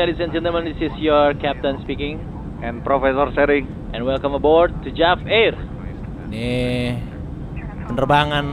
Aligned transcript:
ladies 0.00 0.16
and 0.16 0.32
gentlemen. 0.32 0.64
This 0.64 0.80
is 0.80 0.96
your 0.96 1.36
captain 1.44 1.76
speaking, 1.84 2.24
and 2.64 2.80
Profesor 2.80 3.28
sharing. 3.36 3.68
and 3.92 4.00
welcome 4.00 4.32
aboard 4.32 4.72
to 4.80 4.88
JAF 4.88 5.20
Air. 5.28 5.52
Ini 6.32 6.56
penerbangan 7.84 8.46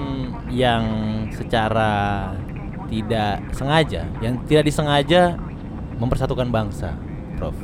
yang 0.52 0.84
secara 1.32 2.36
tidak 2.92 3.48
sengaja, 3.56 4.12
yang 4.20 4.44
tidak 4.44 4.68
disengaja 4.68 5.40
mempersatukan 5.96 6.52
bangsa, 6.52 7.00
Prof. 7.40 7.56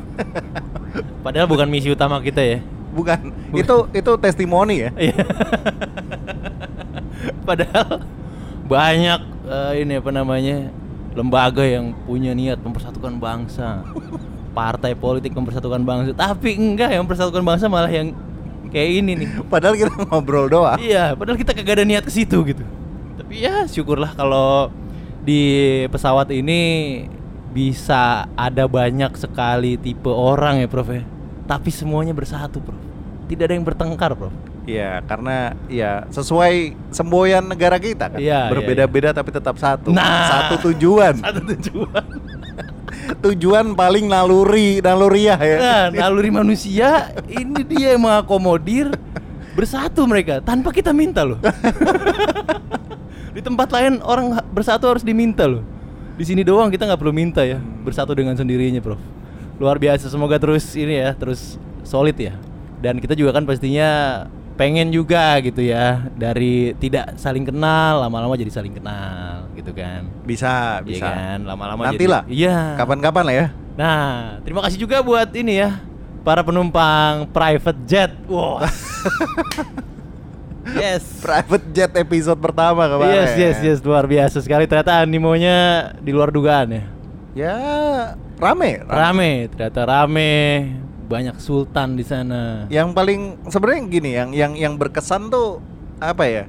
Padahal 1.28 1.52
bukan 1.52 1.68
misi 1.68 1.92
utama 1.92 2.24
kita 2.24 2.40
ya. 2.40 2.64
Bukan, 2.96 3.36
itu 3.52 3.76
itu 3.92 4.12
testimoni 4.16 4.88
ya. 4.88 4.96
Iya. 4.96 5.28
Padahal 7.52 8.00
banyak 8.64 9.20
eh, 9.44 9.74
ini 9.84 10.00
apa 10.00 10.12
namanya 10.16 10.72
lembaga 11.14 11.62
yang 11.62 11.94
punya 12.06 12.34
niat 12.34 12.60
mempersatukan 12.62 13.18
bangsa, 13.22 13.86
partai 14.58 14.94
politik 14.98 15.34
mempersatukan 15.34 15.82
bangsa, 15.82 16.12
tapi 16.14 16.58
enggak 16.58 16.94
yang 16.94 17.06
mempersatukan 17.06 17.42
bangsa 17.42 17.70
malah 17.70 17.90
yang 17.90 18.14
kayak 18.74 18.90
ini 19.06 19.12
nih. 19.24 19.30
Padahal 19.54 19.78
kita 19.78 19.94
ngobrol 20.10 20.50
doang. 20.50 20.82
Iya, 20.82 21.14
padahal 21.14 21.38
kita 21.38 21.54
kagak 21.54 21.82
ada 21.82 21.86
niat 21.86 22.04
ke 22.06 22.12
situ 22.12 22.42
gitu. 22.42 22.66
Tapi 23.14 23.46
ya 23.46 23.70
syukurlah 23.70 24.18
kalau 24.18 24.74
di 25.22 25.86
pesawat 25.94 26.34
ini 26.34 26.62
bisa 27.54 28.26
ada 28.34 28.66
banyak 28.66 29.14
sekali 29.14 29.78
tipe 29.78 30.10
orang 30.10 30.66
ya, 30.66 30.68
Prof 30.68 30.90
ya. 30.90 31.06
Tapi 31.46 31.70
semuanya 31.70 32.18
bersatu, 32.18 32.58
Prof. 32.58 32.82
Tidak 33.30 33.46
ada 33.46 33.54
yang 33.54 33.64
bertengkar, 33.64 34.18
Prof. 34.18 34.34
Iya, 34.64 35.04
karena 35.04 35.60
ya 35.68 36.08
sesuai 36.08 36.76
semboyan 36.96 37.44
negara 37.44 37.76
kita 37.76 38.16
kan. 38.16 38.20
Iya, 38.20 38.48
Berbeda-beda 38.48 39.12
tapi 39.12 39.36
tetap 39.36 39.60
satu. 39.60 39.92
Nah. 39.92 40.28
Satu 40.32 40.72
tujuan. 40.72 41.20
Satu 41.20 41.42
tujuan. 41.44 42.06
tujuan 43.28 43.66
paling 43.76 44.08
naluri, 44.08 44.80
naluriah 44.80 45.36
ya. 45.36 45.58
Nah, 45.60 45.84
naluri 45.92 46.32
manusia 46.32 47.12
ini 47.28 47.60
dia 47.68 47.96
yang 47.96 48.08
mengakomodir 48.08 48.96
bersatu 49.54 50.08
mereka 50.08 50.40
tanpa 50.40 50.72
kita 50.72 50.96
minta 50.96 51.28
loh. 51.28 51.40
Di 53.36 53.42
tempat 53.42 53.68
lain 53.74 54.00
orang 54.06 54.40
bersatu 54.54 54.88
harus 54.88 55.04
diminta 55.04 55.44
loh. 55.44 55.66
Di 56.14 56.24
sini 56.24 56.46
doang 56.46 56.70
kita 56.70 56.86
nggak 56.86 57.02
perlu 57.02 57.12
minta 57.12 57.42
ya, 57.42 57.58
bersatu 57.60 58.14
dengan 58.14 58.38
sendirinya, 58.38 58.80
Prof. 58.80 59.02
Luar 59.58 59.82
biasa, 59.82 60.08
semoga 60.08 60.38
terus 60.38 60.70
ini 60.78 61.02
ya, 61.02 61.18
terus 61.18 61.58
solid 61.82 62.14
ya. 62.14 62.38
Dan 62.80 63.02
kita 63.02 63.18
juga 63.18 63.34
kan 63.34 63.50
pastinya 63.50 64.22
pengen 64.54 64.94
juga 64.94 65.42
gitu 65.42 65.66
ya 65.66 66.06
dari 66.14 66.78
tidak 66.78 67.18
saling 67.18 67.42
kenal 67.42 68.06
lama-lama 68.06 68.38
jadi 68.38 68.54
saling 68.54 68.74
kenal 68.74 69.50
gitu 69.58 69.74
kan. 69.74 70.06
Bisa, 70.24 70.80
Iya 70.82 70.86
bisa. 70.86 71.06
kan, 71.10 71.38
lama-lama 71.42 71.82
Nanti 71.90 72.06
jadi- 72.06 72.14
lah. 72.14 72.24
Iya. 72.30 72.58
Kapan-kapan 72.78 73.24
lah 73.26 73.36
ya. 73.36 73.48
Nah, 73.74 74.38
terima 74.46 74.62
kasih 74.62 74.78
juga 74.78 75.02
buat 75.02 75.34
ini 75.34 75.58
ya 75.58 75.82
para 76.22 76.46
penumpang 76.46 77.26
private 77.34 77.80
jet. 77.90 78.14
Wow. 78.30 78.62
yes. 80.80 81.02
Private 81.20 81.66
jet 81.74 81.92
episode 81.98 82.40
pertama 82.40 82.86
kemarin. 82.88 83.26
Yes, 83.26 83.32
yes, 83.36 83.58
yes, 83.60 83.80
luar 83.82 84.06
biasa 84.06 84.38
sekali 84.40 84.70
ternyata 84.70 85.02
animonya 85.02 85.92
di 86.00 86.14
luar 86.14 86.30
dugaan 86.30 86.70
ya. 86.72 86.84
Ya, 87.34 87.56
rame. 88.38 88.86
Rame, 88.86 89.50
ternyata 89.50 89.82
rame. 89.90 90.32
Banyak 91.08 91.38
sultan 91.40 92.00
di 92.00 92.06
sana. 92.08 92.66
Yang 92.72 92.90
paling 92.96 93.22
sebenarnya 93.52 93.82
gini, 93.90 94.12
yang 94.16 94.30
yang 94.32 94.54
yang 94.56 94.74
berkesan 94.80 95.28
tuh 95.30 95.60
apa 96.00 96.24
ya? 96.26 96.44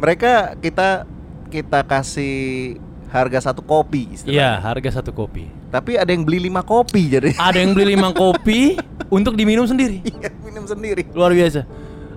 Mereka 0.00 0.58
kita 0.60 1.04
kita 1.50 1.82
kasih 1.84 2.78
harga 3.10 3.50
satu 3.50 3.60
kopi 3.60 4.14
Iya, 4.24 4.62
harga 4.62 5.02
satu 5.02 5.10
kopi. 5.10 5.50
Tapi 5.70 5.98
ada 5.98 6.10
yang 6.10 6.22
beli 6.26 6.50
lima 6.50 6.62
kopi 6.66 7.10
jadi 7.14 7.34
Ada 7.38 7.58
yang 7.62 7.74
beli 7.74 7.94
lima 7.94 8.14
kopi 8.22 8.78
untuk 9.10 9.34
diminum 9.34 9.66
sendiri. 9.66 10.02
Iya, 10.06 10.30
minum 10.46 10.64
sendiri. 10.66 11.06
Luar 11.14 11.34
biasa. 11.34 11.66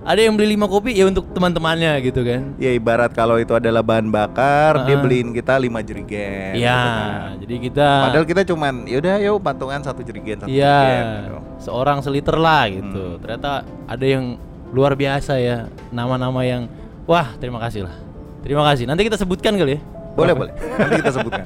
Ada 0.04 0.20
yang 0.20 0.36
beli 0.36 0.52
lima 0.52 0.68
kopi 0.68 0.92
ya 0.92 1.08
untuk 1.08 1.32
teman-temannya 1.32 1.96
gitu 2.04 2.20
kan. 2.20 2.52
Ya 2.56 2.70
ibarat 2.70 3.08
kalau 3.10 3.40
itu 3.40 3.50
adalah 3.50 3.80
bahan 3.80 4.12
bakar, 4.12 4.84
dia 4.84 4.94
Ah. 4.94 5.00
beliin 5.00 5.32
kita 5.32 5.56
lima 5.56 5.80
jerigen. 5.80 6.52
gitu 6.52 6.60
Iya, 6.60 6.76
kan. 6.76 7.40
jadi 7.40 7.54
kita 7.58 7.88
Padahal 8.04 8.26
kita 8.28 8.42
cuman 8.44 8.74
yaudah 8.84 9.16
yuk 9.18 9.40
patungan 9.40 9.80
satu 9.80 10.04
jerigen 10.04 10.36
satu 10.38 10.52
Iya, 10.52 10.76
jerigen. 10.76 11.06
gitu. 11.24 11.38
seorang 11.64 11.98
seliter 11.98 12.36
lah 12.36 12.68
gitu. 12.68 13.16
Hmm. 13.16 13.20
Ternyata 13.24 13.50
ada 13.64 14.04
yang 14.04 14.36
luar 14.70 14.92
biasa 14.92 15.40
ya, 15.40 15.56
nama-nama 15.88 16.44
yang 16.44 16.68
wah 17.04 17.32
terima 17.34 17.56
kasih 17.58 17.88
lah. 17.88 17.96
Terima 18.44 18.60
kasih. 18.62 18.84
Nanti 18.84 19.02
kita 19.02 19.16
sebutkan 19.16 19.56
kali 19.56 19.76
ya. 19.76 19.80
Boleh 20.14 20.32
boleh. 20.32 20.52
Nanti 20.78 20.94
kita 20.98 21.10
sebutkan. 21.12 21.44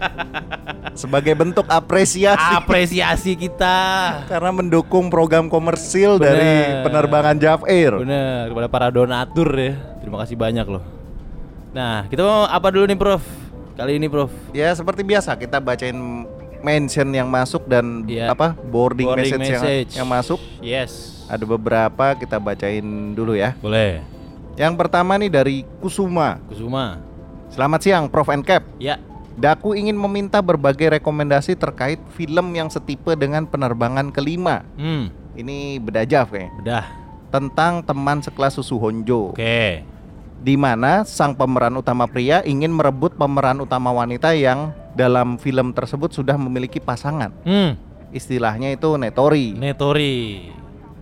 Sebagai 0.93 1.33
bentuk 1.33 1.65
apresiasi 1.69 2.53
Apresiasi 2.53 3.33
kita. 3.33 3.77
karena 4.27 4.51
mendukung 4.51 5.09
program 5.09 5.47
komersil 5.47 6.19
Bener. 6.19 6.27
dari 6.27 6.51
penerbangan 6.83 7.37
Jav 7.37 7.61
Air. 7.65 7.97
Bener 7.99 8.51
kepada 8.51 8.69
para 8.69 8.87
donatur 8.89 9.49
ya. 9.55 9.73
Terima 9.99 10.19
kasih 10.21 10.35
banyak 10.35 10.67
loh. 10.67 10.83
Nah, 11.71 12.05
kita 12.07 12.21
mau 12.21 12.45
apa 12.45 12.69
dulu 12.69 12.85
nih, 12.85 12.97
Prof? 12.97 13.23
Kali 13.75 13.95
ini, 13.95 14.09
Prof. 14.09 14.33
Ya 14.51 14.73
seperti 14.73 15.01
biasa 15.01 15.37
kita 15.37 15.61
bacain 15.61 15.95
mention 16.59 17.07
yang 17.09 17.31
masuk 17.31 17.63
dan 17.65 18.03
Iya. 18.03 18.35
apa 18.35 18.59
boarding, 18.59 19.07
Boarding 19.07 19.31
message, 19.31 19.47
yang- 19.47 19.63
message. 19.63 19.91
Yang, 19.95 20.09
masuk. 20.11 20.41
Yes. 20.59 20.93
Ada 21.25 21.45
beberapa 21.47 22.07
kita 22.19 22.37
bacain 22.37 22.83
dulu 23.15 23.39
ya. 23.39 23.55
Boleh. 23.57 24.03
Yang 24.59 24.75
pertama 24.75 25.15
nih 25.15 25.31
dari 25.31 25.57
Kusuma. 25.79 26.43
Kusuma. 26.51 26.99
Selamat 27.49 27.81
siang 27.81 28.05
Prof 28.07 28.29
and 28.29 28.45
Cap. 28.45 28.63
Ya. 28.79 29.01
Daku 29.39 29.73
ingin 29.73 29.95
meminta 29.95 30.43
berbagai 30.43 30.99
rekomendasi 30.99 31.55
terkait 31.55 32.03
film 32.13 32.51
yang 32.53 32.67
setipe 32.69 33.15
dengan 33.15 33.47
penerbangan 33.47 34.11
kelima. 34.11 34.67
Hmm, 34.75 35.15
Ini 35.33 35.79
beda 35.79 36.03
Jav 36.03 36.35
kayaknya. 36.35 36.51
udah. 36.59 36.85
Tentang 37.29 37.85
teman 37.85 38.19
sekelas 38.19 38.59
Susu 38.59 38.75
Honjo. 38.77 39.31
Oke. 39.31 39.87
Di 40.39 40.55
mana 40.55 41.03
sang 41.03 41.35
pemeran 41.35 41.75
utama 41.75 42.07
pria 42.07 42.43
ingin 42.43 42.71
merebut 42.71 43.15
pemeran 43.15 43.59
utama 43.59 43.91
wanita 43.91 44.35
yang 44.35 44.71
dalam 44.95 45.35
film 45.37 45.71
tersebut 45.71 46.11
sudah 46.11 46.35
memiliki 46.35 46.79
pasangan. 46.79 47.31
Hmm, 47.43 47.79
Istilahnya 48.11 48.73
itu 48.73 48.97
netori. 48.97 49.55
Netori. 49.55 50.51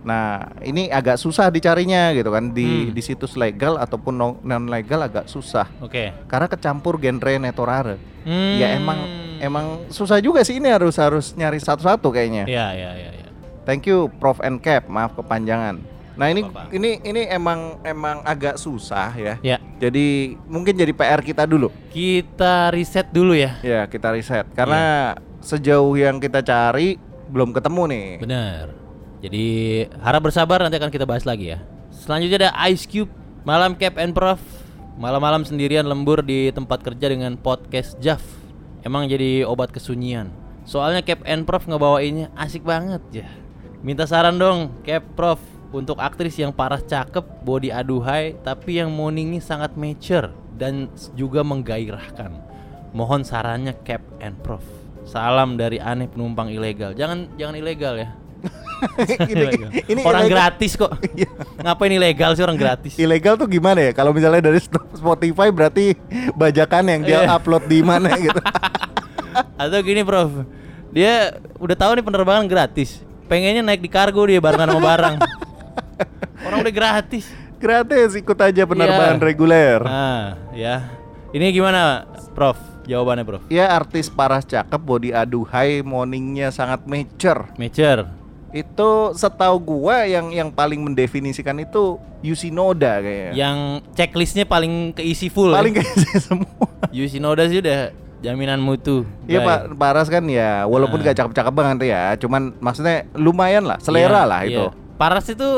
Nah, 0.07 0.55
ini 0.63 0.87
agak 0.87 1.19
susah 1.19 1.51
dicarinya 1.51 2.15
gitu 2.15 2.31
kan 2.31 2.55
di 2.55 2.87
Hmm. 2.87 2.95
di 2.95 3.01
situs 3.03 3.35
legal 3.35 3.75
ataupun 3.75 4.15
non 4.15 4.63
legal 4.65 5.03
agak 5.03 5.27
susah. 5.27 5.67
Oke. 5.83 6.15
Karena 6.25 6.47
kecampur 6.47 6.95
genre 6.95 7.35
netorare. 7.35 7.99
Hmm. 8.23 8.55
Ya 8.55 8.71
emang 8.71 8.99
emang 9.37 9.65
susah 9.91 10.23
juga 10.23 10.47
sih 10.47 10.57
ini 10.57 10.71
harus 10.71 10.95
harus 10.95 11.35
nyari 11.35 11.59
satu-satu 11.59 12.07
kayaknya. 12.07 12.47
Ya, 12.47 12.71
ya, 12.71 12.95
ya, 12.95 13.11
ya. 13.13 13.27
Thank 13.67 13.83
you 13.83 14.07
Prof 14.15 14.39
and 14.39 14.63
Cap, 14.63 14.87
maaf 14.87 15.11
kepanjangan. 15.11 15.83
Nah, 16.17 16.31
ini 16.31 16.41
Apa-apa. 16.41 16.71
ini 16.71 17.03
ini 17.03 17.21
emang 17.27 17.77
emang 17.83 18.23
agak 18.23 18.55
susah 18.55 19.11
ya. 19.13 19.35
Ya. 19.43 19.59
Jadi 19.77 20.39
mungkin 20.47 20.73
jadi 20.73 20.89
PR 20.89 21.19
kita 21.19 21.43
dulu. 21.43 21.67
Kita 21.91 22.71
riset 22.71 23.11
dulu 23.11 23.35
ya. 23.35 23.59
Ya, 23.59 23.85
kita 23.85 24.15
riset 24.15 24.47
karena 24.55 25.13
sejauh 25.43 25.93
yang 25.93 26.17
kita 26.17 26.39
cari 26.41 26.95
belum 27.27 27.51
ketemu 27.51 27.83
nih. 27.91 28.07
Bener. 28.23 28.86
Jadi 29.17 29.45
harap 29.97 30.29
bersabar 30.29 30.61
nanti 30.61 30.77
akan 30.77 30.93
kita 30.93 31.09
bahas 31.09 31.25
lagi 31.25 31.57
ya. 31.57 31.59
Selanjutnya 31.89 32.47
ada 32.47 32.51
Ice 32.69 32.85
Cube, 32.85 33.09
malam 33.41 33.73
Cap 33.73 33.97
and 33.97 34.13
Prof. 34.13 34.37
Malam-malam 34.97 35.45
sendirian 35.45 35.85
lembur 35.85 36.25
di 36.25 36.49
tempat 36.49 36.81
kerja 36.81 37.09
dengan 37.09 37.37
podcast 37.37 37.97
Jav. 38.01 38.21
Emang 38.81 39.05
jadi 39.05 39.45
obat 39.45 39.69
kesunyian. 39.69 40.29
Soalnya 40.65 41.01
Cap 41.05 41.21
and 41.25 41.45
Prof 41.45 41.65
ngebawainnya 41.65 42.33
asik 42.37 42.65
banget 42.65 43.01
ya. 43.23 43.27
Minta 43.81 44.09
saran 44.09 44.41
dong 44.41 44.73
Cap 44.85 45.05
Prof 45.13 45.41
untuk 45.73 46.01
aktris 46.01 46.37
yang 46.37 46.53
parah 46.53 46.81
cakep, 46.81 47.23
body 47.45 47.69
aduhai, 47.73 48.37
tapi 48.41 48.81
yang 48.81 48.93
morningnya 48.93 49.41
sangat 49.41 49.73
mature 49.77 50.33
dan 50.57 50.89
juga 51.13 51.45
menggairahkan. 51.45 52.33
Mohon 52.93 53.21
sarannya 53.25 53.73
Cap 53.85 54.01
and 54.21 54.37
Prof. 54.41 54.63
Salam 55.07 55.55
dari 55.55 55.79
aneh 55.79 56.09
penumpang 56.09 56.51
ilegal. 56.51 56.91
Jangan 56.97 57.37
jangan 57.39 57.55
ilegal 57.55 57.95
ya. 57.95 58.09
ini, 59.23 59.33
Ilegal. 59.33 59.69
ini 59.85 60.01
orang 60.01 60.23
ilegal. 60.23 60.35
gratis 60.37 60.71
kok. 60.73 60.91
Iya. 61.17 61.29
Ngapain 61.57 61.91
ilegal 61.91 62.31
sih 62.33 62.43
orang 62.43 62.55
gratis? 62.55 62.93
Ilegal 62.95 63.33
tuh 63.35 63.45
gimana 63.45 63.79
ya? 63.81 63.91
Kalau 63.91 64.11
misalnya 64.11 64.41
dari 64.43 64.61
Spotify 64.93 65.49
berarti 65.49 65.97
bajakan 66.33 66.83
yang 66.87 67.01
dia 67.01 67.19
Iya. 67.23 67.33
upload 67.33 67.65
di 67.65 67.79
mana 67.81 68.13
gitu. 68.19 68.37
Atau 69.55 69.79
gini, 69.81 70.01
Prof. 70.01 70.45
Dia 70.89 71.31
udah 71.55 71.75
tahu 71.75 71.91
nih 71.93 72.05
penerbangan 72.05 72.45
gratis. 72.45 73.01
Pengennya 73.25 73.61
naik 73.61 73.79
di 73.79 73.89
kargo 73.89 74.23
dia 74.23 74.39
barengan 74.39 74.71
sama 74.71 74.81
barang. 74.81 75.15
Orang 76.41 76.61
udah 76.61 76.73
gratis. 76.73 77.25
Gratis 77.57 78.13
ikut 78.13 78.37
aja 78.37 78.63
penerbangan 78.63 79.17
Iya. 79.17 79.25
reguler. 79.25 79.79
Nah, 79.81 80.37
ya. 80.53 80.87
Ini 81.29 81.51
gimana, 81.51 82.05
Prof? 82.31 82.55
Jawabannya, 82.87 83.25
Prof. 83.25 83.43
Ya 83.47 83.67
artis 83.67 84.07
paras 84.07 84.47
cakep 84.47 84.79
body 84.79 85.11
aduhai 85.11 85.83
morningnya 85.83 86.49
sangat 86.49 86.87
mature. 86.87 87.51
Mature. 87.59 88.07
Itu 88.57 88.89
setahu 89.13 89.55
gua 89.59 90.03
yang 90.03 90.29
yang 90.29 90.49
paling 90.49 90.81
mendefinisikan 90.81 91.57
itu 91.57 91.97
Yusinoda 92.21 92.97
kayaknya. 92.99 93.31
Yang 93.33 93.57
checklistnya 93.93 94.43
paling 94.43 94.91
keisi 94.91 95.29
full. 95.29 95.53
paling 95.53 95.77
ya. 95.77 95.83
kayak 95.85 96.17
semua. 96.17 96.67
Yusinoda 96.89 97.45
sih 97.45 97.61
udah 97.61 97.93
jaminan 98.17 98.57
mutu. 98.57 99.05
Iya. 99.29 99.45
Pak 99.45 99.77
Paras 99.77 100.09
kan 100.09 100.25
ya 100.25 100.65
walaupun 100.65 100.99
Nah. 100.99 101.05
gak 101.07 101.17
cakep-cakep 101.21 101.53
banget 101.53 101.77
ya, 101.85 102.17
cuman 102.17 102.57
maksudnya 102.57 103.05
lumayan 103.13 103.61
lah, 103.61 103.77
selera 103.77 104.25
Iya, 104.25 104.29
lah 104.29 104.41
iya. 104.41 104.49
itu. 104.49 104.63
Paras 104.97 105.29
itu 105.29 105.49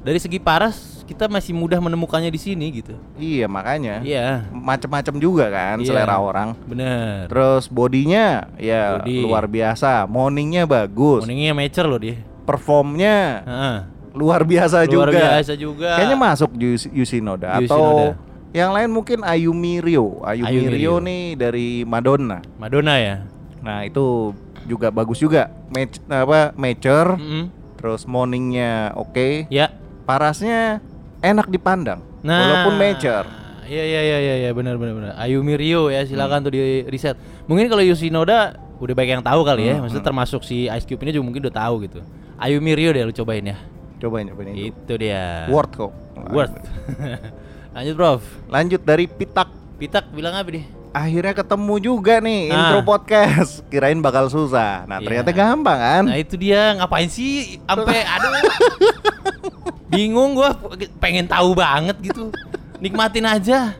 dari 0.00 0.16
segi 0.16 0.40
paras 0.40 1.04
kita 1.06 1.30
masih 1.30 1.54
mudah 1.54 1.78
menemukannya 1.78 2.32
di 2.32 2.40
sini 2.40 2.66
gitu. 2.72 2.96
Iya 3.14 3.46
makanya. 3.46 4.02
Iya. 4.02 4.48
Macem-macem 4.50 5.20
juga 5.20 5.46
kan 5.46 5.78
Iya. 5.78 5.86
selera 5.86 6.18
orang. 6.18 6.56
Bener. 6.66 7.28
Terus 7.28 7.68
bodinya 7.68 8.48
ya 8.56 8.98
Body. 8.98 9.22
luar 9.22 9.44
biasa, 9.46 10.08
morningnya 10.08 10.64
bagus, 10.64 11.22
Morningnya 11.22 11.54
mature 11.54 11.86
loh 11.86 12.00
dia. 12.00 12.16
Performnya 12.46 13.16
Heeh. 13.42 13.76
luar 14.14 14.42
biasa 14.42 14.86
Luar 14.86 15.10
juga. 15.10 15.20
biasa 15.36 15.52
juga. 15.54 15.90
Kayaknya 15.92 16.16
masuk 16.16 16.50
Yus- 16.56 16.88
Yusinoda 16.88 17.58
Yusinoda. 17.58 17.68
atau 17.68 17.86
yang 18.54 18.72
lain 18.72 18.88
mungkin 18.88 19.20
Ayumi 19.20 19.78
Rio. 19.78 20.22
Ayumi, 20.22 20.46
Ayumi 20.48 20.68
Rio 20.70 20.96
Rio. 20.96 21.04
nih 21.04 21.22
dari 21.36 21.68
Madonna. 21.84 22.40
Madonna 22.56 22.96
ya. 22.96 23.16
Nah, 23.60 23.82
itu 23.82 24.32
juga 24.64 24.88
bagus 24.88 25.18
juga. 25.18 25.52
Match 25.68 25.98
apa 26.06 26.54
mature, 26.54 27.18
Mm-mm. 27.18 27.44
terus 27.76 28.06
morningnya 28.06 28.94
oke. 28.94 29.44
Ya. 29.48 29.74
Parasnya 30.06 30.78
enak 31.20 31.50
dipandang 31.50 32.00
Nah. 32.22 32.40
walaupun 32.40 32.74
mature. 32.76 33.26
Iya 33.66 33.82
iya 33.84 34.00
iya 34.00 34.18
iya 34.20 34.34
ya, 34.40 34.50
benar 34.54 34.78
benar 34.78 34.94
benar. 34.94 35.12
Ayumi 35.18 35.58
Rio 35.58 35.90
ya 35.90 36.00
Hmm. 36.00 36.08
silakan 36.08 36.38
tuh 36.40 36.54
di 36.54 36.86
riset. 36.86 37.18
Mungkin 37.44 37.66
kalau 37.66 37.82
Yoshinoda 37.82 38.54
udah 38.78 38.94
banyak 38.94 39.18
yang 39.18 39.26
tahu 39.26 39.42
kali 39.42 39.66
ya. 39.66 39.74
Hmm, 39.74 39.82
Maksudnya 39.84 40.00
hmm. 40.00 40.10
termasuk 40.14 40.40
si 40.40 40.64
Ice 40.66 40.86
Cube 40.86 41.02
ini 41.02 41.10
juga 41.10 41.26
mungkin 41.26 41.42
udah 41.42 41.56
tahu 41.58 41.74
gitu. 41.82 42.00
Ayumi 42.36 42.72
Rio 42.72 42.92
deh 42.92 43.02
lu 43.02 43.12
cobain 43.12 43.42
ya. 43.42 43.56
Cobain 43.96 44.28
cobain 44.28 44.52
itu. 44.52 44.70
Itu 44.70 44.92
dia. 44.96 45.48
Worth 45.48 45.72
kok. 45.74 45.92
Worth. 46.28 46.56
Lanjut, 47.76 47.94
Prof. 47.94 48.22
Lanjut 48.46 48.80
dari 48.80 49.04
Pitak 49.04 49.48
Pitak 49.76 50.08
bilang 50.10 50.32
apa 50.32 50.48
nih? 50.48 50.64
Akhirnya 50.90 51.36
ketemu 51.36 51.74
juga 51.76 52.14
nih 52.18 52.48
Nah. 52.48 52.56
intro 52.72 52.80
podcast. 52.82 53.60
Kirain 53.68 54.00
bakal 54.00 54.26
susah. 54.26 54.84
Nah, 54.84 54.96
Iya. 54.96 55.04
ternyata 55.04 55.30
gampang 55.30 55.76
kan? 55.76 56.02
Nah, 56.08 56.16
itu 56.16 56.34
dia 56.34 56.72
ngapain 56.74 57.04
sih 57.06 57.60
sampai 57.62 58.00
aduh. 58.16 58.32
Bingung 59.86 60.34
gua 60.34 60.56
pengen 60.98 61.24
tahu 61.24 61.52
banget 61.52 61.96
gitu. 62.02 62.32
Nikmatin 62.78 63.24
aja. 63.24 63.76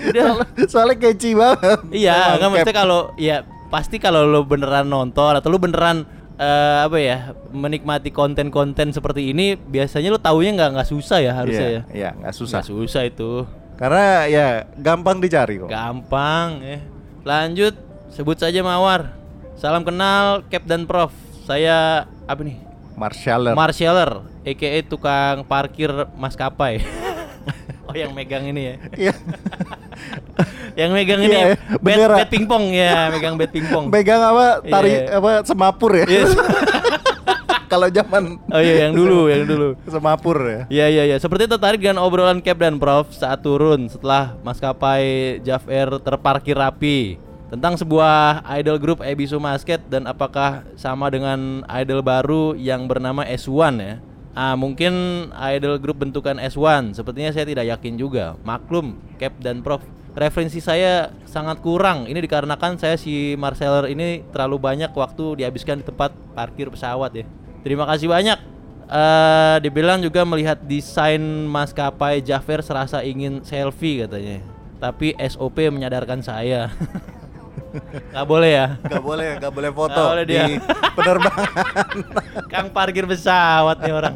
Udah. 0.00 0.24
Soalnya, 0.32 0.64
soalnya 0.68 0.96
catchy 0.98 1.32
banget. 1.32 1.78
Iya, 1.90 2.16
nggak 2.36 2.50
mesti 2.50 2.72
kalau 2.72 3.00
ya 3.16 3.44
pasti 3.68 3.96
kalau 3.96 4.24
lo 4.24 4.40
beneran 4.42 4.84
nonton 4.84 5.32
atau 5.32 5.48
lo 5.48 5.56
beneran 5.56 6.04
eh, 6.40 6.78
apa 6.88 6.96
ya 6.96 7.36
menikmati 7.52 8.08
konten-konten 8.08 8.96
seperti 8.96 9.36
ini 9.36 9.60
biasanya 9.60 10.08
lo 10.08 10.18
taunya 10.18 10.56
nggak 10.56 10.70
nggak 10.80 10.88
susah 10.88 11.20
ya 11.20 11.32
harusnya 11.36 11.68
Iya, 11.68 11.76
ya. 11.76 11.82
Iya, 11.92 12.10
nggak 12.16 12.34
susah. 12.34 12.64
Nggak 12.64 12.68
susah 12.72 13.02
itu. 13.04 13.32
Karena 13.76 14.04
ya 14.28 14.46
gampang 14.80 15.20
dicari 15.20 15.60
kok. 15.60 15.68
Gampang 15.68 16.64
ya. 16.64 16.78
Lanjut 17.24 17.76
sebut 18.08 18.40
saja 18.40 18.64
Mawar. 18.64 19.12
Salam 19.60 19.84
kenal 19.84 20.40
Cap 20.48 20.64
dan 20.64 20.88
Prof. 20.88 21.12
Saya 21.44 22.08
apa 22.24 22.40
nih? 22.40 22.56
Marshaller. 22.96 23.56
Marshaller, 23.56 24.10
aka 24.44 24.68
tukang 24.84 25.44
parkir 25.48 25.88
maskapai. 26.20 26.80
oh 27.88 27.94
yang 27.94 28.12
megang 28.12 28.44
ini 28.44 28.62
ya. 28.62 28.74
Iya. 28.96 29.14
Yang 30.78 30.90
megang 30.94 31.20
ini 31.20 31.34
Iya, 31.34 31.42
ya, 31.42 31.48
bat, 31.50 31.82
bendera. 31.82 32.16
bat 32.16 32.28
pingpong 32.30 32.64
ya, 32.70 33.10
megang 33.10 33.34
bat 33.36 33.50
pingpong. 33.50 33.84
Pegang 33.90 34.22
apa? 34.22 34.62
Tari 34.62 34.88
Iya. 34.88 35.18
apa? 35.18 35.30
Semapur 35.42 35.92
ya. 35.92 36.06
Yes. 36.06 36.30
Kalau 37.70 37.86
zaman 37.86 38.34
Oh 38.48 38.58
iya 38.58 38.86
yang 38.86 38.94
dulu, 38.94 39.30
yang 39.30 39.46
dulu. 39.46 39.78
semapur 39.84 40.38
ya. 40.42 40.60
Iya 40.68 40.86
iya 40.88 41.02
iya. 41.06 41.16
Seperti 41.18 41.46
tertarik 41.46 41.78
dengan 41.78 42.00
obrolan 42.00 42.38
Cap 42.38 42.58
dan 42.58 42.78
Prof 42.78 43.10
saat 43.10 43.42
turun 43.42 43.86
setelah 43.86 44.34
maskapai 44.42 45.38
Jav 45.42 45.62
Air 45.66 45.86
terparkir 45.98 46.54
rapi 46.54 47.14
tentang 47.46 47.74
sebuah 47.74 48.42
idol 48.58 48.78
group 48.78 48.98
Ebisu 49.00 49.38
Masket 49.38 49.82
dan 49.86 50.06
apakah 50.06 50.66
sama 50.74 51.10
dengan 51.10 51.62
idol 51.68 51.98
baru 52.00 52.54
yang 52.54 52.86
bernama 52.86 53.22
S1 53.22 53.50
ya. 53.76 53.94
Ah, 54.30 54.54
mungkin 54.54 54.92
idol 55.34 55.82
group 55.82 55.98
bentukan 56.06 56.38
S1. 56.38 56.94
Sepertinya 56.94 57.34
saya 57.34 57.46
tidak 57.46 57.66
yakin 57.66 57.98
juga. 57.98 58.38
Maklum, 58.46 58.94
Cap 59.18 59.34
dan 59.42 59.60
Prof. 59.60 59.82
Referensi 60.14 60.58
saya 60.62 61.10
sangat 61.26 61.62
kurang. 61.62 62.06
Ini 62.06 62.18
dikarenakan 62.18 62.78
saya 62.78 62.98
si 62.98 63.34
Marceller 63.38 63.90
ini 63.90 64.26
terlalu 64.30 64.58
banyak 64.58 64.90
waktu 64.94 65.42
dihabiskan 65.42 65.82
di 65.82 65.84
tempat 65.86 66.14
parkir 66.34 66.70
pesawat 66.70 67.14
ya. 67.14 67.24
Terima 67.62 67.86
kasih 67.86 68.10
banyak. 68.10 68.38
Eh, 68.90 69.56
dibilang 69.62 70.02
juga 70.02 70.26
melihat 70.26 70.58
desain 70.66 71.22
maskapai 71.46 72.18
Jaffer 72.26 72.58
serasa 72.62 73.06
ingin 73.06 73.46
selfie 73.46 74.02
katanya. 74.02 74.42
Tapi 74.82 75.14
SOP 75.14 75.70
menyadarkan 75.70 76.22
saya. 76.22 76.70
Gak 78.10 78.24
boleh 78.24 78.50
ya. 78.50 78.66
Gak 78.82 79.00
boleh, 79.00 79.28
gak 79.36 79.52
boleh 79.52 79.70
foto 79.70 79.94
Nggak 79.94 80.12
boleh 80.12 80.24
dia. 80.24 80.42
di 80.42 80.54
penerbangan. 80.92 81.48
Kang 82.46 82.66
parkir 82.68 83.04
pesawat 83.04 83.78
nih 83.78 83.92
orang. 83.92 84.14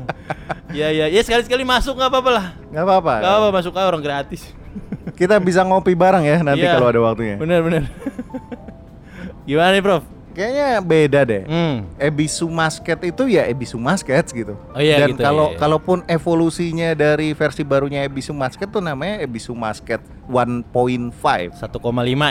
Ya 0.70 0.90
ya, 0.90 1.06
ya 1.06 1.20
sekali-sekali 1.20 1.62
masuk 1.62 1.94
nggak 1.94 2.10
apa-apa 2.10 2.30
lah. 2.30 2.46
Gak 2.68 2.82
apa-apa. 2.82 3.12
Gak 3.20 3.32
apa 3.34 3.48
masuk 3.50 3.72
aja 3.72 3.86
orang 3.86 4.02
gratis. 4.02 4.42
Kita 5.12 5.38
bisa 5.38 5.62
ngopi 5.62 5.92
bareng 5.92 6.22
ya 6.22 6.38
nanti 6.40 6.62
Iya. 6.62 6.74
kalau 6.74 6.88
ada 6.88 7.00
waktunya. 7.00 7.36
Bener 7.36 7.60
bener. 7.60 7.82
Gimana 9.44 9.70
nih 9.70 9.82
Prof? 9.82 10.02
Kayaknya 10.34 10.69
beda 10.82 11.20
deh. 11.22 11.42
Hmm. 11.46 11.86
Ebisu 11.94 12.50
Masket 12.50 12.98
itu 13.06 13.22
ya 13.31 13.46
Ebisu 13.46 13.78
Masket 13.78 14.26
gitu. 14.34 14.58
Oh 14.75 14.82
iya, 14.82 15.06
Dan 15.06 15.14
gitu, 15.14 15.22
kalau 15.22 15.46
iya, 15.48 15.54
iya. 15.54 15.60
kalaupun 15.62 15.98
evolusinya 16.10 16.90
dari 16.98 17.31
versi 17.32 17.62
barunya 17.62 18.02
Ebisu 18.02 18.35
Masket 18.35 18.66
tuh 18.66 18.82
namanya 18.82 19.23
Ebisu 19.23 19.54
Masket 19.54 20.02
1.5. 20.26 20.66
1,5 20.66 21.54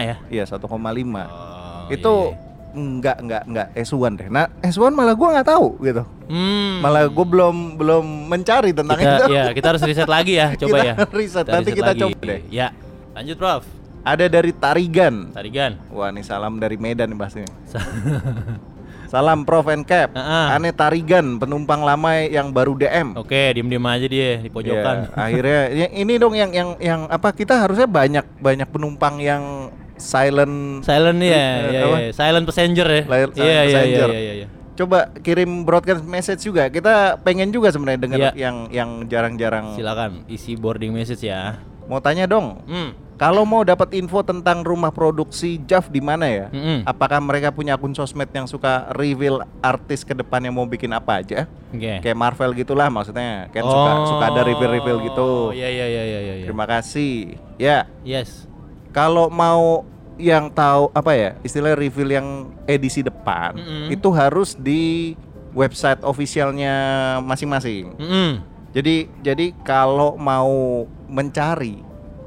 ya. 0.04 0.16
Iya 0.28 0.44
1,5. 0.44 0.60
Oh, 0.68 1.88
itu 1.88 2.14
iya, 2.28 2.36
iya. 2.36 2.76
enggak 2.76 3.18
enggak 3.24 3.44
enggak 3.48 3.68
S1 3.72 4.12
deh. 4.20 4.28
Nah, 4.28 4.46
S1 4.60 4.92
malah 4.92 5.16
gua 5.16 5.40
nggak 5.40 5.48
tahu 5.48 5.68
gitu. 5.80 6.04
Hmm. 6.28 6.84
Malah 6.84 7.08
gua 7.08 7.26
belum 7.28 7.56
belum 7.80 8.06
mencari 8.28 8.76
tentang 8.76 9.00
kita, 9.00 9.16
itu. 9.16 9.32
ya 9.32 9.44
kita 9.56 9.68
harus 9.72 9.84
riset 9.88 10.10
lagi 10.12 10.36
ya, 10.36 10.52
coba 10.60 10.76
Kita 10.76 10.84
ya. 10.84 10.94
riset, 11.08 11.46
nanti 11.48 11.72
kita 11.72 11.92
coba 11.96 12.16
deh. 12.20 12.42
Ya, 12.52 12.76
lanjut 13.16 13.40
Prof. 13.40 13.83
Ada 14.04 14.28
dari 14.28 14.52
Tarigan. 14.52 15.32
Tarigan. 15.32 15.80
Wah, 15.90 16.12
nih 16.12 16.22
salam 16.22 16.60
dari 16.60 16.76
Medan 16.76 17.08
nih 17.10 17.18
pastinya. 17.18 17.52
Salam 19.08 19.46
Prof 19.46 19.70
and 19.70 19.86
Cap. 19.86 20.10
Ah. 20.18 20.58
Ane 20.58 20.74
Tarigan, 20.74 21.38
penumpang 21.38 21.86
lama 21.86 22.18
yang 22.20 22.50
baru 22.50 22.74
DM. 22.74 23.14
Oke, 23.14 23.54
diem-diem 23.54 23.86
aja 23.86 24.08
dia 24.10 24.42
di 24.42 24.50
pojokan. 24.50 25.06
Iya, 25.06 25.14
akhirnya 25.14 25.60
ya, 25.80 25.88
ini 25.94 26.14
dong 26.18 26.34
yang 26.34 26.50
yang 26.50 26.70
yang 26.82 27.02
apa 27.08 27.30
kita 27.30 27.62
harusnya 27.62 27.86
banyak 27.86 28.26
banyak 28.42 28.66
penumpang 28.66 29.22
yang 29.22 29.70
silent 30.02 30.82
Silent 30.82 31.22
ya, 31.22 31.30
Eh, 31.30 31.58
ya, 31.70 31.82
ya, 31.86 32.10
silent 32.10 32.44
passenger 32.44 32.88
ya. 32.90 33.02
Silent 33.06 33.32
Iya, 33.38 33.46
iya, 33.46 33.54
iya, 33.54 33.62
passenger. 33.70 34.10
iya, 34.10 34.20
iya, 34.20 34.34
iya. 34.34 34.48
Coba 34.74 35.14
kirim 35.16 35.62
broadcast 35.62 36.02
message 36.02 36.42
juga. 36.42 36.66
Kita 36.68 37.22
pengen 37.22 37.54
juga 37.54 37.70
sebenarnya 37.70 38.02
dengar 38.02 38.20
Iya. 38.20 38.32
yang 38.34 38.56
yang 38.74 38.90
jarang-jarang. 39.06 39.78
Silakan 39.78 40.26
isi 40.26 40.58
boarding 40.58 40.90
message 40.90 41.22
ya. 41.22 41.62
Mau 41.86 42.02
tanya 42.02 42.26
dong, 42.26 42.66
Hmm. 42.66 42.98
Kalau 43.14 43.44
mau 43.44 43.62
dapat 43.62 43.94
info 43.94 44.20
tentang 44.20 44.62
rumah 44.62 44.90
produksi 44.90 45.62
JAV 45.62 45.86
di 45.88 46.02
mana 46.02 46.26
ya? 46.26 46.48
Mm-mm. 46.50 46.84
Apakah 46.84 47.18
mereka 47.18 47.50
punya 47.50 47.74
akun 47.74 47.94
sosmed 47.94 48.28
yang 48.30 48.46
suka 48.46 48.90
reveal 48.92 49.42
artis 49.60 50.02
ke 50.02 50.12
depannya 50.12 50.50
mau 50.50 50.66
bikin 50.66 50.90
apa 50.92 51.22
aja? 51.22 51.46
Oke. 51.70 52.00
Kayak 52.00 52.18
Marvel 52.18 52.52
gitulah 52.54 52.90
maksudnya. 52.90 53.48
Kan 53.50 53.64
suka 53.64 53.92
suka 54.08 54.26
ada 54.28 54.42
reveal-reveal 54.44 54.98
gitu. 55.04 55.22
Oh, 55.22 55.50
Iya, 55.50 55.70
iya, 55.70 55.86
iya, 55.86 56.04
iya, 56.04 56.20
iya. 56.36 56.46
Terima 56.46 56.66
kasih. 56.66 57.38
Ya, 57.56 57.86
Yes. 58.02 58.50
kalau 58.90 59.30
mau 59.30 59.86
yang 60.14 60.46
tahu 60.48 60.94
apa 60.94 61.12
ya 61.14 61.30
istilah 61.42 61.74
reveal 61.74 62.06
yang 62.08 62.28
edisi 62.66 63.02
depan 63.02 63.58
Mm-mm. 63.58 63.90
itu 63.90 64.10
harus 64.14 64.54
di 64.54 65.14
website 65.54 66.02
officialnya 66.02 66.74
masing-masing. 67.22 67.94
Mm-mm. 67.98 68.42
Jadi 68.74 69.06
jadi 69.22 69.54
kalau 69.62 70.18
mau 70.18 70.86
mencari 71.08 71.78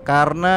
karena 0.06 0.56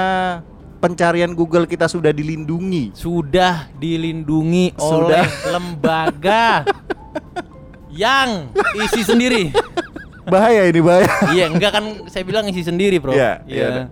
pencarian 0.77 1.33
Google 1.33 1.65
kita 1.65 1.89
sudah 1.89 2.13
dilindungi. 2.13 2.93
Sudah 2.93 3.65
dilindungi 3.75 4.77
Sudah. 4.77 5.25
oleh 5.25 5.25
lembaga 5.57 6.63
yang 7.89 8.53
isi 8.77 9.01
sendiri. 9.01 9.49
Bahaya 10.29 10.69
ini 10.69 10.79
bahaya. 10.79 11.09
Iya, 11.33 11.49
enggak 11.49 11.71
kan 11.73 11.85
saya 12.05 12.21
bilang 12.21 12.45
isi 12.45 12.61
sendiri, 12.61 13.01
Bro. 13.01 13.17
Iya, 13.17 13.41
iya. 13.49 13.89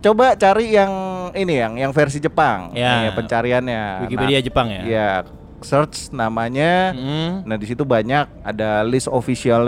Coba 0.00 0.36
cari 0.36 0.76
yang 0.76 0.92
ini 1.32 1.56
yang 1.56 1.72
yang 1.80 1.92
versi 1.96 2.20
Jepang. 2.20 2.76
Ya. 2.76 3.00
Ini 3.00 3.16
pencariannya. 3.16 3.82
Wikipedia 4.04 4.38
Nah, 4.40 4.44
Jepang 4.44 4.66
ya. 4.68 4.82
Iya, 4.84 5.08
search 5.64 6.12
namanya. 6.12 6.92
Mm. 6.92 7.48
Nah, 7.48 7.56
di 7.56 7.64
situ 7.64 7.84
banyak 7.84 8.28
ada 8.44 8.84
list 8.84 9.08
official 9.08 9.64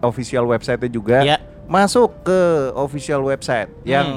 official 0.00 0.46
website 0.46 0.86
juga. 0.88 1.26
Ya. 1.26 1.38
masuk 1.68 2.24
ke 2.24 2.40
official 2.80 3.20
website 3.20 3.68
Hmm. 3.68 3.84
yang 3.84 4.08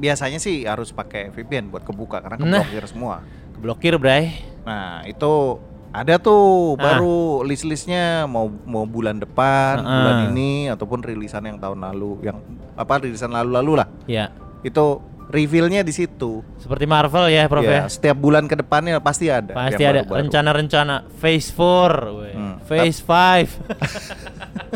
biasanya 0.00 0.40
sih 0.40 0.64
harus 0.64 0.90
pakai 0.90 1.28
VPN 1.28 1.68
buat 1.68 1.84
kebuka 1.84 2.24
karena 2.24 2.36
Nah. 2.40 2.64
keblokir 2.64 2.84
semua. 2.88 3.20
Keblokir, 3.52 3.94
Bray. 4.00 4.32
Nah, 4.64 5.04
itu 5.04 5.60
ada 5.90 6.16
tuh 6.16 6.74
Ah. 6.74 6.96
baru 6.96 7.44
list-listnya 7.44 8.24
mau 8.24 8.48
mau 8.64 8.88
bulan 8.88 9.20
depan, 9.20 9.76
Ah. 9.76 9.84
bulan 9.84 10.16
ini 10.32 10.72
ataupun 10.72 11.04
rilisan 11.04 11.44
yang 11.44 11.60
tahun 11.60 11.84
lalu 11.84 12.24
yang 12.24 12.40
apa 12.72 12.96
rilisan 12.98 13.28
lalu-lalu 13.28 13.84
lah. 13.84 13.88
Ya. 14.08 14.32
Itu 14.62 15.04
reveal-nya 15.30 15.80
di 15.80 15.90
situ. 15.90 16.40
Seperti 16.56 16.84
Marvel 16.84 17.26
ya, 17.26 17.46
Prof 17.46 17.60
Ya, 17.60 17.62
ya. 17.62 17.82
setiap 17.86 18.16
bulan 18.16 18.44
ke 18.44 18.54
depannya 18.54 18.98
pasti 18.98 19.26
ada. 19.26 19.50
Pasti 19.50 19.80
ada 19.80 20.02
rencana-rencana 20.02 21.08
Phase 21.14 21.48
4, 21.48 22.12
weh. 22.12 22.32
Hmm. 22.32 22.54
Phase 22.60 23.00
5. 23.00 23.70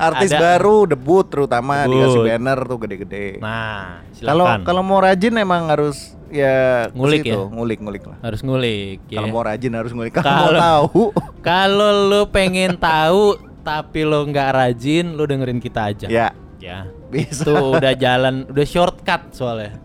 Artis 0.00 0.30
Ada. 0.30 0.40
baru 0.40 0.76
debut 0.86 1.24
terutama 1.24 1.80
Debut. 1.80 1.92
dikasih 1.96 2.20
banner 2.24 2.58
tuh 2.60 2.78
gede-gede. 2.78 3.26
nah, 3.38 4.02
Kalau 4.14 4.44
silakan. 4.46 4.58
kalau 4.62 4.82
mau 4.82 4.98
rajin 4.98 5.32
emang 5.36 5.68
harus 5.68 6.14
ya 6.28 6.86
Ngulik 6.92 7.24
situ, 7.24 7.32
ya? 7.32 7.36
ngulik-ngulik 7.48 8.02
lah. 8.04 8.16
harus 8.20 8.40
ngulik 8.40 8.98
ya. 9.06 9.16
Kalau 9.16 9.28
mau 9.28 9.42
rajin 9.42 9.72
harus 9.72 9.90
ngulik. 9.90 10.12
Kalau 10.12 10.28
mau 10.28 10.50
tahu 10.54 11.02
Kalau 11.46 11.90
lu 12.06 12.20
pengen 12.28 12.76
tahu 12.76 13.36
tapi 13.60 14.00
lo 14.02 14.22
nggak 14.22 14.48
rajin, 14.50 15.12
lu 15.12 15.22
dengerin 15.24 15.58
kita 15.58 15.88
aja. 15.88 16.06
ya 16.06 16.28
Ya. 16.58 16.90
Bisa. 17.08 17.44
Itu 17.44 17.74
udah 17.74 17.92
jalan, 17.96 18.46
udah 18.48 18.66
shortcut 18.68 19.32
soalnya. 19.32 19.80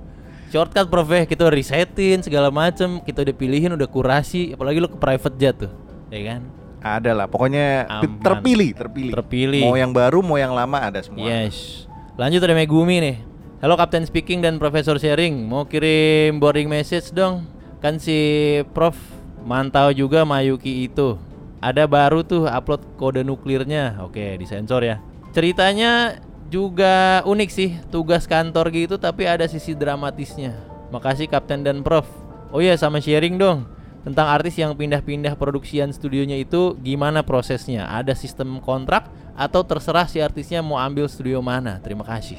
Shortcut 0.53 0.86
Prof 0.92 1.10
ya, 1.10 1.25
kita 1.25 1.50
udah 1.50 1.56
resetin 1.58 2.22
segala 2.22 2.53
macem, 2.53 3.01
kita 3.01 3.25
udah 3.25 3.34
pilihin, 3.34 3.74
udah 3.74 3.89
kurasi, 3.89 4.53
apalagi 4.53 4.77
lu 4.77 4.86
ke 4.86 5.01
private 5.01 5.36
jet 5.42 5.56
tuh, 5.58 5.74
ya 6.13 6.22
kan? 6.30 6.42
Ada 6.84 7.15
lah, 7.15 7.25
pokoknya 7.32 7.89
Aman. 7.89 8.22
terpilih, 8.22 8.75
terpilih. 8.77 9.13
Terpilih. 9.18 9.63
Mau 9.65 9.80
yang 9.80 9.89
baru, 9.96 10.20
mau 10.22 10.38
yang 10.38 10.53
lama 10.53 10.77
ada 10.77 11.01
semua. 11.01 11.25
Yes. 11.25 11.89
Lanjut 12.20 12.44
ada 12.44 12.53
Megumi 12.53 13.01
nih. 13.01 13.18
Halo 13.63 13.80
Kapten 13.80 14.03
Speaking 14.03 14.44
dan 14.44 14.60
Profesor 14.60 15.00
Sharing, 15.00 15.48
mau 15.48 15.63
kirim 15.63 16.38
boarding 16.38 16.68
message 16.68 17.15
dong. 17.15 17.48
Kan 17.80 17.98
si 17.98 18.60
Prof 18.75 19.00
mantau 19.48 19.89
juga 19.96 20.27
Mayuki 20.27 20.86
itu. 20.86 21.15
Ada 21.63 21.88
baru 21.88 22.27
tuh 22.27 22.44
upload 22.44 22.84
kode 23.00 23.24
nuklirnya. 23.24 24.03
Oke, 24.03 24.36
disensor 24.36 24.84
ya. 24.84 25.00
Ceritanya 25.32 26.20
juga 26.54 27.26
unik 27.26 27.50
sih, 27.50 27.70
tugas 27.90 28.30
kantor 28.30 28.70
gitu 28.70 29.02
tapi 29.02 29.26
ada 29.26 29.50
sisi 29.50 29.74
dramatisnya. 29.74 30.54
Makasih 30.94 31.26
Kapten 31.26 31.66
dan 31.66 31.82
Prof. 31.82 32.06
Oh 32.54 32.62
iya 32.62 32.78
sama 32.78 33.02
sharing 33.02 33.42
dong 33.42 33.66
tentang 34.06 34.30
artis 34.30 34.54
yang 34.62 34.78
pindah-pindah 34.78 35.34
produksian 35.34 35.90
studionya 35.90 36.38
itu 36.38 36.78
gimana 36.78 37.26
prosesnya? 37.26 37.90
Ada 37.90 38.14
sistem 38.14 38.62
kontrak 38.62 39.10
atau 39.34 39.66
terserah 39.66 40.06
si 40.06 40.22
artisnya 40.22 40.62
mau 40.62 40.78
ambil 40.78 41.10
studio 41.10 41.42
mana? 41.42 41.82
Terima 41.82 42.06
kasih. 42.06 42.38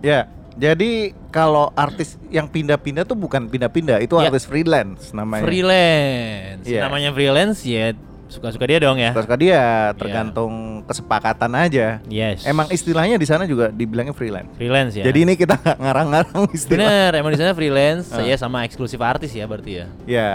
Ya, 0.00 0.32
jadi 0.56 1.12
kalau 1.28 1.68
artis 1.76 2.16
yang 2.32 2.48
pindah-pindah 2.48 3.04
tuh 3.04 3.20
bukan 3.20 3.52
pindah-pindah, 3.52 4.00
itu 4.00 4.16
Ya. 4.16 4.32
artis 4.32 4.48
freelance 4.48 5.12
namanya. 5.12 5.44
Freelance. 5.44 6.64
Iya. 6.64 6.88
Namanya 6.88 7.10
freelance 7.12 7.60
ya 7.68 7.92
suka-suka 8.30 8.64
dia 8.64 8.78
dong 8.78 8.96
ya. 8.96 9.10
Kan 9.12 9.36
dia 9.36 9.92
tergantung 9.98 10.86
kesepakatan 10.86 11.50
aja. 11.58 11.98
Yes. 12.06 12.46
Emang 12.46 12.70
istilahnya 12.70 13.18
di 13.18 13.26
sana 13.26 13.44
juga 13.44 13.68
dibilangnya 13.68 14.14
freelance. 14.14 14.54
freelance 14.54 14.94
ya. 14.94 15.04
Jadi 15.04 15.18
ini 15.26 15.34
kita 15.34 15.58
ngarang-ngarang 15.82 16.48
istilah. 16.54 16.78
bener, 16.80 17.10
emang 17.18 17.30
di 17.34 17.38
sana 17.38 17.52
freelance, 17.52 18.08
saya 18.08 18.34
sama 18.38 18.62
eksklusif 18.64 19.02
artis 19.02 19.34
ya 19.34 19.44
berarti 19.44 19.84
ya. 19.84 19.86
Ya. 20.06 20.32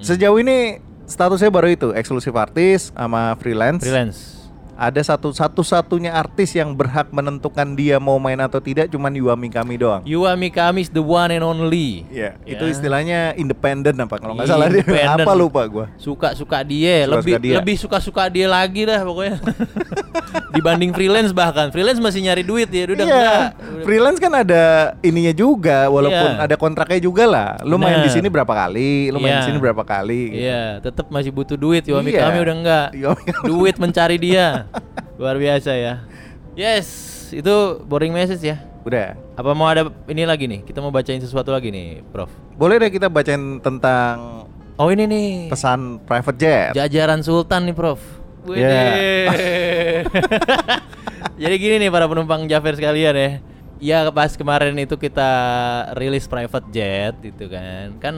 Sejauh 0.00 0.38
ini 0.40 0.80
statusnya 1.04 1.50
baru 1.52 1.68
itu, 1.68 1.90
eksklusif 1.92 2.32
artis 2.32 2.94
sama 2.94 3.36
freelance. 3.36 3.82
Freelance. 3.82 4.41
Ada 4.72 5.04
satu 5.04 5.30
satu-satunya 5.30 6.10
artis 6.10 6.56
yang 6.56 6.72
berhak 6.72 7.12
menentukan 7.12 7.76
dia 7.76 8.00
mau 8.00 8.16
main 8.16 8.40
atau 8.40 8.58
tidak 8.58 8.88
cuman 8.88 9.12
Yuami 9.12 9.48
kami 9.48 9.76
doang. 9.76 10.00
Me 10.32 10.48
kami 10.48 10.82
is 10.82 10.90
the 10.90 10.98
one 10.98 11.28
and 11.28 11.44
only. 11.44 12.08
Iya, 12.08 12.34
Ya. 12.42 12.56
itu 12.56 12.64
istilahnya 12.66 13.36
independen 13.36 13.94
apa 14.00 14.16
kalau 14.16 14.32
nggak 14.34 14.48
salah 14.48 14.66
dia 14.66 14.82
apa 15.06 15.32
lupa 15.36 15.62
gua. 15.68 15.86
Suka-suka 15.96 16.64
dia, 16.64 17.04
Suka-suka 17.04 17.14
lebih 17.20 17.34
dia. 17.38 17.54
lebih 17.60 17.76
suka-suka 17.76 18.22
dia 18.26 18.48
lagi 18.48 18.88
dah 18.88 19.04
pokoknya. 19.04 19.36
Dibanding 20.56 20.92
freelance 20.92 21.32
bahkan. 21.32 21.72
Freelance 21.72 22.00
masih 22.00 22.24
nyari 22.24 22.44
duit 22.44 22.68
ya, 22.68 22.84
udah 22.84 22.96
Iya, 22.96 23.04
enggak. 23.08 23.48
freelance 23.84 24.18
kan 24.20 24.32
ada 24.34 24.64
ininya 25.00 25.32
juga, 25.32 25.88
walaupun 25.88 26.30
Iya. 26.36 26.44
ada 26.44 26.54
kontraknya 26.56 27.00
juga 27.00 27.24
lah. 27.24 27.48
Lu 27.64 27.76
main 27.76 28.00
di 28.00 28.10
sini 28.12 28.28
berapa 28.28 28.52
kali, 28.52 29.08
lu 29.08 29.16
main 29.16 29.40
di 29.40 29.40
Iya. 29.40 29.48
sini 29.48 29.58
berapa 29.58 29.82
kali. 29.82 30.22
gitu. 30.32 30.42
Iya, 30.44 30.64
tetap 30.80 31.06
masih 31.08 31.32
butuh 31.32 31.56
duit. 31.56 31.84
Yuami 31.84 32.12
Iya. 32.12 32.20
kami 32.28 32.38
udah 32.40 32.54
enggak. 32.56 32.86
Yuami 32.92 33.24
duit 33.44 33.76
mencari 33.76 34.16
dia. 34.20 34.46
Luar 35.20 35.36
biasa 35.38 35.72
ya. 35.76 35.94
Yes, 36.52 36.88
itu 37.32 37.54
boring 37.86 38.12
message 38.12 38.44
ya. 38.44 38.60
Udah. 38.82 39.14
Apa 39.38 39.54
mau 39.54 39.70
ada 39.70 39.88
ini 40.10 40.26
lagi 40.26 40.44
nih? 40.50 40.66
Kita 40.66 40.82
mau 40.82 40.90
bacain 40.90 41.22
sesuatu 41.22 41.54
lagi 41.54 41.70
nih, 41.70 42.02
Prof. 42.10 42.28
Boleh 42.58 42.82
deh 42.82 42.90
kita 42.92 43.06
bacain 43.08 43.62
tentang 43.62 44.44
Oh 44.76 44.88
ini 44.90 45.06
nih. 45.06 45.30
pesan 45.52 46.02
private 46.02 46.38
jet. 46.40 46.70
Jajaran 46.74 47.22
Sultan 47.22 47.70
nih, 47.70 47.76
Prof. 47.76 48.00
Ya. 48.50 48.52
Widih. 48.52 49.26
Jadi 51.42 51.54
gini 51.58 51.74
nih 51.86 51.90
para 51.94 52.10
penumpang 52.10 52.44
Jafar 52.50 52.74
sekalian 52.74 53.14
ya. 53.14 53.30
Ya 53.82 53.98
pas 54.14 54.34
kemarin 54.34 54.74
itu 54.78 54.94
kita 54.94 55.30
rilis 55.98 56.26
private 56.26 56.66
jet 56.74 57.14
itu 57.22 57.46
kan. 57.46 57.98
Kan 58.02 58.14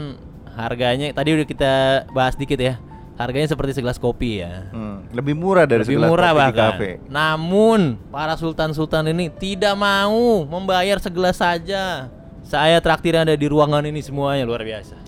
harganya 0.57 1.13
tadi 1.13 1.37
udah 1.37 1.47
kita 1.49 1.73
bahas 2.13 2.37
dikit 2.37 2.57
ya. 2.61 2.81
Harganya 3.15 3.47
seperti 3.47 3.79
segelas 3.79 3.95
kopi 3.95 4.43
ya. 4.43 4.67
Hmm, 4.75 5.07
lebih 5.15 5.39
murah 5.39 5.65
dari 5.65 5.87
Lebih 5.87 6.03
segelas 6.03 6.11
murah 6.11 6.31
kopi 6.31 6.35
di 6.35 6.43
bahkan. 6.43 6.71
kafe. 6.75 6.91
Namun 7.07 7.81
para 8.11 8.35
sultan-sultan 8.35 9.07
ini 9.07 9.31
tidak 9.31 9.75
mau 9.75 10.43
membayar 10.43 10.99
segelas 10.99 11.39
saja. 11.39 12.11
Saya 12.43 12.77
traktir 12.79 13.15
Anda 13.15 13.33
di 13.33 13.47
ruangan 13.47 13.87
ini 13.87 14.03
semuanya 14.03 14.43
luar 14.43 14.61
biasa. 14.61 14.99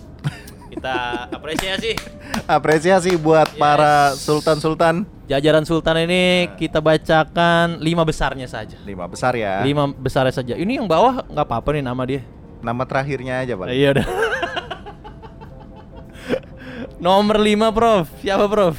Kita 0.71 0.97
apresiasi 1.37 1.93
Apresiasi 2.45 3.11
buat 3.15 3.51
para 3.55 4.15
sultan-sultan. 4.15 5.03
jajaran 5.27 5.67
sultan 5.67 6.07
ini 6.07 6.47
kita 6.55 6.79
bacakan 6.79 7.83
lima 7.83 8.07
besarnya 8.07 8.47
saja. 8.47 8.79
Lima 8.87 9.03
besar 9.03 9.35
ya. 9.35 9.59
Lima 9.59 9.91
besarnya 9.91 10.31
saja. 10.31 10.55
Ini 10.55 10.79
yang 10.79 10.87
bawah 10.87 11.27
nggak 11.27 11.43
apa-apa 11.43 11.75
nih 11.75 11.83
nama 11.83 12.03
dia. 12.07 12.23
Nama 12.57 12.83
terakhirnya 12.87 13.43
aja, 13.43 13.53
Pak. 13.53 13.67
Iya 13.69 13.89
udah. 13.93 14.05
Nomor 16.97 17.37
lima 17.37 17.69
Prof. 17.69 18.09
Siapa 18.19 18.45
Prof? 18.45 18.75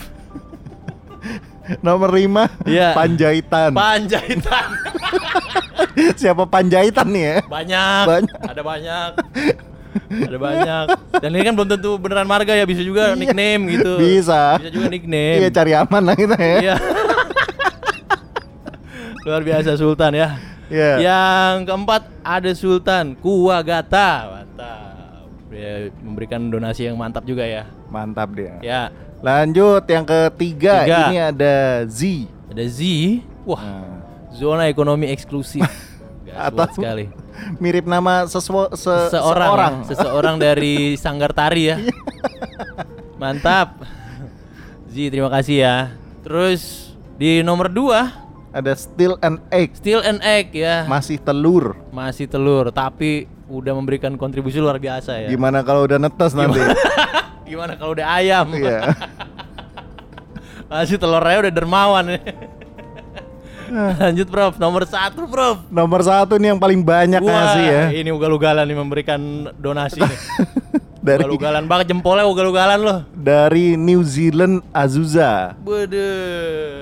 Nomor 1.78 2.10
lima 2.10 2.48
Iya. 2.64 2.96
Panjaitan. 2.96 3.70
Panjaitan. 3.70 4.68
Siapa 6.20 6.48
Panjaitan 6.48 7.06
nih 7.06 7.22
ya? 7.22 7.36
Banyak. 7.44 8.04
Banyak. 8.06 8.38
Ada 8.42 8.62
banyak. 8.62 9.10
Ada 10.08 10.38
banyak. 10.38 10.84
Dan 11.18 11.30
ini 11.32 11.42
kan 11.42 11.52
belum 11.52 11.68
tentu 11.68 11.90
beneran 11.96 12.24
marga 12.24 12.54
ya, 12.54 12.64
bisa 12.64 12.80
juga 12.80 13.12
Iya. 13.12 13.18
nickname 13.18 13.62
gitu. 13.70 13.92
Bisa. 13.98 14.56
Bisa 14.58 14.70
juga 14.70 14.88
nickname. 14.88 15.38
Iya 15.38 15.48
cari 15.52 15.72
aman 15.74 16.02
lah 16.02 16.16
kita 16.16 16.36
ya. 16.36 16.56
Iya. 16.58 16.76
Luar 19.22 19.42
biasa 19.44 19.76
Sultan 19.76 20.12
ya. 20.16 20.28
Iya. 20.68 20.92
Yang 21.00 21.54
keempat 21.68 22.02
ada 22.22 22.50
Sultan 22.52 23.12
Kuwagata. 23.14 24.10
Mantap. 24.40 24.87
Dia 25.48 25.72
memberikan 25.98 26.46
donasi 26.46 26.84
yang 26.84 26.94
mantap 26.94 27.24
juga 27.24 27.42
ya. 27.42 27.64
Mantap 27.88 28.32
dia. 28.32 28.60
Ya, 28.60 28.82
Lanjut 29.18 29.82
yang 29.84 30.04
ketiga, 30.04 30.86
Tiga. 30.86 30.98
ini 31.04 31.16
ada 31.18 31.56
Z. 31.84 32.28
ada 32.46 32.64
Z. 32.64 32.80
Wah, 33.42 33.58
Nah, 33.58 33.98
zona 34.30 34.68
ekonomi 34.68 35.08
eksklusif. 35.08 35.64
Gak 36.28 36.36
Atau- 36.46 36.70
sekali. 36.76 37.08
mirip 37.56 37.82
nama 37.82 38.26
sesua, 38.26 38.68
se- 38.72 39.10
Seorang, 39.10 39.48
seorang. 39.48 39.74
ya, 39.74 39.86
seseorang 39.88 40.36
dari 40.36 40.74
Sanggar 41.02 41.32
Tari 41.32 41.62
ya. 41.66 41.76
Mantap. 43.16 43.82
Z, 44.86 44.94
terima 45.08 45.28
kasih 45.28 45.56
ya. 45.60 45.76
Terus 46.22 46.92
di 47.14 47.40
nomor 47.40 47.66
2 47.66 48.26
Ada 48.48 48.72
Still 48.74 49.20
and 49.20 49.38
Egg, 49.50 49.76
Still 49.76 50.00
and 50.00 50.18
Egg 50.20 50.50
ya. 50.52 50.82
masih 50.84 51.18
telur. 51.18 51.76
Masih 51.90 52.24
telur, 52.24 52.70
tapi 52.70 53.28
udah 53.48 53.72
memberikan 53.72 54.14
kontribusi 54.20 54.60
luar 54.60 54.76
biasa 54.76 55.24
ya. 55.24 55.28
Gimana 55.32 55.64
kalau 55.64 55.88
udah 55.88 55.96
netes 55.96 56.36
nanti? 56.36 56.60
Gimana 57.48 57.74
kalau 57.80 57.96
udah 57.96 58.06
ayam? 58.20 58.46
Iya. 58.52 58.92
Masih 60.70 61.00
telurnya 61.00 61.48
udah 61.48 61.52
dermawan. 61.52 62.04
Lanjut 64.02 64.28
Prof, 64.28 64.54
nomor 64.56 64.82
satu 64.88 65.28
Prof. 65.28 65.64
Nomor 65.68 66.00
satu 66.02 66.40
nih 66.40 66.54
yang 66.56 66.60
paling 66.60 66.80
banyak 66.80 67.20
ngasih 67.20 67.64
ya. 67.64 67.84
ini 67.92 68.10
ugal-ugalan 68.12 68.64
nih 68.64 68.76
memberikan 68.78 69.20
donasi 69.56 70.00
nih. 70.00 70.20
Dari 70.98 71.24
Ugal-ugalan 71.24 71.64
banget 71.64 71.94
jempolnya 71.94 72.26
ugal-ugalan 72.28 72.78
loh. 72.84 72.98
dari 73.16 73.80
New 73.80 74.04
Zealand 74.04 74.60
Azusa. 74.76 75.56
Bede. 75.56 76.04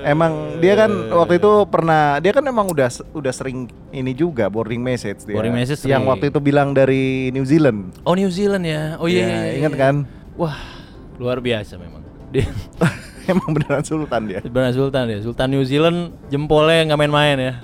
Emang 0.02 0.58
dia 0.58 0.74
kan 0.74 0.90
waktu 1.14 1.38
itu 1.38 1.52
pernah 1.70 2.18
dia 2.18 2.34
kan 2.34 2.42
emang 2.42 2.66
udah 2.66 2.90
udah 3.12 3.30
sering 3.30 3.70
ini 3.94 4.16
juga 4.16 4.50
boarding 4.50 4.82
message 4.82 5.22
dia. 5.22 5.36
Boarding 5.36 5.54
message 5.54 5.78
yang 5.86 6.02
sering. 6.02 6.10
waktu 6.10 6.24
itu 6.34 6.42
bilang 6.42 6.74
dari 6.74 7.30
New 7.30 7.46
Zealand. 7.46 7.92
Oh 8.02 8.18
New 8.18 8.32
Zealand 8.32 8.66
ya. 8.66 8.98
Oh 8.98 9.06
iya. 9.06 9.20
Ya, 9.20 9.26
iya, 9.30 9.36
iya, 9.46 9.52
ingat 9.62 9.72
iya. 9.76 9.82
kan? 9.84 9.94
Wah, 10.34 10.58
luar 11.22 11.38
biasa 11.38 11.78
memang. 11.78 12.02
Dia 12.34 12.50
emang 13.32 13.50
beneran 13.50 13.82
sultan 13.82 14.22
dia. 14.30 14.40
benar 14.46 14.70
Sultan 14.70 15.04
ya. 15.10 15.18
Sultan 15.22 15.48
New 15.50 15.64
Zealand 15.66 16.14
jempolnya 16.30 16.92
nggak 16.92 17.00
main-main 17.00 17.36
ya. 17.38 17.54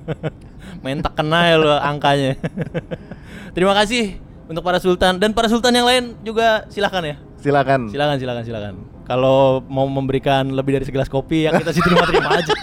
Main 0.84 1.00
tak 1.00 1.16
kena 1.16 1.48
ya 1.48 1.56
lo 1.56 1.72
angkanya. 1.80 2.36
Terima 3.56 3.72
kasih 3.72 4.20
untuk 4.44 4.60
para 4.60 4.76
sultan 4.76 5.16
dan 5.16 5.32
para 5.32 5.48
sultan 5.48 5.72
yang 5.72 5.88
lain 5.88 6.04
juga 6.20 6.68
silakan 6.68 7.14
ya. 7.14 7.16
Silakan. 7.40 7.88
Silakan 7.88 8.16
silakan 8.20 8.42
silakan. 8.44 8.74
Kalau 9.04 9.64
mau 9.64 9.88
memberikan 9.88 10.48
lebih 10.52 10.76
dari 10.80 10.84
segelas 10.84 11.08
kopi 11.08 11.48
yang 11.48 11.56
kita 11.56 11.72
sih 11.72 11.80
terima-terima 11.80 12.28
aja. 12.36 12.54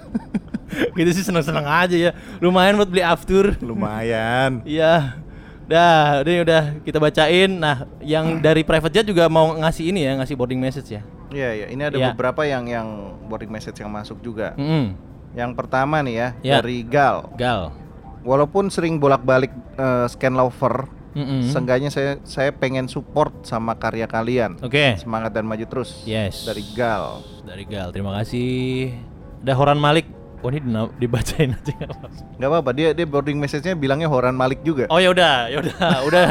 kita 0.98 1.10
sih 1.14 1.22
seneng-seneng 1.22 1.66
aja 1.66 1.96
ya. 1.98 2.10
Lumayan 2.42 2.78
buat 2.78 2.90
beli 2.90 3.02
aftur. 3.02 3.54
Lumayan. 3.62 4.62
Iya. 4.66 5.22
Dah, 5.64 6.20
ini 6.20 6.42
udah 6.42 6.62
kita 6.82 6.98
bacain. 6.98 7.50
Nah, 7.52 7.86
yang 8.00 8.38
dari 8.38 8.62
private 8.62 8.92
jet 8.92 9.06
juga 9.06 9.26
mau 9.26 9.54
ngasih 9.54 9.88
ini 9.88 10.02
ya, 10.02 10.18
ngasih 10.18 10.34
boarding 10.34 10.58
message 10.58 10.90
ya. 10.90 11.02
Iya, 11.32 11.50
iya. 11.54 11.66
Ini 11.70 11.82
ada 11.86 11.96
Iya. 11.96 12.06
beberapa 12.12 12.42
yang 12.42 12.66
yang 12.66 12.88
boarding 13.24 13.48
message 13.48 13.78
yang 13.78 13.88
masuk 13.88 14.20
juga. 14.20 14.52
Mm 14.54 14.94
Yang 15.32 15.56
pertama 15.56 16.04
nih 16.04 16.14
ya, 16.14 16.28
Ya. 16.44 16.52
dari 16.60 16.84
Gal. 16.84 17.32
Gal. 17.40 17.72
Walaupun 18.20 18.68
sering 18.68 19.00
bolak-balik 19.00 19.48
eh, 19.74 20.06
scan 20.06 20.36
lover, 20.36 20.84
Mm-mm. 21.16 21.48
seenggaknya 21.48 21.88
saya 21.88 22.20
saya 22.22 22.52
pengen 22.52 22.84
support 22.84 23.32
sama 23.42 23.72
karya 23.74 24.04
kalian. 24.04 24.60
Oke. 24.60 25.00
Semangat 25.00 25.32
dan 25.32 25.48
maju 25.48 25.64
terus. 25.64 26.04
Yes. 26.04 26.44
Dari 26.44 26.60
Gal. 26.76 27.24
Dari 27.42 27.64
Gal. 27.64 27.88
Terima 27.90 28.12
kasih. 28.14 28.92
Ada 29.40 29.56
Horan 29.56 29.80
Malik. 29.80 30.04
Oh, 30.42 30.50
ini 30.50 30.58
dibacain 30.98 31.54
aja 31.54 31.70
nggak 31.70 31.86
apa-apa. 31.86 32.06
Nggak 32.34 32.50
apa-apa, 32.50 32.70
dia 32.74 32.88
dia 32.90 33.06
boarding 33.06 33.38
message-nya 33.38 33.78
bilangnya 33.78 34.10
Horan 34.10 34.34
Malik 34.34 34.66
juga. 34.66 34.90
Oh 34.90 34.98
ya 34.98 35.14
udah, 35.14 35.46
ya 35.46 35.62
udah, 35.62 35.74
udah, 36.02 36.24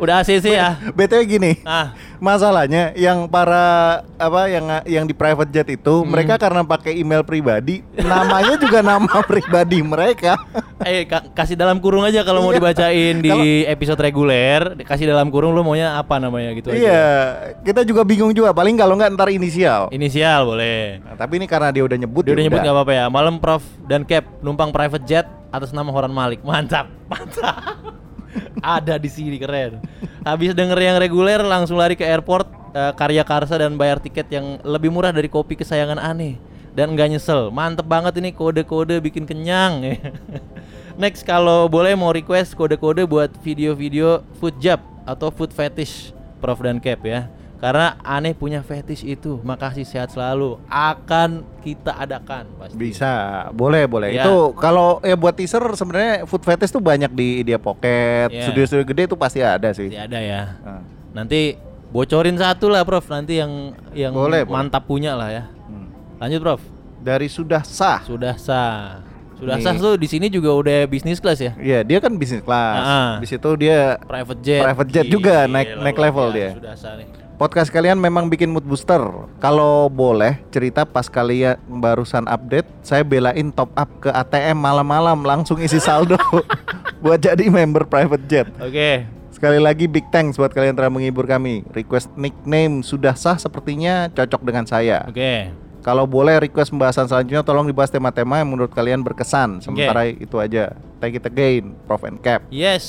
udah 0.00 0.14
ACC 0.24 0.46
ya. 0.56 0.80
BTW 0.96 1.20
gini. 1.28 1.52
Ah, 1.68 1.92
Masalahnya 2.20 2.92
yang 2.94 3.24
para 3.26 3.64
apa 4.14 4.44
yang 4.46 4.64
yang 4.84 5.04
di 5.04 5.12
private 5.12 5.48
jet 5.48 5.68
itu 5.70 6.04
Hmm. 6.04 6.06
mereka 6.06 6.36
karena 6.36 6.60
pakai 6.60 6.94
email 6.94 7.24
pribadi, 7.24 7.80
namanya 7.96 8.54
juga 8.54 8.84
nama 8.86 9.24
pribadi 9.24 9.80
mereka. 9.80 10.36
eh 10.80 11.04
ka- 11.04 11.32
kasih 11.32 11.56
dalam 11.56 11.76
kurung 11.76 12.04
aja 12.04 12.20
kalau 12.20 12.40
mau 12.40 12.52
Iya. 12.52 12.60
dibacain 12.60 13.14
di 13.18 13.32
episode 13.64 13.96
reguler, 13.98 14.76
kasih 14.80 15.04
dalam 15.06 15.28
kurung 15.28 15.52
lu 15.52 15.60
maunya 15.60 15.96
apa 15.96 16.16
namanya 16.16 16.52
gitu 16.52 16.68
aja. 16.68 16.76
Iya, 16.76 17.04
kita 17.62 17.82
juga 17.82 18.00
bingung 18.02 18.30
juga. 18.30 18.52
Paling 18.52 18.76
kalau 18.76 18.94
nggak 18.94 19.12
ntar 19.12 19.28
inisial. 19.28 19.88
Inisial 19.88 20.44
boleh. 20.44 21.00
Nah, 21.00 21.16
tapi 21.16 21.36
ini 21.36 21.46
karena 21.46 21.68
dia 21.68 21.82
udah 21.82 21.96
nyebut. 21.96 22.20
Dia 22.22 22.32
ya 22.32 22.34
udah 22.34 22.44
nyebut 22.44 22.60
nggak 22.60 22.76
apa-apa 22.76 22.92
ya. 22.94 23.04
Malam 23.08 23.36
Prof 23.36 23.60
dan 23.84 24.04
Cap 24.04 24.28
numpang 24.40 24.68
private 24.68 25.04
jet 25.04 25.24
atas 25.48 25.72
nama 25.72 25.88
Horan 25.88 26.10
Malik. 26.10 26.40
Mantap, 26.42 26.88
mantap. 27.06 27.80
Ada 28.60 29.00
di 29.00 29.10
sini 29.10 29.36
keren. 29.40 29.80
Habis 30.22 30.52
denger 30.52 30.78
yang 30.78 30.96
reguler 31.00 31.40
langsung 31.40 31.80
lari 31.80 31.96
ke 31.96 32.04
airport 32.04 32.46
eh, 32.76 32.92
Karya 32.94 33.24
Karsa 33.24 33.56
dan 33.56 33.74
bayar 33.74 33.98
tiket 33.98 34.28
yang 34.30 34.60
lebih 34.62 34.92
murah 34.92 35.10
dari 35.10 35.26
kopi 35.26 35.56
kesayangan 35.56 35.98
aneh 35.98 36.36
dan 36.74 36.94
nggak 36.94 37.16
nyesel. 37.16 37.50
Mantep 37.50 37.86
banget 37.86 38.18
ini 38.22 38.30
kode-kode 38.30 39.02
bikin 39.02 39.26
kenyang. 39.26 39.98
Next 41.00 41.24
kalau 41.24 41.66
boleh 41.66 41.96
mau 41.96 42.12
request 42.12 42.54
kode-kode 42.54 43.08
buat 43.08 43.32
video-video 43.40 44.22
food 44.38 44.58
job 44.60 44.78
atau 45.08 45.32
food 45.32 45.50
fetish 45.50 46.12
Prof 46.38 46.60
dan 46.62 46.78
Cap 46.78 47.00
ya. 47.02 47.26
Karena 47.60 48.00
aneh 48.00 48.32
punya 48.32 48.64
fetish 48.64 49.04
itu. 49.04 49.36
Makasih 49.40 49.84
sehat 49.84 50.08
selalu. 50.08 50.56
Akan 50.64 51.44
kita 51.60 51.92
adakan 51.92 52.48
pasti. 52.56 52.72
Bisa, 52.74 53.12
boleh 53.52 53.84
boleh. 53.84 54.10
Iya. 54.10 54.24
Itu 54.24 54.56
kalau 54.56 54.96
ya 55.00 55.12
buat 55.12 55.36
teaser 55.36 55.60
sebenarnya 55.70 56.24
food 56.24 56.40
fetish 56.40 56.72
tuh 56.72 56.80
banyak 56.80 57.12
di 57.12 57.44
Idea 57.44 57.60
Pocket, 57.60 58.32
Iya. 58.32 58.48
studio-studio 58.48 58.84
gede 58.86 59.02
itu 59.04 59.16
pasti 59.16 59.38
ada 59.38 59.68
sih. 59.70 59.86
Pasti 59.86 60.00
ada 60.00 60.18
ya. 60.18 60.42
Nah, 60.58 60.80
Nanti 61.12 61.58
bocorin 61.88 62.34
satu 62.34 62.66
lah 62.66 62.80
Prof. 62.80 63.04
Nanti 63.04 63.36
yang 63.36 63.76
yang 63.92 64.16
Boleh, 64.16 64.40
boleh. 64.40 64.56
mantap 64.56 64.88
punya 64.88 65.12
lah 65.12 65.28
ya. 65.28 65.44
hmm. 65.44 66.16
Lanjut 66.16 66.40
Prof. 66.40 66.62
Dari 66.96 67.28
sudah 67.28 67.60
sah. 67.60 68.00
Sudah 68.02 68.40
sah. 68.40 69.04
Sudah 69.36 69.56
Nih. 69.56 69.64
sah 69.64 69.72
tuh 69.74 69.96
di 69.96 70.04
sini 70.04 70.28
juga 70.28 70.52
udah 70.52 70.84
bisnis 70.84 71.16
kelas 71.16 71.40
ya. 71.40 71.52
Iya, 71.56 71.80
dia 71.80 71.96
kan 71.96 72.12
bisnis 72.14 72.40
kelas. 72.40 72.76
Ah. 72.78 73.12
Di 73.16 73.26
situ 73.26 73.48
dia 73.56 74.00
Private 74.00 74.40
jet. 74.40 74.60
Private 74.62 74.90
jet 74.90 75.06
juga, 75.08 75.44
naik- 75.44 75.76
naik 75.76 75.96
level 75.98 76.26
dia. 76.30 76.50
Sudah 76.52 76.72
sah 76.72 76.96
nih. 76.96 77.08
Podcast 77.40 77.72
kalian 77.72 77.96
memang 77.96 78.28
bikin 78.28 78.52
mood 78.52 78.68
booster. 78.68 79.00
Kalau 79.40 79.88
boleh 79.88 80.44
cerita 80.52 80.84
pas 80.84 81.08
kalian 81.08 81.56
barusan 81.80 82.28
update, 82.28 82.68
saya 82.84 83.00
belain 83.00 83.48
top 83.48 83.72
up 83.80 83.88
ke 83.96 84.12
ATM 84.12 84.60
malam-malam 84.60 85.24
langsung 85.24 85.56
isi 85.56 85.80
saldo 85.80 86.20
buat 87.00 87.16
jadi 87.16 87.48
member 87.48 87.88
private 87.88 88.24
jet. 88.28 88.44
Oke. 88.60 89.08
Sekali 89.32 89.56
lagi 89.56 89.88
big 89.88 90.04
thanks 90.12 90.36
buat 90.36 90.52
kalian 90.52 90.76
telah 90.76 90.92
menghibur 90.92 91.24
kami. 91.24 91.64
Request 91.72 92.12
nickname 92.12 92.84
sudah 92.84 93.16
sah 93.16 93.40
sepertinya 93.40 94.12
cocok 94.12 94.44
dengan 94.44 94.68
saya. 94.68 95.08
Oke. 95.08 95.48
Kalau 95.80 96.04
boleh 96.04 96.44
request 96.44 96.76
pembahasan 96.76 97.08
selanjutnya 97.08 97.40
tolong 97.40 97.64
dibahas 97.64 97.88
tema-tema 97.88 98.36
yang 98.36 98.52
menurut 98.52 98.68
kalian 98.76 99.00
berkesan. 99.00 99.64
Sementara 99.64 100.12
itu 100.12 100.36
aja. 100.36 100.76
Thank 101.00 101.16
you 101.16 101.24
again, 101.24 101.72
Prof 101.88 102.04
and 102.04 102.20
Cap. 102.20 102.44
Yes. 102.52 102.84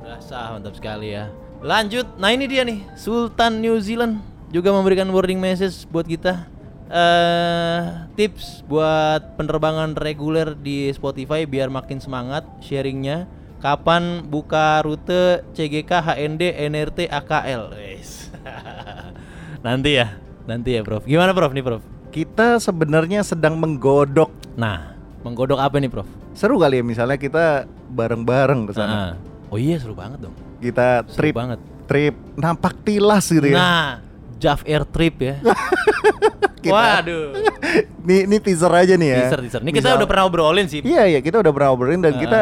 Sudah 0.00 0.16
sah 0.16 0.56
mantap 0.56 0.72
sekali 0.80 1.12
ya. 1.12 1.28
Lanjut. 1.60 2.08
Nah, 2.16 2.32
ini 2.32 2.48
dia 2.48 2.64
nih. 2.64 2.88
Sultan 2.96 3.60
New 3.60 3.76
Zealand 3.84 4.24
juga 4.48 4.72
memberikan 4.72 5.08
warning 5.12 5.38
message 5.40 5.84
buat 5.88 6.08
kita. 6.08 6.48
eh 6.90 8.10
tips 8.18 8.66
buat 8.66 9.38
penerbangan 9.38 9.94
reguler 9.94 10.58
di 10.58 10.90
Spotify 10.90 11.46
biar 11.46 11.70
makin 11.70 12.02
semangat 12.02 12.42
sharingnya. 12.58 13.30
Kapan 13.62 14.26
buka 14.26 14.82
rute 14.82 15.46
CGK, 15.54 15.86
HND, 15.86 16.50
NRT, 16.66 17.06
AKL? 17.06 17.70
Nanti 19.66 19.90
ya, 20.00 20.18
nanti 20.50 20.74
ya, 20.74 20.82
Prof. 20.82 21.04
Gimana, 21.06 21.30
Prof? 21.30 21.52
Nih, 21.54 21.62
Prof. 21.62 21.84
Kita 22.10 22.58
sebenarnya 22.58 23.22
sedang 23.22 23.60
menggodok. 23.60 24.32
Nah, 24.58 24.96
menggodok 25.22 25.60
apa 25.62 25.78
nih, 25.78 25.92
Prof? 25.92 26.08
Seru 26.34 26.58
kali 26.58 26.80
ya 26.80 26.84
misalnya 26.86 27.20
kita 27.20 27.68
bareng-bareng 27.92 28.66
ke 28.66 28.72
sana. 28.74 28.94
Ah. 28.96 29.12
Oh 29.52 29.60
iya, 29.60 29.76
seru 29.78 29.92
banget 29.94 30.24
dong. 30.24 30.34
Kita 30.60 31.02
Seru 31.04 31.16
trip 31.16 31.34
banget. 31.34 31.58
trip 31.84 32.14
nampak 32.36 32.72
tilas 32.80 33.24
gitu 33.26 33.48
ya. 33.48 33.56
Nah, 33.56 33.88
Jav 34.36 34.60
Air 34.62 34.84
Trip 34.84 35.14
ya. 35.18 35.34
Kita- 36.62 36.76
Waduh. 36.76 37.32
Nih 38.06 38.28
ini 38.28 38.36
teaser 38.36 38.68
aja 38.70 38.94
nih 38.94 39.08
ya. 39.10 39.18
Teaser 39.24 39.40
teaser. 39.40 39.60
Ini 39.60 39.70
kita 39.70 39.86
Misal- 39.86 39.98
udah 39.98 40.08
pernah 40.08 40.24
obrolin 40.24 40.66
sih. 40.66 40.80
Iya 40.80 41.04
iya 41.08 41.20
kita 41.20 41.40
udah 41.40 41.50
pernah 41.50 41.70
obrolin 41.70 42.00
dan 42.00 42.12
Ah. 42.12 42.20
kita 42.20 42.40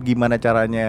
gimana 0.00 0.34
caranya 0.36 0.88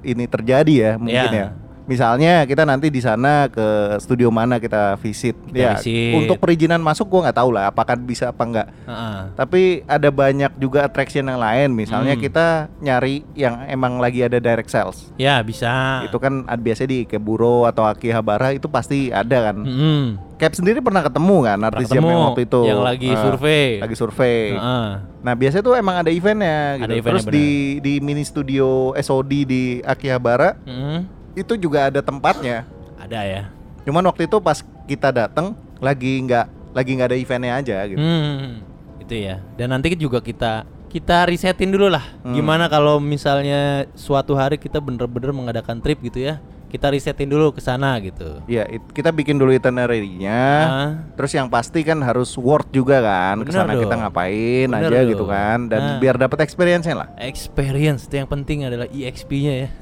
ini 0.00 0.24
terjadi 0.24 0.74
ya 0.74 0.92
mungkin 0.94 1.16
Iya. 1.30 1.32
ya. 1.32 1.48
Misalnya 1.88 2.44
kita 2.44 2.68
nanti 2.68 2.92
di 2.92 3.00
sana 3.00 3.48
ke 3.48 3.96
studio 3.98 4.28
mana 4.28 4.60
kita 4.60 5.00
visit. 5.00 5.32
Kita 5.48 5.56
ya. 5.56 5.72
visit. 5.80 6.14
Untuk 6.20 6.36
perizinan 6.36 6.84
masuk 6.84 7.08
gua 7.08 7.28
nggak 7.28 7.38
tahu 7.40 7.50
lah 7.56 7.72
apakah 7.72 7.96
bisa 7.96 8.28
apa 8.28 8.42
enggak. 8.44 8.68
Heeh. 8.84 9.18
Tapi 9.32 9.62
ada 9.88 10.08
banyak 10.12 10.52
juga 10.60 10.84
attraction 10.84 11.24
yang 11.24 11.40
lain. 11.40 11.72
Misalnya 11.72 12.12
Hmm. 12.12 12.22
kita 12.22 12.46
nyari 12.78 13.24
yang 13.32 13.64
emang 13.64 13.96
lagi 13.96 14.20
ada 14.20 14.36
direct 14.36 14.68
sales. 14.68 15.08
Ya, 15.16 15.40
bisa. 15.40 16.04
Itu 16.04 16.20
kan 16.20 16.44
biasanya 16.60 16.92
di 16.92 17.00
Keburo 17.08 17.64
atau 17.64 17.88
Akihabara 17.88 18.52
itu 18.52 18.68
pasti 18.68 19.08
ada 19.08 19.48
kan. 19.48 19.56
Mm-mm. 19.64 20.28
Cap 20.38 20.54
sendiri 20.54 20.78
pernah 20.78 21.02
ketemu 21.02 21.36
kan 21.42 21.58
artis 21.66 21.90
yang 21.90 22.06
waktu 22.06 22.46
itu 22.46 22.62
yang 22.62 22.84
lagi 22.84 23.10
eh, 23.10 23.18
survei. 23.18 23.66
Lagi 23.82 23.96
survei. 23.96 24.54
Heeh. 24.54 24.88
Nah 25.24 25.34
biasanya 25.34 25.64
tuh 25.64 25.74
emang 25.74 25.96
ada 25.98 26.10
eventnya 26.12 26.78
gitu. 26.78 26.84
Ada 26.84 26.94
eventnya, 26.94 27.10
Terus 27.10 27.26
di 27.26 27.48
di 27.82 27.94
mini 27.98 28.22
studio 28.22 28.92
SOD 28.94 29.32
di 29.42 29.62
Akihabara 29.82 30.54
Mm-mm. 30.62 31.17
Itu 31.42 31.54
juga 31.54 31.88
ada 31.88 32.00
tempatnya. 32.02 32.66
Ada 32.98 33.20
ya. 33.24 33.42
Cuman 33.86 34.04
waktu 34.10 34.26
itu 34.26 34.36
pas 34.42 34.60
kita 34.90 35.14
datang 35.14 35.54
lagi 35.78 36.20
nggak 36.26 36.74
lagi 36.74 36.90
nggak 36.94 37.08
ada 37.14 37.18
eventnya 37.18 37.52
aja 37.56 37.76
gitu. 37.86 38.00
Hmm. 38.00 38.62
Itu 39.00 39.14
ya. 39.14 39.40
Dan 39.54 39.72
nanti 39.72 39.94
juga 39.94 40.18
kita 40.18 40.66
kita 40.88 41.28
risetin 41.28 41.70
dulu 41.70 41.88
lah. 41.92 42.04
Hmm. 42.24 42.34
Gimana 42.34 42.66
kalau 42.66 42.98
misalnya 42.98 43.86
suatu 43.94 44.34
hari 44.34 44.56
kita 44.56 44.80
bener-bener 44.80 45.32
mengadakan 45.32 45.80
trip 45.80 46.00
gitu 46.02 46.24
ya. 46.24 46.40
Kita 46.68 46.88
risetin 46.88 47.24
dulu 47.26 47.48
ke 47.50 47.58
sana 47.58 47.96
gitu. 47.98 48.44
Iya, 48.44 48.68
it- 48.68 48.92
kita 48.92 49.08
bikin 49.08 49.34
dulu 49.34 49.50
itinerary-nya. 49.50 50.44
Ah. 50.60 50.90
Terus 51.16 51.32
yang 51.32 51.48
pasti 51.48 51.80
kan 51.80 51.96
harus 51.98 52.28
worth 52.34 52.68
juga 52.68 53.00
kan 53.00 53.40
Bener 53.40 53.48
ke 53.48 53.52
sana 53.52 53.72
kita 53.72 53.94
ngapain 53.96 54.68
Bener 54.68 54.86
aja 54.86 55.00
dong. 55.00 55.08
gitu 55.08 55.24
kan 55.24 55.58
dan 55.66 55.80
Nah. 55.80 55.96
biar 55.96 56.16
dapat 56.16 56.38
experience-nya 56.40 56.94
lah. 56.94 57.08
Experience 57.16 58.04
itu 58.04 58.16
yang 58.16 58.28
penting 58.28 58.62
adalah 58.62 58.84
EXP-nya 58.86 59.52
ya. 59.58 59.68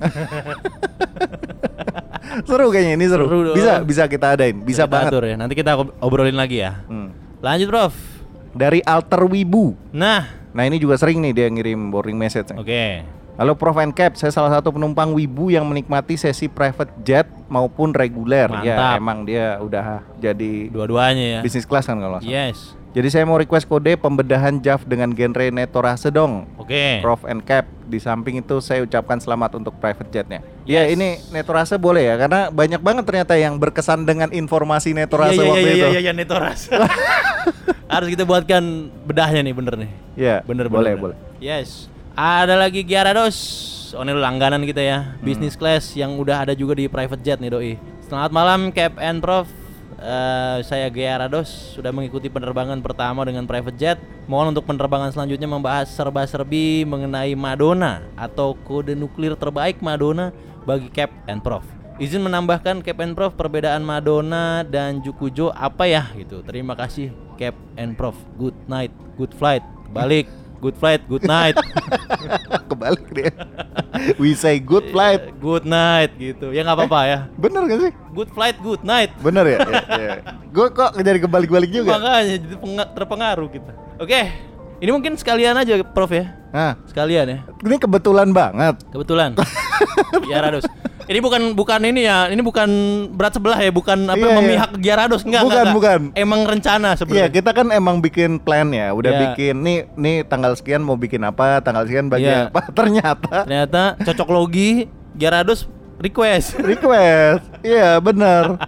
seru 2.44 2.70
kayaknya 2.70 2.94
ini 2.94 3.06
seru. 3.06 3.24
Seru 3.26 3.40
dong. 3.44 3.56
bisa 3.56 3.72
bisa 3.82 4.02
kita 4.06 4.26
adain, 4.32 4.56
bisa 4.56 4.84
Kita 4.84 4.92
banget. 4.92 5.10
atur 5.10 5.24
ya. 5.24 5.34
Nanti 5.34 5.54
kita 5.54 5.72
ob- 5.74 5.94
obrolin 5.98 6.34
lagi 6.34 6.60
ya. 6.60 6.86
Hmm. 6.86 7.10
Lanjut, 7.38 7.66
Prof. 7.66 7.94
Dari 8.52 8.80
Alter 8.80 9.26
Wibu. 9.26 9.74
Nah, 9.90 10.24
Nah 10.48 10.64
ini 10.64 10.78
juga 10.78 10.96
sering 10.96 11.20
nih 11.20 11.32
dia 11.34 11.46
ngirim 11.46 11.90
boarding 11.90 12.16
message. 12.16 12.48
oke. 12.50 12.84
Halo 13.36 13.52
Prof 13.52 13.76
and 13.76 13.92
Cap, 13.92 14.16
saya 14.16 14.32
salah 14.32 14.48
satu 14.48 14.72
penumpang 14.72 15.12
Wibu 15.12 15.52
yang 15.52 15.68
menikmati 15.68 16.16
sesi 16.16 16.48
private 16.48 16.88
jet 17.04 17.28
maupun 17.52 17.92
reguler. 17.92 18.48
Ya 18.64 18.96
emang 18.96 19.28
dia 19.28 19.60
udah 19.60 20.00
jadi 20.16 20.72
Dua-duanya 20.72 21.24
ya. 21.28 21.40
bisnis 21.44 21.68
kelas 21.68 21.84
kan 21.84 22.00
kalau 22.00 22.16
salah. 22.16 22.24
Yes. 22.24 22.72
Jadi 22.96 23.12
saya 23.12 23.28
mau 23.28 23.36
request 23.36 23.68
kode 23.68 23.92
pembedahan 24.00 24.56
JAV 24.56 24.88
dengan 24.88 25.12
genre 25.12 25.52
netorase 25.52 26.08
dong. 26.08 26.48
Oke. 26.56 27.04
Prof 27.04 27.28
and 27.28 27.44
Cap. 27.44 27.68
Di 27.84 28.00
samping 28.00 28.40
itu 28.40 28.56
saya 28.64 28.80
ucapkan 28.80 29.20
selamat 29.20 29.60
untuk 29.60 29.76
private 29.76 30.08
jetnya. 30.08 30.40
Ya 30.64 30.88
Yes. 30.88 30.96
ini 30.96 31.08
netorase 31.28 31.76
boleh 31.76 32.08
ya 32.08 32.16
karena 32.16 32.48
banyak 32.48 32.80
banget 32.80 33.04
ternyata 33.04 33.36
yang 33.36 33.60
berkesan 33.60 34.08
dengan 34.08 34.32
informasi 34.32 34.96
netorase 34.96 35.36
Iya, 35.36 35.44
iya, 35.44 35.50
waktu 35.52 35.60
iya, 35.60 35.68
itu. 35.68 35.76
Iya, 35.76 35.88
iya, 35.92 36.00
iya, 36.00 36.12
Netorasa. 36.16 36.72
Harus 37.92 38.08
kita 38.08 38.24
buatkan 38.24 38.64
bedahnya 39.04 39.44
nih 39.44 39.52
bener 39.52 39.74
nih. 39.76 39.90
Ya, 40.16 40.36
Bener 40.40 40.72
boleh, 40.72 40.96
bener. 40.96 41.12
boleh. 41.12 41.16
Yes. 41.36 41.92
Ada 42.16 42.56
lagi 42.56 42.80
Gyarados. 42.80 43.36
Oh 43.92 44.00
ini 44.00 44.16
langganan 44.16 44.64
kita 44.64 44.80
ya. 44.80 45.04
Hmm. 45.04 45.20
Business 45.20 45.52
class 45.52 45.92
yang 45.92 46.16
udah 46.16 46.48
ada 46.48 46.56
juga 46.56 46.72
di 46.72 46.88
private 46.88 47.20
jet 47.20 47.36
nih 47.44 47.52
doi. 47.52 47.76
Selamat 48.08 48.32
malam 48.32 48.72
Cap 48.72 48.96
and 48.96 49.20
Prof. 49.20 49.44
Eh, 50.00 50.58
saya 50.64 50.88
Gyarados 50.88 51.76
sudah 51.76 51.92
mengikuti 51.92 52.32
penerbangan 52.32 52.80
pertama 52.80 53.20
dengan 53.28 53.44
private 53.44 53.76
jet. 53.76 54.00
Mohon 54.32 54.56
untuk 54.56 54.64
penerbangan 54.64 55.12
selanjutnya 55.12 55.44
membahas 55.44 55.92
serba-serbi 55.92 56.88
mengenai 56.88 57.36
Madonna 57.36 58.00
atau 58.16 58.56
kode 58.64 58.96
nuklir 58.96 59.36
terbaik 59.36 59.84
Madonna 59.84 60.32
bagi 60.64 60.88
Cap 60.88 61.12
and 61.28 61.44
Prof. 61.44 61.68
Izin 62.00 62.24
menambahkan 62.24 62.80
Cap 62.80 62.96
and 62.96 63.12
Prof 63.12 63.36
perbedaan 63.36 63.84
Madonna 63.84 64.64
dan 64.64 65.04
Jukujo 65.04 65.52
apa 65.52 65.84
ya 65.84 66.08
gitu. 66.16 66.40
Terima 66.48 66.72
kasih 66.80 67.12
Cap 67.36 67.52
and 67.76 67.92
Prof. 67.92 68.16
Good 68.40 68.56
night, 68.72 68.96
good 69.20 69.36
flight. 69.36 69.60
Balik. 69.92 70.45
Good 70.56 70.76
flight, 70.80 71.02
good 71.04 71.24
night. 71.24 71.56
Kebalik 72.70 73.06
dia. 73.12 73.30
We 74.16 74.32
say 74.32 74.56
good 74.56 74.88
flight. 74.88 75.36
good 75.38 75.68
night 75.68 76.16
gitu. 76.16 76.50
Ya 76.50 76.64
nggak 76.64 76.76
apa-apa 76.80 77.00
ya. 77.04 77.18
Bener 77.36 77.62
gak 77.68 77.80
sih? 77.84 77.92
Good 78.16 78.30
flight, 78.32 78.56
good 78.60 78.82
night. 78.82 79.12
Bener 79.20 79.44
ya? 79.44 79.58
Gue 80.50 80.72
kok 80.72 80.96
jadi 80.96 81.20
kebalik-balik 81.20 81.70
juga. 81.70 82.00
Makanya 82.00 82.40
jadi 82.40 82.56
penga- 82.56 82.90
terpengaruh 82.96 83.48
kita. 83.52 83.72
Oke. 84.00 84.20
Ini 84.76 84.90
mungkin 84.92 85.16
sekalian 85.16 85.56
aja 85.56 85.80
Prof 85.84 86.12
ya. 86.12 86.36
Nah, 86.52 86.76
Sekalian 86.88 87.26
ya. 87.28 87.38
ini 87.64 87.76
kebetulan 87.76 88.28
banget. 88.32 88.80
Kebetulan. 88.92 89.32
Gyarados. 90.28 90.64
Ini 91.06 91.18
bukan 91.22 91.42
bukan 91.54 91.80
ini 91.82 92.02
ya. 92.02 92.26
Ini 92.26 92.42
bukan 92.42 92.68
berat 93.14 93.32
sebelah 93.32 93.56
ya, 93.56 93.70
bukan 93.70 93.98
apa 94.06 94.18
Iya, 94.18 94.26
iya. 94.26 94.36
memihak 94.36 94.70
ke 94.74 94.78
Gyarados 94.80 95.22
enggak, 95.22 95.42
Bukan, 95.42 95.54
enggak, 95.56 95.74
bukan. 95.74 96.00
Emang 96.12 96.40
rencana 96.42 96.88
Iya, 96.88 96.98
sebenarnya. 96.98 97.30
kita 97.30 97.50
kan 97.52 97.66
emang 97.70 97.96
bikin 97.98 98.38
plan 98.38 98.66
ya. 98.68 98.90
Udah 98.90 99.10
Iya. 99.10 99.20
bikin 99.30 99.54
nih 99.60 99.78
nih 99.92 100.16
tanggal 100.22 100.52
sekian 100.52 100.82
mau 100.82 100.94
bikin 100.94 101.22
apa, 101.22 101.62
tanggal 101.62 101.86
sekian 101.86 102.06
bagi 102.06 102.26
Iya. 102.26 102.50
apa. 102.50 102.60
Ternyata 102.78 103.46
Ternyata 103.46 103.82
cocok 104.02 104.28
logi 104.28 104.90
Gyarados 105.14 105.70
request. 105.96 106.58
request. 106.74 107.46
Iya, 107.62 107.96
bener. 107.98 108.58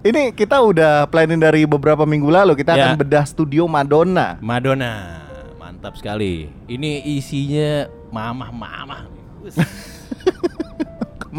Ini 0.00 0.30
kita 0.30 0.62
udah 0.62 1.04
planning 1.06 1.36
dari 1.36 1.66
beberapa 1.66 2.06
minggu 2.06 2.30
lalu. 2.30 2.54
Kita 2.54 2.72
Iya. 2.72 2.94
akan 2.94 3.02
bedah 3.02 3.24
studio 3.26 3.66
Madonna. 3.66 4.38
Madonna. 4.38 5.26
Mantap 5.58 5.98
sekali. 5.98 6.46
Ini 6.64 7.02
isinya 7.10 7.90
mamah-mamah. 8.08 9.02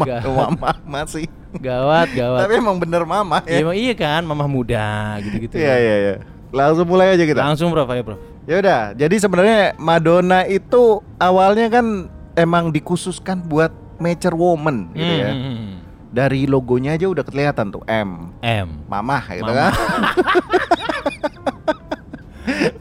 Us, 0.00 0.08
Gak. 0.08 0.22
Mama 0.26 0.70
masih. 0.84 1.24
Gawat, 1.66 2.14
gawat. 2.14 2.46
Tapi 2.46 2.52
emang 2.56 2.78
bener 2.78 3.02
mama 3.02 3.42
Ya, 3.42 3.58
ya. 3.58 3.66
emang 3.66 3.74
iya 3.74 3.90
kan, 3.92 4.22
mamah 4.22 4.46
muda 4.46 5.18
gitu-gitu. 5.18 5.58
Iya, 5.58 5.74
iya, 5.76 5.94
iya. 5.98 6.14
Langsung 6.50 6.86
mulai 6.86 7.10
aja 7.10 7.24
kita. 7.26 7.42
Langsung 7.42 7.74
Prof, 7.74 7.90
ayo 7.90 8.02
Prof. 8.06 8.20
Ya 8.46 8.58
udah, 8.58 8.80
jadi 8.94 9.14
sebenarnya 9.18 9.74
Madonna 9.74 10.46
itu 10.46 10.98
awalnya 11.16 11.66
kan 11.68 12.06
emang 12.34 12.70
dikhususkan 12.70 13.42
buat 13.42 13.70
mature 13.98 14.34
woman 14.34 14.94
gitu 14.94 15.14
ya. 15.16 15.30
Hmm. 15.30 15.82
Dari 16.10 16.46
logonya 16.46 16.94
aja 16.94 17.06
udah 17.06 17.22
kelihatan 17.22 17.70
tuh 17.70 17.82
M, 17.86 18.30
M. 18.40 18.86
mamah 18.86 19.22
gitu 19.30 19.46
Mamah. 19.46 19.70
kan. 19.70 19.72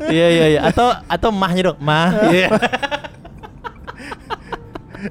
Iya 0.10 0.27
iya 0.29 0.45
iya. 0.49 0.60
Atau 0.65 0.89
atau 1.05 1.29
mahnya 1.29 1.69
dong, 1.71 1.77
mah. 1.79 2.10
Iya. 2.34 2.49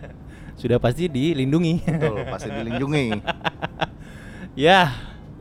Sudah 0.61 0.77
pasti 0.77 1.09
dilindungi. 1.09 1.81
Betul, 1.83 2.23
pasti 2.29 2.49
dilindungi. 2.53 3.09
ya. 4.69 4.93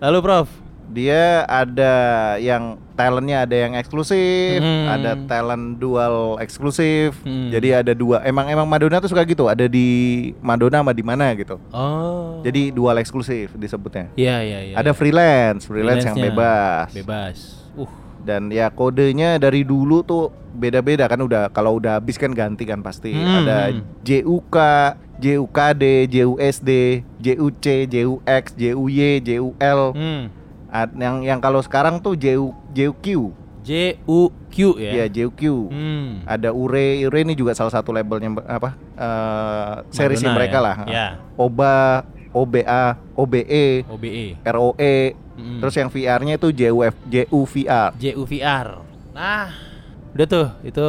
Lalu 0.02 0.18
Prof. 0.24 0.61
Dia 0.92 1.48
ada 1.48 1.94
yang 2.36 2.76
talentnya 2.92 3.48
ada 3.48 3.56
yang 3.56 3.72
eksklusif, 3.72 4.60
Hmm. 4.60 4.86
ada 4.92 5.16
talent 5.24 5.80
dual 5.80 6.36
eksklusif. 6.36 7.16
Hmm. 7.24 7.48
Jadi 7.48 7.72
ada 7.72 7.92
dua. 7.96 8.20
Emang 8.22 8.44
emang 8.52 8.68
Madonna 8.68 9.00
tuh 9.00 9.08
suka 9.08 9.24
gitu, 9.24 9.48
ada 9.48 9.64
di 9.64 9.88
Madonna 10.44 10.84
sama 10.84 10.92
di 10.92 11.00
mana 11.00 11.32
gitu. 11.32 11.56
Oh. 11.72 12.44
Jadi 12.44 12.68
dual 12.70 13.00
eksklusif 13.00 13.56
disebutnya. 13.56 14.12
Iya 14.14 14.36
iya 14.44 14.58
iya. 14.68 14.74
ada 14.76 14.92
freelance, 14.92 15.64
freelance 15.64 16.04
yang 16.04 16.20
bebas. 16.20 16.92
Bebas. 16.92 17.36
Uh. 17.72 17.88
Dan 18.22 18.52
ya 18.54 18.70
kodenya 18.70 19.40
dari 19.40 19.66
dulu 19.66 20.06
tuh 20.06 20.30
beda-beda 20.52 21.08
kan 21.08 21.18
udah 21.18 21.48
kalau 21.50 21.80
udah 21.80 21.98
habis 21.98 22.20
kan 22.20 22.30
ganti 22.30 22.68
kan 22.68 22.84
pasti. 22.84 23.10
Hmm, 23.16 23.42
Ada. 23.42 23.74
JUK, 24.04 24.56
JUKD, 25.18 25.82
JUSD, 26.06 26.70
JUC, 27.18 27.66
JUX, 27.88 28.44
JUY, 28.54 29.18
JUL. 29.24 29.80
Hmm. 29.96 30.41
Yang 30.72 31.16
yang 31.28 31.38
kalau 31.38 31.60
sekarang 31.60 32.00
tuh 32.00 32.16
JU 32.16 32.56
JUQ. 32.72 33.36
J 33.62 34.02
U 34.10 34.26
Q 34.50 34.74
ya. 34.74 34.90
Iya, 34.90 35.04
JUQ. 35.06 35.70
Hmm. 35.70 36.26
Ada 36.26 36.50
Ure, 36.50 36.98
Ure 37.06 37.18
ini 37.22 37.38
juga 37.38 37.54
salah 37.54 37.70
satu 37.70 37.94
labelnya 37.94 38.34
apa? 38.50 38.74
eh 38.98 39.74
series 39.94 40.18
Madonna 40.18 40.34
mereka 40.34 40.58
ya? 40.58 40.66
lah. 40.66 40.76
Ya. 40.90 41.06
OBA, 41.38 42.02
OBA, 42.34 42.82
OBE, 43.14 43.66
OBE. 43.86 44.26
ROE. 44.42 44.96
Mm. 45.32 45.58
Terus 45.64 45.74
yang 45.78 45.88
VR-nya 45.88 46.34
itu 46.36 46.48
JUF, 46.52 46.94
JUVR. 47.08 47.90
JUVR. 47.96 48.68
Nah, 49.16 49.48
udah 50.12 50.26
tuh, 50.28 50.46
itu 50.60 50.86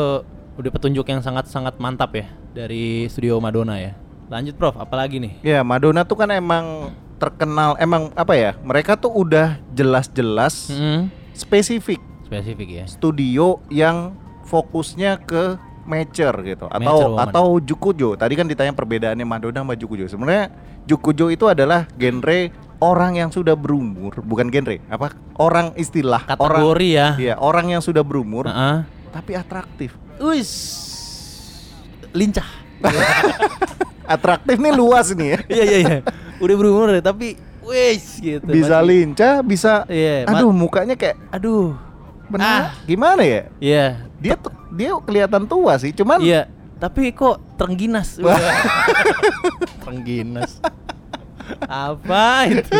udah 0.60 0.72
petunjuk 0.74 1.06
yang 1.08 1.24
sangat-sangat 1.24 1.80
mantap 1.80 2.12
ya 2.12 2.28
dari 2.52 3.08
studio 3.08 3.40
Madonna 3.40 3.80
ya. 3.80 3.96
Lanjut 4.28 4.56
Prof, 4.58 4.76
apalagi 4.82 5.20
nih? 5.22 5.34
Ya, 5.46 5.60
Madonna 5.62 6.04
tuh 6.04 6.18
kan 6.20 6.30
emang 6.32 6.92
terkenal 7.24 7.80
emang 7.80 8.12
apa 8.14 8.34
ya? 8.34 8.52
Mereka 8.60 8.96
tuh 8.96 9.10
udah 9.10 9.56
jelas-jelas 9.72 10.68
Hmm. 10.68 11.08
spesifik 11.32 12.04
Spesifik 12.22 12.70
ya. 12.74 12.86
studio 12.86 13.64
yang 13.68 14.12
fokusnya 14.44 15.18
ke 15.20 15.56
mature 15.84 16.36
gitu 16.44 16.66
atau 16.68 16.96
woman. 17.12 17.20
atau 17.22 17.46
Jukujo. 17.58 18.16
Tadi 18.16 18.34
kan 18.34 18.44
ditanya 18.44 18.72
perbedaannya 18.72 19.24
Madonna 19.24 19.60
sama 19.60 19.74
Jukujo. 19.74 20.06
Sebenarnya 20.06 20.52
Jukujo 20.84 21.28
itu 21.28 21.46
adalah 21.46 21.88
genre 21.94 22.52
orang 22.78 23.16
yang 23.16 23.32
sudah 23.32 23.56
berumur, 23.56 24.20
bukan 24.20 24.48
genre, 24.48 24.76
apa? 24.86 25.16
Orang 25.36 25.72
istilah 25.76 26.28
orang 26.34 26.60
Kategori 26.60 26.90
ya. 26.90 27.08
Iya, 27.16 27.36
orang 27.38 27.72
yang 27.72 27.80
sudah 27.80 28.04
berumur 28.04 28.44
Heeh. 28.46 28.84
tapi 29.10 29.32
atraktif. 29.34 29.96
Wis. 30.20 30.52
Lincah. 32.12 32.48
Atraktif 34.06 34.60
nih 34.60 34.74
luas 34.74 35.16
nih 35.16 35.28
ya. 35.30 35.40
Iya 35.48 35.64
iya 35.64 35.78
iya. 35.80 36.00
Udah 36.44 36.56
berumur 36.56 36.92
ya, 36.92 37.00
tapi 37.00 37.40
wis 37.64 38.20
gitu. 38.20 38.44
Bisa 38.44 38.78
Masih- 38.78 38.88
lincah, 38.92 39.34
bisa 39.40 39.74
ma- 40.28 40.36
Aduh, 40.36 40.52
mukanya 40.52 40.94
kayak 40.94 41.16
Aduh. 41.32 41.72
benar. 42.28 42.44
Ah. 42.44 42.66
Gimana 42.84 43.24
ya? 43.24 43.42
Iya. 43.58 43.86
Dia 44.20 44.36
tuh 44.36 44.52
dia 44.70 44.92
kelihatan 45.00 45.48
tua 45.48 45.80
sih, 45.80 45.90
cuman 45.90 46.20
Iya, 46.20 46.52
tapi 46.78 47.10
kok 47.10 47.40
terengginas. 47.56 48.20
terengginas. 49.82 50.60
Apa 51.64 52.48
itu? 52.48 52.80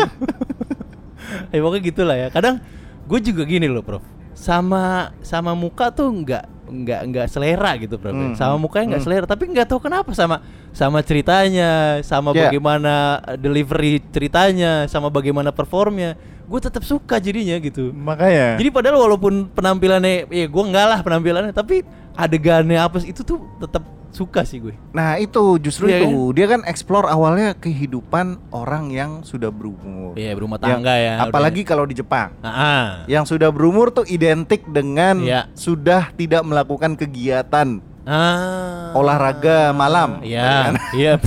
ya 1.48 1.58
pokoknya 1.58 1.82
gitulah 1.82 2.16
ya. 2.16 2.28
Kadang 2.28 2.60
gue 3.04 3.18
juga 3.20 3.42
gini 3.44 3.64
loh, 3.64 3.80
Prof. 3.80 4.04
Sama 4.34 5.14
sama 5.20 5.52
muka 5.54 5.88
tuh 5.88 6.10
nggak 6.10 6.44
nggak 6.82 7.00
nggak 7.08 7.26
selera 7.30 7.78
gitu, 7.78 7.94
Prof. 7.94 8.10
Hmm. 8.10 8.34
Sama 8.34 8.58
mukanya 8.58 8.96
nggak 8.96 9.02
Hmm. 9.02 9.06
selera, 9.06 9.24
tapi 9.24 9.44
nggak 9.46 9.66
tahu 9.66 9.80
kenapa 9.80 10.10
sama 10.10 10.42
sama 10.74 10.98
ceritanya, 11.00 12.02
sama 12.02 12.34
Ya. 12.34 12.50
bagaimana 12.50 12.92
delivery 13.38 14.02
ceritanya, 14.10 14.90
sama 14.90 15.06
bagaimana 15.08 15.48
performnya, 15.48 16.18
gue 16.44 16.60
tetap 16.60 16.82
suka 16.82 17.16
jadinya 17.16 17.54
gitu. 17.58 17.94
makanya. 17.94 18.58
Jadi 18.58 18.68
padahal 18.68 18.98
walaupun 18.98 19.48
penampilannya, 19.48 20.26
ya 20.28 20.46
gue 20.50 20.62
enggak 20.66 20.86
lah 20.90 21.00
penampilannya, 21.00 21.54
tapi 21.54 21.86
adegannya 22.14 22.78
apa 22.78 22.98
itu 23.00 23.22
tuh 23.22 23.38
tetap 23.58 23.82
suka 24.14 24.46
sih 24.46 24.62
gue. 24.62 24.74
Nah 24.90 25.18
itu 25.18 25.58
justru 25.58 25.90
Iya, 25.90 26.06
itu 26.06 26.30
dia 26.30 26.46
kan 26.46 26.62
explore 26.64 27.04
awalnya 27.04 27.52
kehidupan 27.52 28.38
orang 28.48 28.88
yang 28.88 29.10
sudah 29.20 29.50
berumur. 29.50 30.14
Iya 30.14 30.30
berumah 30.32 30.56
Yang- 30.56 30.70
tangga 30.70 30.94
ya. 30.94 31.14
Apalagi 31.20 31.62
kalau 31.62 31.82
di 31.82 31.92
Jepang, 31.92 32.30
udah. 32.38 32.46
Ah, 32.46 32.86
yang 33.04 33.26
sudah 33.26 33.50
berumur 33.50 33.90
tuh 33.90 34.06
identik 34.06 34.62
dengan 34.64 35.18
Iya. 35.18 35.50
sudah 35.52 36.14
tidak 36.14 36.46
melakukan 36.46 36.94
kegiatan 36.94 37.82
Ah. 38.04 38.94
olahraga 38.94 39.72
malam. 39.72 40.22
Iya, 40.22 40.78
iya. 40.94 41.18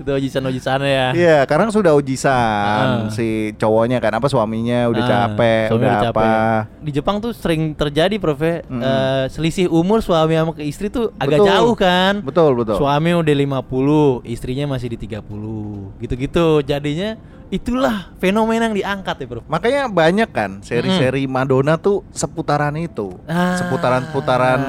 itu 0.00 0.08
ojisan-ojisannya 0.10 0.88
ya. 0.88 1.08
Iya, 1.12 1.36
sekarang 1.44 1.68
sudah 1.68 1.92
ujisan 1.92 2.32
Ah. 2.32 3.12
si 3.12 3.52
cowoknya 3.54 4.00
kan 4.00 4.16
apa 4.16 4.26
suaminya 4.26 4.88
udah 4.88 5.04
Ah, 5.04 5.10
capek, 5.28 5.64
suami 5.68 5.76
udah 5.76 5.92
udah 5.92 6.00
apa. 6.08 6.22
capek. 6.24 6.60
Di 6.80 6.90
Jepang 6.90 7.16
tuh 7.20 7.32
sering 7.32 7.76
terjadi, 7.76 8.16
Prof. 8.16 8.40
ya. 8.40 8.64
Mm-mm. 8.64 8.80
Eh, 8.80 9.24
selisih 9.28 9.68
umur 9.68 10.00
suami 10.00 10.34
sama 10.34 10.52
ke 10.52 10.64
istri 10.64 10.88
tuh 10.88 11.12
agak 11.14 11.38
Betul. 11.38 11.48
jauh 11.48 11.74
kan. 11.76 12.12
Betul, 12.20 12.50
betul. 12.56 12.76
Suami 12.76 13.12
udah 13.12 13.34
50, 13.36 14.24
istrinya 14.24 14.64
masih 14.66 14.88
di 14.88 14.98
30. 14.98 15.92
Gitu-gitu. 16.00 16.64
Jadinya 16.64 17.20
itulah 17.48 18.08
fenomena 18.16 18.66
yang 18.66 18.76
diangkat 18.76 19.16
ya, 19.20 19.26
Prof. 19.28 19.44
Makanya 19.46 19.84
banyak 19.86 20.30
kan 20.30 20.50
seri-seri 20.62 21.28
Madonna 21.28 21.76
tuh 21.76 22.08
seputaran 22.08 22.72
itu. 22.74 23.12
Ah. 23.26 23.60
Seputaran-seputaran 23.60 24.60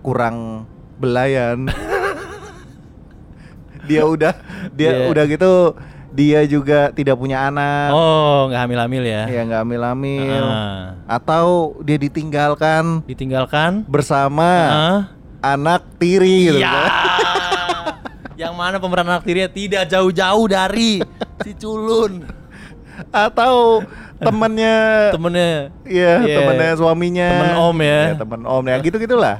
kurang 0.00 0.64
belayan. 0.96 1.66
dia 3.86 4.02
udah 4.02 4.34
dia 4.70 4.90
Iya. 4.92 5.06
udah 5.08 5.24
gitu 5.26 5.52
dia 6.10 6.40
juga 6.44 6.88
tidak 6.90 7.14
punya 7.14 7.44
anak. 7.44 7.92
Oh, 7.92 8.48
nggak 8.48 8.60
hamil-hamil 8.62 9.04
ya. 9.04 9.22
Ya 9.28 9.44
nggak 9.44 9.60
hamil-hamil. 9.62 10.40
Ah. 10.42 10.96
Atau 11.06 11.76
dia 11.80 11.96
ditinggalkan 11.96 13.04
Ditinggalkan. 13.04 13.84
bersama 13.84 14.48
Ah. 14.64 15.00
anak 15.44 15.84
tiri 15.96 16.50
gitu. 16.50 16.58
Ya. 16.58 16.72
kan. 16.72 16.92
yang 18.40 18.52
mana 18.52 18.76
pemeran 18.76 19.04
anak 19.04 19.24
tirinya 19.24 19.48
tidak 19.48 19.84
jauh-jauh 19.86 20.44
dari 20.46 21.00
si 21.40 21.52
culun 21.52 22.24
Atau 23.08 23.84
temennya 24.24 24.76
temennya. 25.12 25.68
Iya, 25.84 26.12
Iya. 26.24 26.36
temennya 26.40 26.72
suaminya. 26.76 27.28
Temen 27.28 27.52
om 27.60 27.76
ya. 27.76 28.00
temen 28.16 28.40
om 28.42 28.64
ya, 28.64 28.76
gitu-gitulah. 28.80 29.36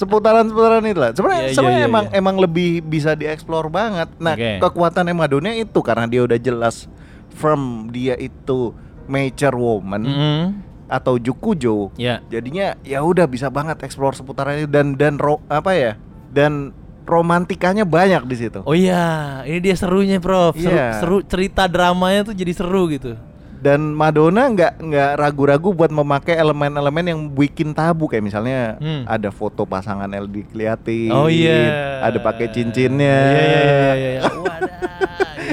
Seputaran-seputaran 0.00 0.80
itu 0.88 0.96
lah. 0.96 1.12
Sebenarnya 1.12 1.42
iya, 1.44 1.52
sebenarnya 1.52 1.84
iya, 1.84 1.90
emang 1.92 2.04
iya. 2.08 2.16
emang 2.16 2.36
lebih 2.40 2.80
bisa 2.80 3.12
dieksplor 3.12 3.68
banget. 3.68 4.08
Nah, 4.16 4.32
Oke. 4.32 4.56
kekuatan 4.56 5.12
Madonna 5.12 5.52
itu 5.52 5.80
karena 5.84 6.08
dia 6.08 6.24
udah 6.24 6.40
jelas 6.40 6.88
firm 7.36 7.92
dia 7.92 8.16
itu 8.16 8.72
mature 9.04 9.56
woman 9.60 10.02
Mm-mm. 10.08 10.40
atau 10.88 11.20
jukujo. 11.20 11.92
Ya. 12.00 12.24
Jadinya 12.32 12.80
ya 12.80 13.04
udah 13.04 13.28
bisa 13.28 13.52
banget 13.52 13.84
eksplor 13.84 14.16
seputaran 14.16 14.64
itu 14.64 14.70
dan 14.72 14.96
dan 14.96 15.20
ro, 15.20 15.44
apa 15.52 15.76
ya? 15.76 15.92
Dan 16.32 16.72
romantikanya 17.04 17.82
banyak 17.82 18.22
di 18.24 18.36
situ. 18.38 18.62
Oh 18.62 18.76
iya, 18.76 19.42
ini 19.42 19.58
dia 19.58 19.74
serunya, 19.74 20.22
Prof. 20.22 20.54
Seru, 20.54 20.70
Iya. 20.70 20.88
seru 21.02 21.16
cerita 21.26 21.66
dramanya 21.66 22.30
tuh 22.30 22.34
jadi 22.38 22.52
seru 22.54 22.86
gitu. 22.86 23.18
Dan 23.60 23.92
Madonna 23.92 24.48
nggak 24.48 24.80
nggak 24.80 25.10
ragu-ragu 25.14 25.68
buat 25.70 25.88
memakai 25.88 26.32
elemen-elemen 26.34 27.04
yang 27.06 27.20
bikin 27.28 27.70
tabu 27.70 28.08
kayak 28.08 28.24
misalnya 28.24 28.80
Hmm. 28.80 29.04
ada 29.04 29.28
foto 29.28 29.62
pasangan 29.62 30.08
L 30.08 30.24
dikeliatin, 30.24 31.12
Oh 31.12 31.28
iya. 31.28 32.00
ada 32.00 32.16
pakai 32.18 32.48
cincinnya, 32.48 33.20
Iya 33.28 33.36
iya 33.36 33.52
iya 33.52 33.92
iya. 33.92 33.94
iya. 33.94 34.10
Iya. 34.16 34.20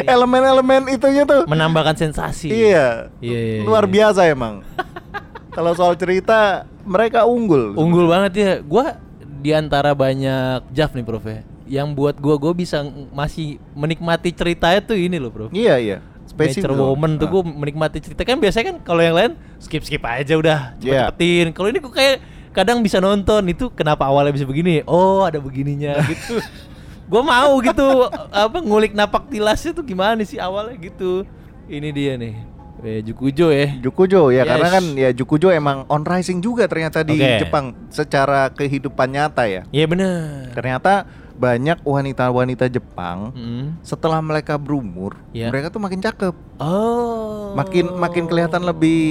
elemen-elemen 0.15 0.87
itunya 0.87 1.23
tuh, 1.23 1.43
Menambahkan 1.45 1.99
sensasi. 1.99 2.47
iya, 2.47 3.11
Iya, 3.19 3.39
iya, 3.39 3.61
luar 3.63 3.83
iya. 3.83 3.91
biasa 3.91 4.23
emang. 4.25 4.63
Kalau 5.55 5.73
soal 5.73 5.97
cerita 5.97 6.63
mereka 6.85 7.25
unggul, 7.25 7.75
Unggul 7.75 8.07
banget 8.07 8.31
ya. 8.33 8.51
Gua 8.61 8.95
di 9.19 9.51
antara 9.51 9.91
banyak 9.91 10.63
Jaf 10.71 10.93
nih, 10.93 11.03
Prof. 11.03 11.25
ya. 11.25 11.41
Yang 11.67 11.87
buat 11.91 12.15
gua 12.15 12.39
gua 12.39 12.53
bisa 12.53 12.79
masih 13.11 13.59
menikmati 13.73 14.31
ceritanya 14.31 14.79
tuh 14.79 14.95
ini 14.95 15.19
loh, 15.19 15.27
Bro. 15.27 15.45
Iya 15.51 15.75
iya, 15.75 15.97
spesifik 16.37 16.69
Nature 16.69 16.77
tuh. 16.77 16.87
Woman 16.87 17.11
tuh 17.17 17.27
gue 17.27 17.41
menikmati 17.43 17.97
cerita 17.97 18.21
kan 18.21 18.37
biasanya 18.37 18.65
kan 18.69 18.77
kalau 18.79 19.01
yang 19.01 19.17
lain 19.17 19.31
skip 19.57 19.81
skip 19.81 20.05
aja 20.05 20.33
udah 20.33 20.77
Iya. 20.77 21.09
cepet-cepetin. 21.09 21.45
Kalau 21.51 21.67
ini 21.67 21.79
gue 21.79 21.89
kayak 21.89 22.17
kadang 22.53 22.79
bisa 22.79 22.97
nonton 22.97 23.41
itu 23.45 23.69
kenapa 23.69 24.05
awalnya 24.05 24.31
bisa 24.31 24.45
begini? 24.45 24.85
Oh 24.85 25.25
ada 25.25 25.37
begininya 25.37 25.97
gitu. 26.07 26.37
gue 27.07 27.21
mau 27.23 27.57
gitu 27.59 27.87
apa 28.29 28.57
ngulik 28.59 28.91
napak 28.91 29.25
tilasnya 29.27 29.71
tuh 29.71 29.81
gimana 29.81 30.21
sih 30.21 30.37
awalnya 30.37 30.77
gitu. 30.77 31.25
Ini 31.65 31.89
dia 31.89 32.13
nih. 32.15 32.35
Eh, 32.77 33.01
Jukujo 33.01 33.49
ya. 33.49 33.73
Jukujo 33.75 34.29
ya 34.29 34.45
Yes. 34.45 34.47
karena 34.47 34.67
kan 34.69 34.83
ya 34.93 35.09
Jukujo 35.09 35.49
emang 35.49 35.83
on 35.87 36.05
rising 36.05 36.39
juga 36.39 36.69
ternyata 36.69 37.01
di 37.01 37.17
Oke. 37.17 37.41
Jepang 37.41 37.73
secara 37.89 38.49
kehidupan 38.49 39.09
nyata 39.09 39.49
ya. 39.49 39.65
Iya 39.69 39.85
bener 39.85 40.53
Ternyata 40.53 41.09
banyak 41.37 41.77
wanita-wanita 41.81 42.65
Jepang 42.67 43.29
Mm. 43.31 43.79
setelah 43.79 44.17
mereka 44.19 44.57
berumur, 44.57 45.15
Iya. 45.29 45.47
mereka 45.47 45.69
tuh 45.69 45.77
makin 45.77 46.01
cakep, 46.01 46.33
Oh. 46.57 47.53
makin 47.53 47.93
makin 47.93 48.25
kelihatan 48.25 48.61
lebih 48.61 49.01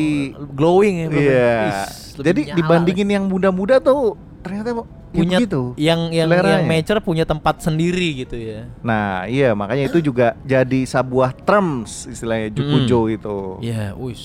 glowing 0.52 1.06
ya. 1.06 1.08
Iya. 1.08 1.54
Is, 1.70 2.14
lebih 2.14 2.26
Jadi 2.26 2.40
nyala 2.44 2.56
dibandingin 2.58 3.08
yang 3.08 3.24
muda-muda 3.24 3.78
tuh 3.78 4.18
ternyata 4.42 4.70
ya 4.70 4.84
punya 5.10 5.38
begitu. 5.38 5.72
yang 5.74 6.10
yang 6.10 6.28
seleranya. 6.28 6.60
yang 6.60 6.64
mature 6.66 7.00
punya 7.00 7.24
tempat 7.24 7.58
sendiri 7.58 8.20
gitu 8.20 8.36
ya. 8.36 8.68
Nah, 8.80 9.24
iya 9.24 9.54
makanya 9.54 9.86
itu 9.86 9.98
juga 10.00 10.36
jadi 10.42 10.80
sebuah 10.82 11.32
terms 11.40 12.04
istilahnya 12.06 12.52
Jukujo 12.52 13.08
itu. 13.08 13.38
Ya, 13.60 13.94
wis. 13.94 14.22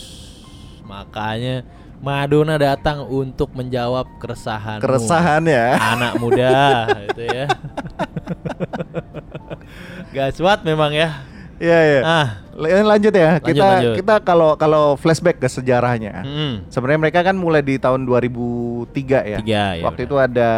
Makanya 0.83 1.63
Madonna 2.01 2.57
datang 2.57 3.05
untuk 3.05 3.53
menjawab 3.53 4.09
keresahan. 4.17 4.81
Keresahan 4.81 5.45
ya. 5.45 5.77
anak 5.77 6.17
muda 6.17 6.53
itu 7.07 7.23
ya. 7.23 7.45
Gaswat 10.09 10.63
memang 10.63 10.91
ya. 10.91 11.21
Iya, 11.61 11.77
iya. 11.85 12.01
Ah, 12.01 12.27
L- 12.57 12.89
Lanjut 12.89 13.13
ya. 13.13 13.37
Lanjut, 13.37 13.47
kita 13.47 13.65
lanjut. 13.69 13.93
kita 13.95 14.15
kalau 14.19 14.57
kalau 14.57 14.97
flashback 14.97 15.37
ke 15.37 15.45
sejarahnya. 15.45 16.25
mm, 16.25 16.73
Sebenarnya 16.73 16.99
mereka 16.99 17.19
kan 17.21 17.37
mulai 17.37 17.61
di 17.61 17.77
tahun 17.77 18.01
2003 18.03 18.89
ya. 19.21 19.37
Tiga, 19.37 19.63
ya 19.77 19.85
Waktu 19.85 20.01
benar. 20.01 20.09
itu 20.09 20.15
ada 20.17 20.51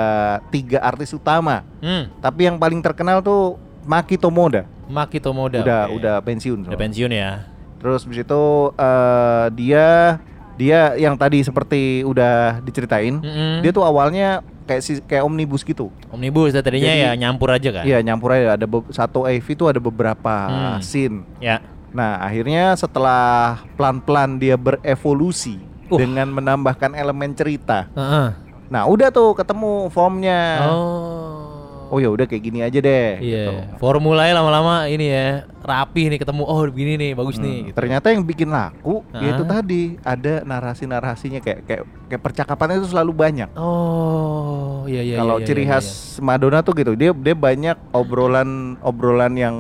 tiga 0.48 0.80
artis 0.80 1.12
utama. 1.12 1.68
mm. 1.84 2.24
Tapi 2.24 2.48
yang 2.48 2.56
paling 2.56 2.80
terkenal 2.80 3.20
tuh 3.20 3.60
Maki 3.84 4.16
Tomoda. 4.16 4.64
Maki 4.88 5.20
Tomoda. 5.20 5.60
udah 5.60 5.82
oke. 5.92 5.96
udah 6.00 6.16
pensiun. 6.24 6.72
Udah 6.72 6.80
pensiun 6.80 7.12
ya. 7.12 7.52
Terus 7.84 8.08
habis 8.08 8.24
itu 8.24 8.44
eh, 8.74 9.46
dia 9.60 9.88
dia 10.54 10.94
yang 10.96 11.16
tadi 11.16 11.42
seperti 11.42 12.02
udah 12.02 12.62
diceritain, 12.62 13.18
Mm-mm. 13.18 13.62
dia 13.62 13.70
tuh 13.70 13.82
awalnya 13.82 14.42
kayak 14.64 14.82
si 14.82 14.92
kayak 15.02 15.24
omnibus 15.24 15.62
gitu. 15.62 15.92
Omnibus 16.08 16.52
ya 16.52 16.62
tadinya 16.62 16.88
Jadi- 16.88 17.04
ya 17.04 17.12
nyampur 17.16 17.50
aja 17.50 17.70
kan. 17.72 17.84
Iya, 17.84 18.00
nyampur 18.00 18.32
aja 18.32 18.54
ada 18.54 18.64
satu 18.90 19.26
AV 19.26 19.48
itu 19.50 19.66
ada 19.66 19.78
beberapa 19.78 20.36
Hmm. 20.48 20.80
scene. 20.80 21.26
Ya. 21.38 21.60
Nah, 21.90 22.18
akhirnya 22.18 22.74
setelah 22.74 23.60
pelan-pelan 23.74 24.38
dia 24.38 24.56
berevolusi 24.56 25.60
Uh. 25.88 25.98
dengan 25.98 26.32
menambahkan 26.32 26.94
elemen 26.94 27.34
cerita. 27.34 27.86
Heeh. 27.92 28.28
Nah, 28.68 28.88
udah 28.88 29.10
tuh 29.10 29.34
ketemu 29.34 29.90
formnya. 29.90 30.64
Oh. 30.66 31.92
Oh 31.92 32.02
ya 32.02 32.10
udah 32.10 32.26
kayak 32.26 32.42
gini 32.42 32.60
aja 32.60 32.74
deh. 32.76 33.22
gitu. 33.22 33.52
Iya. 33.54 33.78
Formulanya 33.78 34.42
lama-lama 34.42 34.88
ini 34.88 35.06
ya 35.06 35.46
rapih 35.64 36.12
nih 36.12 36.20
ketemu. 36.20 36.44
Oh 36.44 36.62
begini 36.68 36.94
nih 37.00 37.12
bagus 37.16 37.40
Hmm, 37.40 37.48
nih. 37.48 37.58
Gitu. 37.72 37.76
Ternyata 37.80 38.12
yang 38.12 38.24
bikin 38.28 38.52
laku 38.52 39.02
Ah. 39.16 39.24
yaitu 39.24 39.44
tadi 39.48 39.82
ada 40.04 40.44
narasi-narasinya 40.44 41.40
kayak 41.40 41.60
kayak 41.64 41.84
kayak 42.12 42.22
percakapannya 42.22 42.84
itu 42.84 42.92
selalu 42.92 43.12
banyak. 43.16 43.50
Oh, 43.56 44.84
iya 44.86 45.02
iya. 45.02 45.16
Kalau 45.24 45.40
iya, 45.40 45.46
ciri 45.48 45.64
iya, 45.64 45.80
khas 45.80 46.20
Madonna 46.20 46.60
tuh 46.62 46.76
gitu, 46.76 46.94
dia 47.00 47.16
dia 47.16 47.36
banyak 47.36 47.80
obrolan 47.96 48.76
obrolan 48.84 49.34
yang 49.40 49.56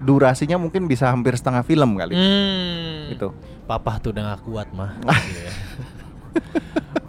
durasinya 0.00 0.56
mungkin 0.56 0.86
bisa 0.88 1.10
hampir 1.10 1.34
setengah 1.34 1.66
film 1.66 1.92
iya. 1.92 1.98
kali. 1.98 2.12
Hmm. 2.14 2.98
Gitu. 3.12 3.28
Papa 3.66 3.98
tuh 3.98 4.14
udah 4.14 4.34
gak 4.34 4.42
kuat 4.46 4.68
mah. 4.70 4.94
Gitu 5.26 5.40
ya. 5.42 5.52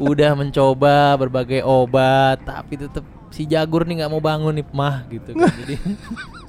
udah 0.01 0.33
mencoba 0.33 1.13
berbagai 1.13 1.61
obat, 1.61 2.41
tapi 2.41 2.73
tetap 2.73 3.05
si 3.29 3.45
Jagur 3.45 3.85
nih 3.87 4.01
nggak 4.01 4.11
mau 4.11 4.19
bangun 4.19 4.59
nih 4.59 4.65
mah 4.73 5.05
gitu 5.07 5.31
kan. 5.37 5.47
Jadi 5.61 5.77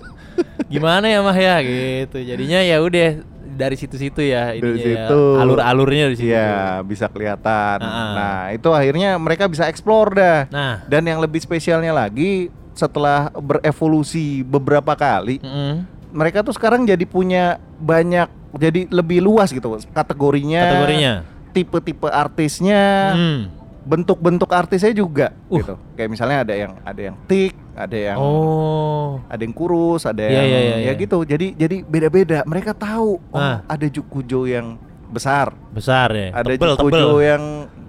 gimana 0.68 1.06
ya 1.06 1.20
mah 1.20 1.36
ya 1.36 1.56
gitu. 1.60 2.16
Jadinya 2.18 2.60
ya 2.60 2.80
udah 2.80 3.08
dari 3.52 3.76
situ-situ 3.76 4.24
ya 4.24 4.56
ininya 4.56 4.80
ya, 4.80 4.84
situ. 5.06 5.20
alur-alurnya 5.36 6.08
di 6.08 6.16
situ. 6.16 6.32
Iya, 6.32 6.80
bisa 6.82 7.06
kelihatan. 7.06 7.78
Ah. 7.78 8.12
Nah, 8.16 8.40
itu 8.50 8.68
akhirnya 8.72 9.20
mereka 9.20 9.44
bisa 9.46 9.68
explore 9.68 10.16
dah. 10.16 10.40
Nah, 10.48 10.74
Dan 10.88 11.04
yang 11.04 11.20
lebih 11.20 11.38
spesialnya 11.38 11.92
lagi 11.92 12.48
setelah 12.72 13.28
berevolusi 13.30 14.40
beberapa 14.40 14.96
kali, 14.96 15.36
mm-mm. 15.38 15.84
mereka 16.10 16.40
tuh 16.40 16.56
sekarang 16.56 16.88
jadi 16.88 17.04
punya 17.04 17.60
banyak 17.76 18.28
jadi 18.56 18.88
lebih 18.88 19.20
luas 19.20 19.52
gitu 19.52 19.76
kategorinya. 19.92 20.62
kategorinya. 20.64 21.14
Tipe-tipe 21.52 22.08
artisnya, 22.08 23.12
Hmm. 23.12 23.40
Bentuk-bentuk 23.82 24.46
artisnya 24.48 24.90
juga 24.90 25.34
Uh. 25.46 25.58
gitu. 25.58 25.74
Kayak 25.94 26.10
misalnya 26.10 26.38
ada 26.40 26.54
yang 26.54 26.72
ada 26.80 27.00
yang 27.02 27.16
tik, 27.24 27.52
ada 27.72 27.96
yang 27.96 28.16
Oh. 28.16 29.18
ada 29.26 29.38
yang 29.38 29.52
kurus, 29.52 30.04
ada 30.04 30.22
Iya, 30.22 30.30
yang 30.32 30.46
iya, 30.46 30.58
iya, 30.58 30.70
ya 30.72 30.76
iya. 30.84 30.92
gitu. 30.94 31.18
Jadi 31.22 31.46
jadi 31.52 31.76
beda-beda. 31.82 32.38
Mereka 32.42 32.72
tahu 32.72 33.18
oh 33.20 33.36
Ah. 33.36 33.60
ada 33.64 33.84
Jukujo 33.84 34.44
yang 34.44 34.78
besar, 35.08 35.52
Besar 35.68 36.08
ya. 36.10 36.32
ada 36.32 36.48
tebel, 36.48 36.72
Jukujo 36.72 36.88
tebel. 37.12 37.20
yang 37.20 37.44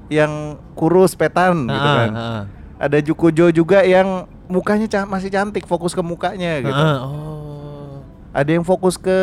yang 0.09 0.33
kurus 0.73 1.13
petan 1.13 1.65
gitu 1.65 1.79
Ah, 1.79 1.95
kan. 1.95 2.11
ah, 2.11 2.43
Ada 2.75 2.99
Jukujo 2.99 3.47
juga 3.47 3.79
yang 3.81 4.27
mukanya 4.45 4.85
ca- 4.85 5.07
masih 5.07 5.29
cantik, 5.29 5.63
fokus 5.63 5.93
ke 5.93 6.01
mukanya 6.01 6.59
gitu. 6.59 6.75
ah. 6.75 6.99
Oh. 7.01 7.95
Ada 8.33 8.49
yang 8.51 8.65
fokus 8.65 8.97
ke 8.97 9.13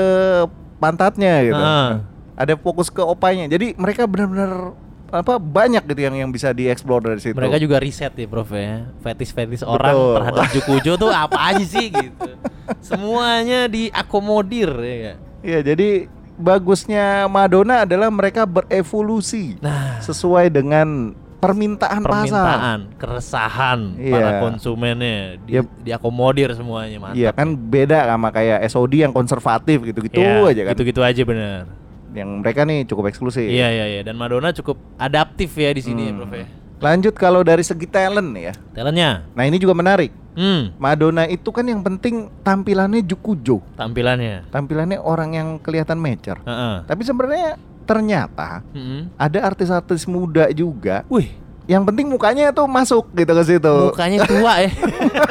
pantatnya 0.78 1.44
gitu. 1.44 1.58
Ah. 1.58 2.06
Ada 2.34 2.56
fokus 2.56 2.88
ke 2.88 3.02
opanya. 3.02 3.44
Jadi 3.46 3.76
mereka 3.76 4.08
benar-benar 4.08 4.72
apa 5.10 5.36
banyak 5.36 5.82
gitu 5.84 6.00
yang 6.00 6.14
yang 6.16 6.30
bisa 6.30 6.54
dieksplor 6.54 7.02
dari 7.02 7.18
situ. 7.18 7.34
Mereka 7.34 7.58
juga 7.58 7.82
riset 7.82 8.14
ya 8.14 8.26
Prof 8.26 8.50
ya. 8.50 8.86
Fetis-fetis 9.02 9.62
orang 9.62 9.90
Betul. 9.92 10.14
terhadap 10.16 10.44
Jukujo 10.54 10.92
tuh 10.96 11.10
apa 11.10 11.38
aja 11.50 11.64
sih 11.66 11.90
gitu. 11.90 12.30
Semuanya 12.78 13.66
diakomodir 13.66 14.70
ya? 14.78 15.14
Iya, 15.42 15.58
jadi 15.64 16.06
bagusnya 16.36 17.26
Madonna 17.26 17.84
adalah 17.84 18.08
mereka 18.08 18.46
berevolusi 18.46 19.58
Nah, 19.60 20.00
sesuai 20.00 20.48
dengan 20.48 21.12
permintaan, 21.40 22.04
pasar. 22.04 22.20
permintaan, 22.28 22.80
keresahan 23.00 23.80
Iya. 23.96 24.12
para 24.12 24.30
konsumennya 24.40 25.40
di, 25.40 25.56
Yep. 25.56 25.66
diakomodir 25.82 26.52
semuanya 26.52 27.00
mantap. 27.00 27.16
Iya 27.16 27.32
kan 27.32 27.56
beda 27.56 28.04
sama 28.04 28.28
kayak 28.28 28.58
SOD 28.68 29.08
yang 29.08 29.12
konservatif 29.12 29.80
gitu-gitu 29.82 30.20
Iya, 30.20 30.52
aja 30.52 30.62
kan. 30.68 30.72
Gitu-gitu 30.76 31.00
aja 31.00 31.22
bener. 31.24 31.64
Yang 32.10 32.30
mereka 32.36 32.60
nih 32.62 32.84
cukup 32.84 33.04
eksklusif. 33.06 33.44
Iya 33.44 33.68
iya 33.68 33.86
iya 33.88 34.00
dan 34.00 34.14
Madonna 34.14 34.50
cukup 34.50 34.78
adaptif 34.96 35.50
ya 35.52 35.70
di 35.70 35.80
sini 35.80 36.02
ya 36.04 36.12
Hmm. 36.12 36.20
Prof 36.20 36.32
ya. 36.32 36.46
Lanjut 36.80 37.12
kalau 37.12 37.40
dari 37.40 37.60
segi 37.60 37.84
talent 37.84 38.32
ya. 38.32 38.56
Talentnya, 38.70 39.28
Nah, 39.30 39.44
ini 39.44 39.56
juga 39.56 39.72
menarik. 39.72 40.10
hmm, 40.30 40.74
Madonna 40.76 41.26
itu 41.26 41.48
kan 41.48 41.62
yang 41.62 41.80
penting 41.80 42.30
tampilannya 42.40 43.02
jukujo. 43.02 43.60
tampilannya, 43.74 44.48
Tampilannya 44.48 44.96
orang 44.96 45.30
yang 45.32 45.48
kelihatan 45.56 45.96
mature. 45.96 46.40
Heeh. 46.40 46.74
Tapi 46.82 47.02
sebenarnya 47.02 47.54
ternyata 47.82 48.62
Mm-mm. 48.70 49.12
ada 49.14 49.38
artis-artis 49.44 50.06
muda 50.06 50.46
juga 50.48 51.02
Wih, 51.06 51.34
yang 51.66 51.82
penting 51.82 52.06
mukanya 52.06 52.48
tuh 52.48 52.64
masuk 52.64 53.10
gitu 53.12 53.28
ke 53.28 53.42
situ. 53.44 53.74
mukanya 53.86 54.18
tua 54.24 54.52
ya. 54.58 54.70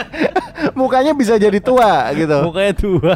mukanya 0.76 1.12
bisa 1.14 1.34
jadi 1.36 1.58
tua 1.58 2.12
gitu. 2.14 2.38
mukanya 2.42 2.74
tua. 2.74 3.16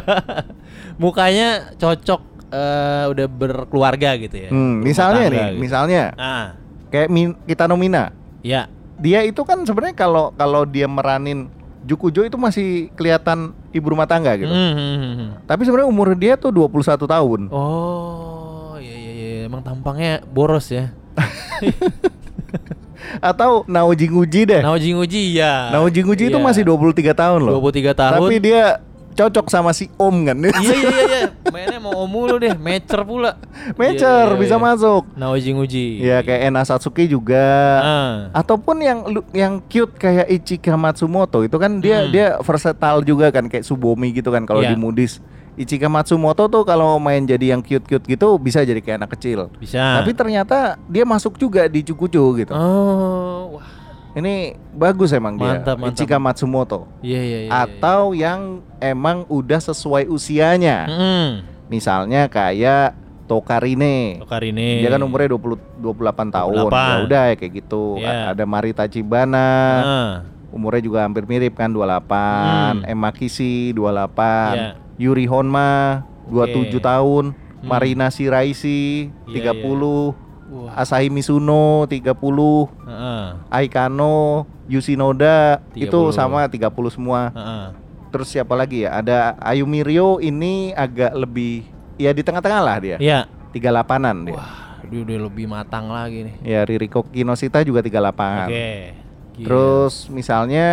mukanya 0.96 1.48
cocok 1.76 2.20
eh, 2.54 3.04
udah 3.08 3.26
berkeluarga 3.26 4.14
gitu 4.16 4.36
ya. 4.38 4.48
Hmm, 4.48 4.78
misalnya 4.80 5.26
nih, 5.26 5.42
gitu. 5.50 5.58
misalnya 5.58 6.02
Ah, 6.14 6.46
kayak 6.88 7.10
Min, 7.10 7.34
kita 7.42 7.66
nomina. 7.66 8.14
ya. 8.40 8.70
Dia 8.94 9.20
itu 9.20 9.42
kan 9.42 9.58
sebenarnya 9.60 9.92
kalau 9.92 10.30
kalau 10.32 10.62
dia 10.62 10.86
meranin 10.86 11.50
Jukujo 11.84 12.22
itu 12.22 12.38
masih 12.38 12.88
kelihatan 12.94 13.52
ibu 13.68 13.86
rumah 13.86 14.06
tangga 14.06 14.32
gitu. 14.34 14.48
Hmm, 14.48 14.72
hmm. 14.72 15.28
Tapi 15.44 15.66
sebenarnya 15.66 15.84
umur 15.84 16.14
dia 16.14 16.32
tuh 16.34 16.48
21 16.48 17.04
tahun. 17.04 17.40
Oh, 17.50 18.78
iya 18.78 18.94
iya 18.94 19.12
iya, 19.12 19.28
emang 19.44 19.60
tampangnya 19.60 20.24
boros 20.24 20.70
ya. 20.70 20.94
Atau 23.20 23.62
Naoji 23.66 24.08
Nguji 24.08 24.48
deh. 24.48 24.62
Naoji 24.64 24.96
Nguji 24.96 25.36
ya. 25.36 25.68
Naoji 25.70 26.00
Nguji 26.02 26.24
itu 26.30 26.38
Iya. 26.38 26.44
masih 26.44 26.62
23 26.64 27.12
tahun 27.12 27.40
loh. 27.42 27.60
23 27.60 27.92
tahun. 27.92 28.16
Tapi 28.16 28.36
dia 28.40 28.80
cocok 29.14 29.46
sama 29.46 29.70
si 29.70 29.86
Om 29.94 30.16
kan. 30.24 30.36
iya 30.42 30.52
iya 30.52 30.74
iya 30.74 31.02
iya. 31.06 31.22
Mainnya 31.54 31.78
mau 31.78 31.94
om 31.96 32.10
mulu 32.10 32.36
deh, 32.36 32.50
mecer 32.52 33.00
pula. 33.00 33.38
Mature, 33.72 33.94
Iya, 33.94 34.28
iya, 34.28 34.36
bisa 34.36 34.56
iya. 34.56 34.64
masuk. 34.64 35.02
Naoji 35.14 35.50
Nguji. 35.54 35.86
Ya 36.00 36.18
kayak 36.20 36.40
Ena 36.44 36.62
Satsuki 36.62 37.06
juga. 37.06 37.46
Ah. 37.78 38.14
Ataupun 38.34 38.78
yang 38.78 38.98
yang 39.30 39.62
cute 39.64 39.94
kayak 39.94 40.26
Ichika 40.26 40.74
Matsumoto 40.74 41.40
itu 41.40 41.54
kan 41.54 41.78
dia 41.78 42.02
Hmm. 42.02 42.10
dia 42.10 42.26
versatile 42.40 43.00
juga 43.02 43.30
kan 43.30 43.46
kayak 43.46 43.62
Subomi 43.62 44.10
gitu 44.10 44.28
kan 44.28 44.42
kalau 44.42 44.60
Iya. 44.60 44.74
di 44.74 44.76
Moody's. 44.76 45.22
Ichika 45.54 45.86
Matsumoto 45.86 46.50
tuh 46.50 46.66
kalau 46.66 46.98
main 46.98 47.22
jadi 47.22 47.54
yang 47.54 47.62
cute-cute 47.62 48.02
gitu 48.04 48.26
bisa 48.36 48.60
jadi 48.60 48.82
kayak 48.82 48.98
anak 48.98 49.14
kecil. 49.14 49.46
Bisa. 49.54 50.02
Tapi 50.02 50.10
ternyata 50.10 50.74
dia 50.84 51.06
masuk 51.06 51.38
juga 51.38 51.70
di 51.70 51.80
Cukucu 51.80 52.18
gitu. 52.36 52.50
Oh, 52.50 53.54
wah. 53.54 53.66
Ini 54.14 54.34
bagus 54.70 55.10
emang 55.10 55.34
Mantap, 55.34 55.74
dia. 55.74 55.74
mantap. 55.74 55.90
Ichika 55.90 56.16
Matsumoto. 56.22 56.86
Iya 57.02 57.20
iya 57.20 57.38
iya. 57.44 57.50
Atau 57.50 58.14
yang 58.14 58.62
emang 58.78 59.26
udah 59.26 59.58
sesuai 59.58 60.06
usianya. 60.06 60.86
Hmm. 60.86 61.30
Misalnya 61.66 62.30
kayak 62.30 62.94
Tokarine. 63.26 64.22
Tokarine. 64.22 64.78
Dia 64.78 64.94
kan 64.94 65.02
umurnya 65.02 65.34
20 65.34 65.58
28 65.82 66.30
tahun. 66.30 66.54
28. 66.62 66.70
Ya 66.70 66.96
udah 67.02 67.22
ya 67.26 67.34
kayak 67.34 67.52
gitu. 67.58 67.84
Iya. 67.98 68.30
Ada 68.30 68.44
Mari 68.46 68.70
Tachibana. 68.70 69.48
Ah. 69.82 70.14
Umurnya 70.54 70.82
juga 70.86 71.02
hampir 71.02 71.26
mirip 71.26 71.58
kan 71.58 71.74
28. 71.74 72.78
Hmm. 72.78 72.86
Emma 72.86 73.10
Kishi 73.10 73.74
28. 73.74 74.54
Iya. 74.54 74.68
Yuri 74.94 75.26
Honma 75.26 76.06
27 76.30 76.70
Oke. 76.70 76.78
tahun. 76.78 77.24
Hmm. 77.34 77.66
Marina 77.66 78.12
Shiraishi 78.12 79.10
Iya, 79.26 79.56
30. 79.56 80.14
Wah. 80.50 80.76
Asahi 80.76 81.08
Mizuno 81.08 81.88
30. 81.88 82.68
Heeh. 82.84 83.24
Aikano, 83.48 84.44
Yushinoda 84.68 85.64
30. 85.72 85.88
itu 85.88 86.00
sama 86.12 86.44
30 86.44 86.92
semua. 86.92 87.32
Heeh. 87.32 87.66
Terus 88.12 88.30
siapa 88.30 88.54
lagi 88.54 88.86
ya? 88.86 89.00
Ada 89.00 89.34
Ayumi 89.42 89.82
Rio 89.82 90.22
ini 90.22 90.70
agak 90.76 91.16
lebih 91.18 91.66
ya 91.98 92.14
di 92.14 92.22
tengah-tengah 92.22 92.60
lah 92.62 92.76
dia. 92.78 92.96
Iya. 93.00 93.26
38-an 93.54 94.16
dia. 94.26 94.34
Wah, 94.34 94.82
dia 94.86 95.00
udah 95.02 95.18
lebih 95.30 95.46
matang 95.46 95.90
lagi 95.90 96.26
nih. 96.26 96.34
Ya 96.42 96.60
Ririko 96.66 97.06
Kinoshita 97.06 97.62
juga 97.62 97.82
38. 97.82 98.50
Oke. 98.50 98.70
Gila. 99.34 99.46
Terus 99.50 100.06
misalnya 100.14 100.68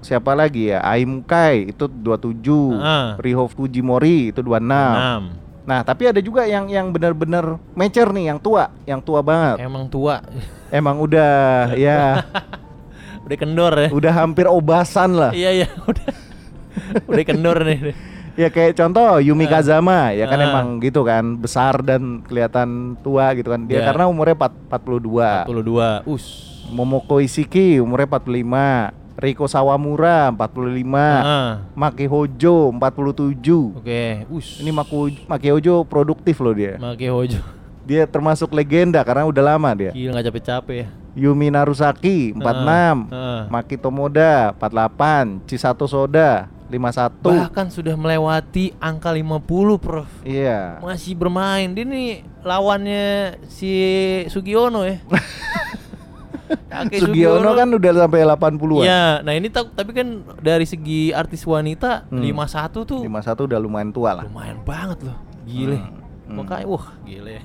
siapa 0.00 0.32
lagi 0.32 0.72
ya? 0.72 0.80
Aim 0.80 1.20
Kai 1.20 1.68
itu 1.68 1.84
27. 1.84 2.40
Heeh. 2.76 3.06
Riho 3.20 3.44
Fujimori 3.48 4.32
itu 4.32 4.40
26. 4.40 4.64
Enam. 4.64 5.22
Nah, 5.60 5.80
tapi 5.80 6.08
ada 6.08 6.18
juga 6.18 6.44
yang 6.44 6.66
yang 6.66 6.90
benar-benar 6.90 7.60
mature 7.72 8.10
nih, 8.10 8.32
yang 8.32 8.38
tua, 8.38 8.72
yang 8.84 8.98
tua 8.98 9.20
banget. 9.20 9.60
Emang 9.62 9.86
tua. 9.86 10.24
Emang 10.68 10.96
udah 10.98 11.32
ya, 11.78 12.24
udah 13.22 13.36
kendor 13.36 13.72
ya. 13.76 13.88
udah 13.90 14.12
hampir 14.14 14.46
obasan 14.46 15.14
lah. 15.14 15.30
Iya 15.30 15.62
iya, 15.62 15.68
udah. 15.84 16.08
udah 17.06 17.24
kendor 17.24 17.58
nih. 17.62 17.92
Ya 18.38 18.48
kayak 18.48 18.72
contoh 18.72 19.20
Yumi 19.20 19.44
Kazama 19.44 20.14
ya 20.14 20.24
kan 20.24 20.38
Ah. 20.40 20.46
emang 20.48 20.66
gitu 20.80 21.02
kan 21.02 21.36
besar 21.36 21.82
dan 21.82 22.22
kelihatan 22.24 22.96
tua 23.02 23.34
gitu 23.34 23.52
kan 23.52 23.66
dia 23.66 23.82
Ya. 23.82 23.90
karena 23.90 24.06
umurnya 24.06 24.32
empat- 24.38 24.56
42 24.70 25.44
42. 25.44 26.08
Us. 26.08 26.24
Momoko 26.70 27.18
Isiki 27.18 27.82
umurnya 27.82 28.06
45 28.06 28.94
Riko 29.20 29.44
Sawamura 29.44 30.32
45 30.32 30.80
Heeh. 30.80 31.50
Maki 31.76 32.06
Hojo 32.08 32.72
47 32.72 33.76
Oke, 33.76 34.24
us. 34.32 34.58
ini 34.58 34.72
Maku, 34.72 35.12
Maki 35.28 35.52
Hojo 35.52 35.84
produktif 35.84 36.40
loh 36.40 36.56
dia 36.56 36.80
Make 36.80 37.06
Hojo. 37.06 37.36
dia 37.84 38.08
termasuk 38.08 38.48
legenda 38.50 39.04
karena 39.04 39.28
udah 39.28 39.44
lama 39.46 39.70
dia 39.72 39.92
Gila 39.92 40.16
nggak 40.16 40.26
capek-capek 40.26 40.76
ya. 40.76 40.88
Yumi 41.10 41.50
Narusaki 41.50 42.32
46 42.32 42.40
Heeh. 43.12 43.40
Maki 43.46 43.76
Tomoda 43.76 44.56
48 44.56 45.44
Chisato 45.44 45.84
Soda 45.84 46.48
51 46.70 47.50
Bahkan 47.50 47.66
sudah 47.68 47.98
melewati 47.98 48.70
angka 48.78 49.10
50, 49.10 49.42
Prof. 49.76 50.06
iya 50.22 50.78
Masih 50.78 51.18
bermain. 51.18 51.66
Dia 51.68 51.82
nih 51.82 52.22
lawannya 52.40 53.36
si 53.50 53.68
Sugiono 54.30 54.86
ya. 54.86 55.02
Kakek 56.66 56.98
Sugiono 57.02 57.50
kan 57.52 57.68
udah 57.68 57.92
sampai 57.96 58.20
80-an 58.22 58.82
Ya, 58.82 59.04
nah 59.20 59.32
ini 59.32 59.46
tapi 59.48 59.90
kan 59.90 60.08
dari 60.38 60.64
segi 60.64 61.10
artis 61.10 61.42
wanita 61.42 62.06
Hmm. 62.06 62.22
51 62.22 62.82
tuh 62.82 63.00
51 63.02 63.46
udah 63.46 63.58
lumayan 63.58 63.90
tua 63.90 64.10
lah. 64.12 64.24
lumayan 64.26 64.58
banget 64.60 64.98
loh. 65.02 65.18
Gile. 65.42 65.78
Hmm. 66.26 66.36
Makanya 66.36 66.66
wah, 66.66 66.86
gile. 67.02 67.42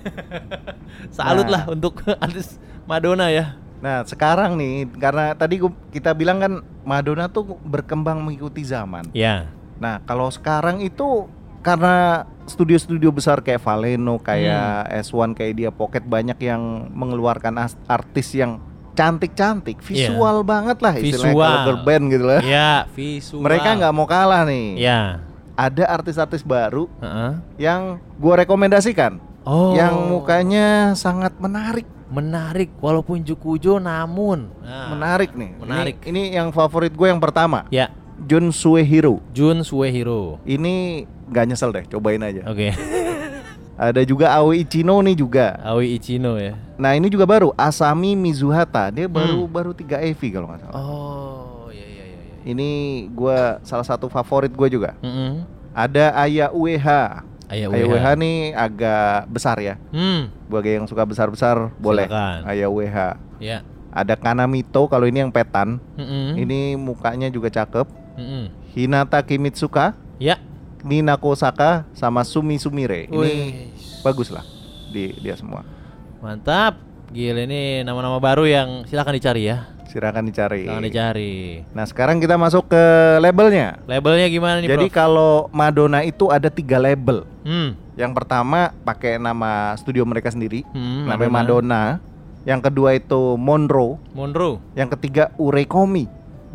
Salut 1.16 1.46
Nah. 1.46 1.52
lah 1.52 1.64
untuk 1.68 2.02
artis 2.24 2.58
Madonna 2.84 3.30
ya. 3.30 3.58
Nah 3.76 4.02
sekarang 4.04 4.56
nih 4.56 4.90
karena 4.92 5.34
tadi 5.34 5.62
kita 5.90 6.14
bilang 6.14 6.38
kan 6.38 6.54
Madonna 6.82 7.26
tuh 7.28 7.58
berkembang 7.60 8.22
mengikuti 8.22 8.62
zaman. 8.62 9.10
Ya. 9.12 9.50
Nah 9.78 10.02
kalau 10.02 10.30
sekarang 10.30 10.80
itu 10.80 11.28
karena 11.60 12.26
studio-studio 12.46 13.10
besar 13.10 13.42
kayak 13.42 13.58
Valeno, 13.60 14.18
kayak 14.18 14.86
Hmm. 14.86 15.02
S1, 15.02 15.30
kayak 15.34 15.54
dia 15.56 15.70
Pocket 15.70 16.06
banyak 16.06 16.38
yang 16.40 16.62
mengeluarkan 16.92 17.58
artis 17.84 18.32
yang 18.32 18.62
cantik-cantik, 18.96 19.78
Iya. 19.78 20.10
visual 20.10 20.42
banget 20.42 20.78
lah 20.80 20.94
istilahnya 20.96 21.30
Visual. 21.30 21.44
kalau 21.46 21.66
girl 21.68 21.82
band 21.84 22.04
gitu 22.08 22.26
lah. 22.26 22.42
Ya, 22.42 22.72
visual. 22.90 23.42
Mereka 23.42 23.70
nggak 23.76 23.94
mau 23.94 24.08
kalah 24.08 24.42
nih. 24.44 24.80
Ya. 24.80 25.20
Ada 25.54 25.88
artis-artis 25.90 26.42
baru 26.42 26.88
Heeh. 26.98 27.32
yang 27.62 27.82
gua 28.16 28.36
rekomendasikan, 28.38 29.20
Oh. 29.42 29.72
yang 29.72 29.94
mukanya 30.10 30.96
sangat 30.96 31.36
menarik. 31.38 31.86
menarik 32.06 32.70
walaupun 32.78 33.18
Jukujo 33.20 33.76
namun 33.76 34.48
Nah, 34.62 34.94
menarik 34.94 35.34
nih. 35.34 35.58
menarik. 35.58 35.96
Ini, 36.00 36.14
ini 36.30 36.38
yang 36.38 36.54
favorit 36.54 36.94
gue 36.94 37.08
yang 37.08 37.18
pertama, 37.18 37.66
Ya, 37.68 37.90
Jun 38.22 38.54
Suehiro. 38.54 39.26
Jun 39.34 39.66
Suehiro. 39.66 40.38
Ini 40.46 41.02
nggak 41.26 41.46
nyesel 41.46 41.74
deh, 41.74 41.84
cobain 41.90 42.22
aja. 42.22 42.46
Oke. 42.46 42.72
Ada 43.76 44.02
juga 44.02 44.32
Aoi 44.32 44.64
Ichino 44.64 44.96
nih 45.00 45.16
juga. 45.16 45.60
Aoi 45.60 46.00
Ichino 46.00 46.40
ya. 46.40 46.56
Nah 46.76 46.96
ini 46.96 47.08
juga 47.08 47.28
baru 47.28 47.52
Asami 47.54 48.16
Mizuhata. 48.16 48.88
Dia 48.88 49.06
baru 49.06 49.44
Hmm. 49.44 49.52
baru 49.52 49.72
3 49.72 50.00
EV 50.02 50.22
kalau 50.32 50.48
nggak 50.48 50.60
salah. 50.62 50.76
Oh, 50.76 51.68
iya 51.68 51.84
iya 51.84 52.04
iya. 52.06 52.20
iya. 52.24 52.36
Ini 52.48 52.70
gue 53.10 53.38
salah 53.62 53.84
satu 53.84 54.08
favorit 54.08 54.50
gue 54.50 54.68
juga. 54.70 54.96
Mm-mm. 55.00 55.44
Ada 55.72 56.16
Aya 56.16 56.48
UEH. 56.50 56.88
Aya 57.46 57.68
Aya 57.68 57.84
UEH. 57.84 57.92
UEH 57.92 58.06
nih 58.16 58.38
agak 58.54 59.28
besar 59.28 59.60
ya. 59.60 59.76
Hmm. 59.92 60.32
Bagi 60.48 60.80
yang 60.80 60.88
suka 60.88 61.04
besar-besar 61.04 61.76
boleh. 61.76 62.08
Silakan. 62.08 62.40
Aya 62.48 62.68
UEH. 62.72 62.98
Ya. 63.44 63.60
Ada 63.92 64.16
Kanamito 64.16 64.88
kalau 64.88 65.04
ini 65.04 65.20
yang 65.20 65.32
petan. 65.32 65.84
Mm-mm. 65.96 66.36
Ini 66.38 66.76
mukanya 66.76 67.28
juga 67.28 67.52
cakep. 67.52 67.88
Mm-mm. 68.16 68.52
Hinata 68.72 69.20
Kimitsuka. 69.20 70.00
Ya. 70.16 70.40
Nina 70.86 71.18
Kosaka 71.18 71.90
sama 71.98 72.22
Sumi 72.22 72.62
Sumire. 72.62 73.10
Ini 73.10 73.18
Wih. 73.18 73.74
bagus 74.06 74.30
lah 74.30 74.46
di 74.88 75.18
dia 75.18 75.34
semua. 75.34 75.66
Mantap. 76.22 76.78
Gila 77.10 77.42
ini 77.42 77.82
nama-nama 77.82 78.18
baru 78.18 78.46
yang 78.46 78.86
silakan 78.86 79.18
dicari 79.18 79.50
ya. 79.50 79.66
Silakan 79.90 80.26
dicari. 80.26 80.66
Silakan 80.66 80.86
dicari. 80.86 81.34
Nah 81.74 81.86
sekarang 81.86 82.18
kita 82.18 82.38
masuk 82.38 82.70
ke 82.70 82.84
labelnya. 83.18 83.82
Labelnya 83.86 84.30
gimana 84.30 84.62
nih, 84.62 84.70
Jadi 84.70 84.88
Prof? 84.90 84.96
kalau 84.96 85.34
Madonna 85.50 86.02
itu 86.02 86.30
ada 86.30 86.50
tiga 86.50 86.78
label. 86.78 87.26
Hmm. 87.42 87.74
Yang 87.96 88.12
pertama 88.14 88.76
pakai 88.84 89.18
nama 89.18 89.74
studio 89.80 90.04
mereka 90.04 90.28
sendiri, 90.28 90.62
Hmm, 90.70 91.08
namanya 91.08 91.32
Madonna. 91.32 91.84
Yang 92.44 92.62
kedua 92.70 92.94
itu 92.94 93.40
Monroe. 93.40 93.98
Monroe, 94.14 94.62
Yang 94.76 95.00
ketiga 95.00 95.34
Urekomi. 95.40 96.06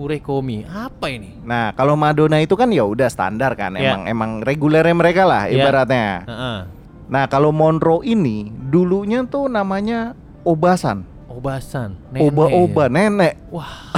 Urekomi. 0.00 0.64
Apa 0.64 1.06
ini? 1.06 1.36
Nah 1.42 1.70
kalau 1.72 1.92
Madonna 1.92 2.40
itu 2.40 2.54
kan 2.54 2.72
ya 2.72 2.82
udah 2.82 3.06
standar 3.06 3.52
kan, 3.52 3.76
Ya. 3.76 3.92
emang 3.92 4.02
emang 4.06 4.30
regulernya 4.40 4.92
mereka 4.92 5.22
lah 5.24 5.44
Ya. 5.44 5.60
ibaratnya. 5.60 6.08
Heeh. 6.24 6.58
Nah 7.06 7.24
kalau 7.26 7.50
Monroe 7.50 8.00
ini 8.02 8.48
dulunya 8.48 9.20
tuh 9.24 9.46
namanya 9.46 10.16
Obasan, 10.40 11.04
Obasan. 11.26 12.00
nenek. 12.08 12.20
oba-oba 12.24 12.84
nenek. 12.88 13.34
Wah. 13.50 13.92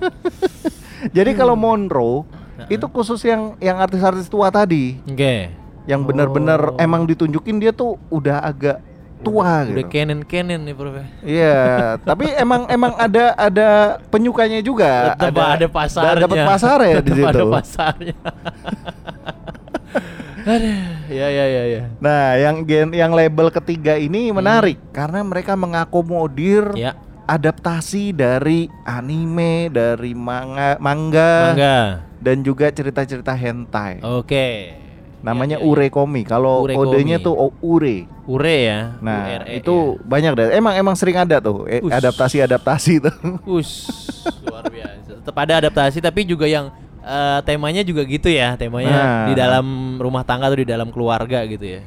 Jadi 1.16 1.30
kalau 1.32 1.54
Monroe 1.54 2.26
itu 2.66 2.84
khusus 2.86 3.22
yang 3.22 3.56
yang 3.56 3.78
artis-artis 3.78 4.26
tua 4.26 4.50
tadi, 4.50 5.00
Oke. 5.04 5.48
yang 5.86 6.04
benar-benar 6.04 6.74
Oh. 6.74 6.76
emang 6.76 7.06
ditunjukin 7.06 7.56
dia 7.56 7.72
tuh 7.72 7.96
udah 8.08 8.42
agak 8.42 8.82
tua 9.20 9.68
Udah 9.68 9.84
gitu. 9.84 9.88
Canon-Canon 9.88 10.60
nih, 10.64 10.74
Prof. 10.74 10.94
ya. 10.94 11.06
Iya, 11.20 11.60
tapi 12.02 12.24
emang 12.34 12.64
emang 12.66 12.92
ada 12.96 13.24
ada 13.34 13.68
penyukanya 14.08 14.60
juga. 14.60 15.14
Tetap 15.14 15.36
ada, 15.36 15.66
pasarnya. 15.68 16.24
Dapat 16.24 16.38
pasar 16.44 16.78
ya 16.82 16.98
di 17.06 17.12
situ. 17.12 17.26
Ada 17.28 17.44
pasarnya. 17.46 18.16
Ya 21.10 21.28
ya 21.28 21.44
ya 21.46 21.62
ya. 21.68 21.82
Nah, 22.00 22.34
yang 22.34 22.64
gen 22.64 22.90
yang 22.90 23.12
label 23.12 23.52
ketiga 23.52 23.94
ini 23.94 24.32
menarik 24.32 24.80
karena 24.90 25.20
mereka 25.20 25.52
mengakomodir 25.54 26.72
Ya, 26.74 26.96
adaptasi 27.28 28.10
dari 28.10 28.66
anime, 28.82 29.68
dari 29.68 30.16
manga, 30.16 30.80
manga, 30.80 31.52
mangga. 31.52 31.78
dan 32.18 32.40
juga 32.40 32.72
cerita-cerita 32.72 33.30
hentai. 33.30 34.00
Oke. 34.00 34.79
Namanya 35.20 35.56
Ya, 35.56 35.60
ya, 35.60 35.64
ya. 35.64 35.70
Urekomi. 35.70 36.22
Kalau 36.22 36.64
Urekomi. 36.64 36.80
kodenya 36.86 37.16
tuh 37.18 37.34
o- 37.34 37.56
Ure. 37.60 38.08
Ure 38.24 38.56
ya. 38.62 38.80
Nah, 38.98 39.36
URE 39.38 39.52
itu 39.54 39.74
banyak 40.00 40.32
deh. 40.32 40.46
Emang 40.52 40.72
emang 40.72 40.94
sering 40.94 41.14
ada 41.14 41.36
tuh 41.38 41.66
eh, 41.66 41.80
adaptasi-adaptasi 41.80 42.92
tuh. 43.00 43.12
ya. 43.12 43.36
Us, 43.56 43.70
luar 44.42 44.64
biasa. 44.64 45.20
Tetap 45.20 45.36
ada 45.36 45.54
adaptasi 45.60 45.98
tapi 45.98 46.22
juga 46.22 46.44
yang 46.44 46.72
eh, 47.00 47.38
temanya 47.42 47.82
juga 47.82 48.00
gitu 48.02 48.28
ya. 48.28 48.54
Temanya 48.54 48.88
Nah. 48.90 49.24
di 49.26 49.34
dalam 49.34 49.66
rumah 49.96 50.22
tangga 50.22 50.46
atau 50.46 50.56
di 50.56 50.64
dalam 50.64 50.88
keluarga 50.88 51.44
gitu 51.44 51.64
ya. 51.66 51.82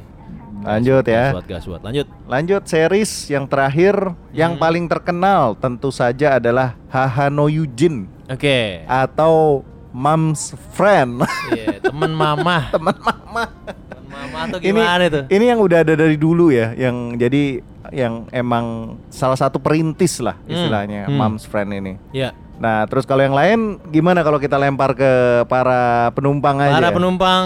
Lanjut 0.63 1.03
ya. 1.03 1.35
Gaswat, 1.35 1.45
gaswat. 1.45 1.81
Lanjut. 1.83 2.07
Lanjut 2.23 2.63
series 2.63 3.11
yang 3.27 3.43
terakhir 3.43 3.93
yang 4.31 4.55
Hmm. 4.55 4.61
paling 4.61 4.85
terkenal 4.87 5.57
tentu 5.57 5.91
saja 5.91 6.39
adalah 6.39 6.79
Hahano 6.87 7.47
Yujin 7.47 8.07
Oke. 8.31 8.87
atau 8.87 9.65
Mom's 9.93 10.57
Friend. 10.73 11.21
Iya, 11.53 11.77
teman 11.85 12.11
mama. 12.17 12.67
Teman 12.75 12.97
mama. 12.97 13.43
Teman 13.45 14.05
mama 14.09 14.37
atau 14.49 14.57
ini 14.57 14.73
gimana 14.73 15.03
itu? 15.05 15.21
ini 15.29 15.45
yang 15.53 15.59
udah 15.61 15.85
ada 15.85 15.93
dari 15.93 16.17
dulu 16.17 16.49
ya, 16.49 16.73
yang 16.73 17.13
jadi 17.13 17.61
yang 17.93 18.25
emang 18.33 18.97
salah 19.13 19.37
satu 19.37 19.61
perintis 19.61 20.17
lah 20.17 20.33
Hmm, 20.41 20.49
istilahnya 20.49 21.05
hmm. 21.05 21.13
Mom's 21.13 21.45
Friend 21.45 21.69
ini. 21.69 22.01
Ya. 22.09 22.33
Nah, 22.57 22.89
terus 22.89 23.05
kalau 23.05 23.21
yang 23.21 23.37
lain 23.37 23.77
gimana 23.93 24.25
kalau 24.25 24.41
kita 24.41 24.57
lempar 24.57 24.97
ke 24.97 25.45
para 25.45 26.09
penumpang 26.17 26.57
aja? 26.57 26.73
Para 26.73 26.89
penumpang 26.89 27.45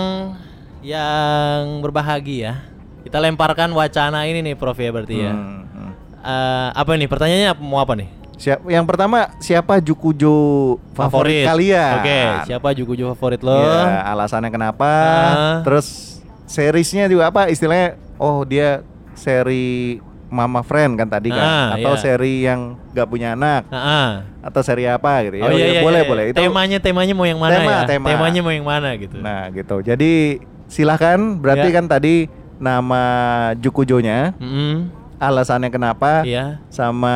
yang 0.79 1.83
berbahagia, 1.83 2.63
kita 3.03 3.19
lemparkan 3.19 3.75
wacana 3.75 4.23
ini 4.23 4.39
nih 4.39 4.55
Prof 4.55 4.79
ya 4.79 4.89
berarti 4.95 5.15
ya. 5.19 5.35
Hmm, 5.35 5.67
hmm. 5.67 5.91
Eh, 6.23 6.69
apa 6.75 6.91
nih? 6.95 7.07
Pertanyaannya 7.11 7.51
mau 7.59 7.83
apa 7.83 7.95
nih? 7.99 8.16
Siap, 8.37 8.69
yang 8.69 8.85
pertama 8.85 9.33
siapa 9.41 9.81
Jukujo 9.81 10.35
favorit, 10.93 11.49
kalian? 11.49 11.93
Oke, 11.97 12.21
siapa 12.45 12.69
Jukujo 12.71 13.09
favorit 13.11 13.41
lo? 13.41 13.57
Ya, 13.57 14.05
alasannya 14.05 14.53
kenapa? 14.53 14.85
Ah. 14.87 15.57
Terus 15.65 16.17
seriesnya 16.45 17.09
juga 17.09 17.27
apa? 17.27 17.49
Istilahnya 17.49 17.97
oh 18.15 18.45
dia 18.45 18.85
seri 19.17 19.97
Mama 20.29 20.61
Friend 20.61 20.93
kan 20.93 21.09
tadi 21.09 21.33
kan? 21.33 21.41
Ah, 21.41 21.67
Atau 21.73 21.95
iya. 21.95 22.01
seri 22.03 22.33
yang 22.45 22.77
gak 22.91 23.07
punya 23.07 23.33
anak? 23.33 23.65
Heeh. 23.73 24.09
Atau 24.43 24.61
seri 24.61 24.85
apa 24.85 25.23
gitu? 25.25 25.39
Oh 25.39 25.49
Ya, 25.49 25.55
iya, 25.55 25.57
ya, 25.57 25.73
iya, 25.73 25.81
boleh 25.81 26.01
iya. 26.03 26.09
boleh. 26.09 26.23
Itu 26.29 26.37
temanya 26.37 26.77
temanya 26.77 27.13
mau 27.15 27.25
yang 27.25 27.39
mana 27.39 27.53
Tema, 27.57 27.71
ya? 27.73 27.81
tema. 27.87 28.07
Temanya 28.11 28.41
mau 28.43 28.53
yang 28.53 28.67
mana 28.67 28.89
gitu. 28.99 29.17
Nah 29.17 29.49
gitu. 29.49 29.81
Jadi 29.81 30.37
silahkan. 30.67 31.17
Berarti 31.39 31.71
Ya. 31.71 31.75
kan 31.79 31.85
tadi 31.87 32.15
nama 32.57 33.01
Jukujonya, 33.55 34.33
Mm-mm. 34.35 34.89
Alasannya 35.17 35.69
kenapa? 35.69 36.21
Iya. 36.21 36.61
Sama 36.69 37.13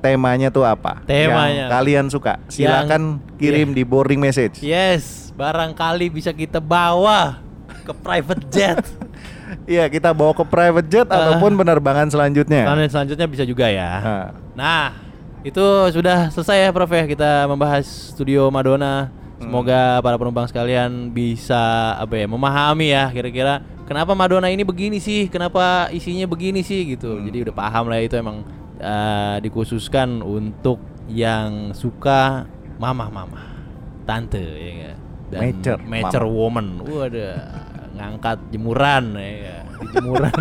temanya 0.00 0.48
tuh 0.48 0.64
apa? 0.64 1.04
Temanya. 1.04 1.68
Yang 1.68 1.70
kalian 1.70 2.06
suka. 2.08 2.32
Silakan 2.48 3.20
kirim 3.36 3.72
di 3.72 3.82
boarding 3.82 4.18
message. 4.18 4.60
Yes, 4.60 5.30
barangkali 5.32 6.08
bisa 6.08 6.32
kita 6.32 6.58
bawa 6.58 7.40
ke 7.82 7.92
private 7.94 8.44
jet. 8.48 8.80
Iya, 9.68 9.84
kita 9.84 10.16
bawa 10.16 10.32
ke 10.32 10.48
private 10.48 10.88
jet 10.88 11.04
Ah. 11.12 11.28
ataupun 11.28 11.52
penerbangan 11.54 12.08
selanjutnya. 12.08 12.64
Dan 12.64 12.88
selanjutnya 12.88 13.28
bisa 13.28 13.44
juga 13.44 13.68
ya. 13.68 14.00
Nah, 14.00 14.26
Nah, 14.56 14.84
itu 15.44 15.60
sudah 15.92 16.32
selesai 16.32 16.56
ya 16.56 16.68
Prof 16.72 16.88
ya 16.88 17.04
kita 17.04 17.44
membahas 17.44 17.84
studio 17.84 18.48
Madonna. 18.48 19.12
Semoga 19.36 20.00
para 20.00 20.16
penumpang 20.16 20.48
sekalian 20.48 21.10
bisa 21.10 21.60
apa 21.98 22.14
ya 22.14 22.24
memahami 22.24 22.96
ya 22.96 23.12
kira-kira 23.12 23.60
kenapa 23.92 24.16
Madonna 24.16 24.48
ini 24.48 24.64
begini 24.64 24.96
sih, 24.96 25.28
kenapa 25.28 25.92
isinya 25.92 26.24
begini 26.24 26.64
sih 26.64 26.96
gitu. 26.96 27.20
Jadi 27.20 27.44
udah 27.44 27.54
paham 27.54 27.92
lah 27.92 28.00
itu 28.00 28.16
emang 28.16 28.40
eh, 28.80 29.36
dikhususkan 29.44 30.24
untuk 30.24 30.80
yang 31.12 31.76
suka 31.76 32.48
mama-mama, 32.80 33.52
tante 34.08 34.40
ya? 34.40 34.96
Dan 35.28 35.40
Mature, 35.44 35.80
mature 35.84 36.28
woman. 36.28 36.80
Waduh, 36.84 37.36
ngangkat 37.96 38.38
jemuran 38.52 39.16
ya. 39.16 39.64
Di 39.80 39.86
jemuran. 40.00 40.40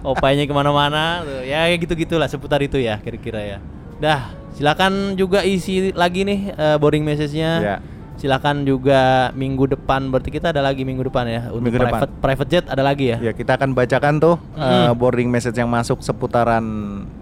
Opainya 0.00 0.48
ke 0.48 0.52
mana-mana 0.56 1.24
tuh. 1.24 1.44
Ya 1.44 1.68
kayak 1.68 1.84
gitu-gitulah 1.84 2.28
seputar 2.28 2.60
itu 2.64 2.80
ya 2.80 2.96
kira-kira 3.00 3.40
ya. 3.40 3.58
Dah, 4.00 4.32
silakan 4.56 5.16
juga 5.20 5.44
isi 5.44 5.92
lagi 5.92 6.24
nih 6.24 6.52
eh, 6.56 6.76
boarding 6.80 7.04
message-nya. 7.04 7.52
Ya. 7.60 7.76
Silakan 8.20 8.62
juga 8.62 9.00
minggu 9.32 9.64
depan 9.66 10.12
berarti 10.12 10.28
kita 10.28 10.52
ada 10.52 10.60
lagi 10.60 10.84
minggu 10.84 11.02
depan 11.02 11.24
ya 11.24 11.48
untuk 11.48 11.72
Minggu 11.72 11.80
depan. 11.80 12.04
private 12.04 12.12
private 12.20 12.50
jet 12.50 12.64
ada 12.68 12.84
lagi 12.84 13.08
ya. 13.08 13.18
ya 13.18 13.32
kita 13.32 13.56
akan 13.56 13.72
bacakan 13.72 14.20
tuh 14.20 14.36
Mm. 14.52 14.60
uh, 14.60 14.92
boarding 14.92 15.26
message 15.26 15.56
yang 15.56 15.66
masuk 15.66 15.98
seputaran 16.00 16.60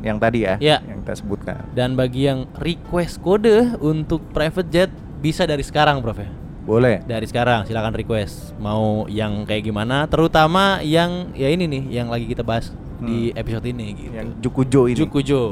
yang 0.02 0.18
tadi 0.18 0.42
ya, 0.42 0.58
Ya. 0.58 0.82
yang 0.82 0.98
kita 1.00 1.14
sebutkan. 1.14 1.62
Dan 1.70 1.94
bagi 1.94 2.26
yang 2.26 2.50
request 2.58 3.18
kode 3.18 3.78
untuk 3.78 4.26
private 4.28 4.66
jet 4.68 4.90
bisa 5.18 5.42
dari 5.42 5.62
sekarang, 5.62 6.02
Prof 6.02 6.18
ya. 6.18 6.26
Boleh. 6.62 7.00
Dari 7.00 7.24
sekarang 7.24 7.64
silakan 7.64 7.94
request 7.94 8.58
mau 8.58 9.06
yang 9.06 9.46
kayak 9.46 9.64
gimana, 9.64 10.04
terutama 10.04 10.82
yang 10.82 11.30
ya 11.32 11.46
ini 11.46 11.64
nih 11.64 11.82
yang 11.94 12.10
lagi 12.10 12.26
kita 12.26 12.42
bahas 12.42 12.74
di 12.98 13.30
episode 13.32 13.64
ini 13.64 13.86
gitu. 13.94 14.12
Yang 14.12 14.28
Jukujo 14.42 14.80
ini. 14.84 14.98
Jukujo. 14.98 15.42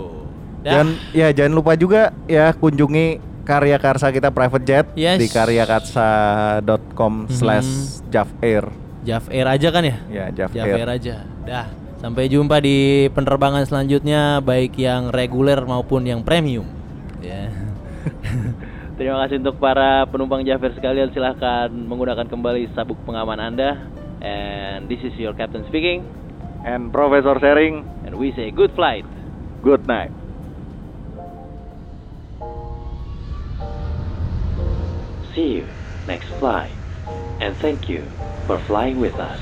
Dah. 0.61 0.83
Dan 0.83 0.87
ya 1.13 1.31
jangan 1.31 1.55
lupa 1.55 1.73
juga 1.73 2.11
ya 2.27 2.51
kunjungi 2.51 3.36
karya 3.47 3.79
karsa 3.79 4.11
kita 4.11 4.29
private 4.29 4.65
jet 4.67 4.87
Yes. 4.93 5.17
di 5.17 5.31
karyakarsa.com 5.31 7.31
slash 7.31 8.03
javair. 8.11 8.69
Jav 9.07 9.31
Air 9.31 9.47
aja 9.47 9.69
kan 9.71 9.81
ya? 9.81 9.97
Ya, 10.11 10.25
Jav 10.35 10.51
Javair. 10.51 10.83
Air 10.83 10.91
aja. 10.91 11.15
Dah. 11.47 11.67
Sampai 11.97 12.27
jumpa 12.27 12.59
di 12.59 13.07
penerbangan 13.09 13.63
selanjutnya 13.63 14.43
baik 14.43 14.75
yang 14.75 15.09
reguler 15.09 15.63
maupun 15.63 16.03
yang 16.03 16.21
premium. 16.21 16.67
Ya. 17.23 17.49
Terima 18.99 19.23
kasih 19.23 19.39
untuk 19.39 19.57
para 19.57 20.05
penumpang 20.07 20.43
Jafir 20.43 20.75
sekalian. 20.75 21.13
Silahkan 21.13 21.71
menggunakan 21.71 22.27
kembali 22.27 22.75
sabuk 22.75 22.99
pengaman 23.07 23.39
Anda. 23.39 23.79
And 24.19 24.89
this 24.89 25.01
is 25.01 25.15
your 25.15 25.33
captain 25.33 25.63
speaking. 25.69 26.03
And 26.67 26.91
Profesor 26.91 27.39
Sharing, 27.39 27.85
And 28.03 28.17
we 28.17 28.33
say 28.33 28.51
good 28.51 28.73
flight. 28.75 29.07
good 29.63 29.87
night. 29.87 30.11
See 35.37 35.43
you 35.43 35.69
next 36.09 36.27
flight. 36.41 36.79
And 37.41 37.57
thank 37.63 37.89
you 37.89 38.11
for 38.49 38.59
flying 38.67 38.99
with 38.99 39.21
us. 39.21 39.41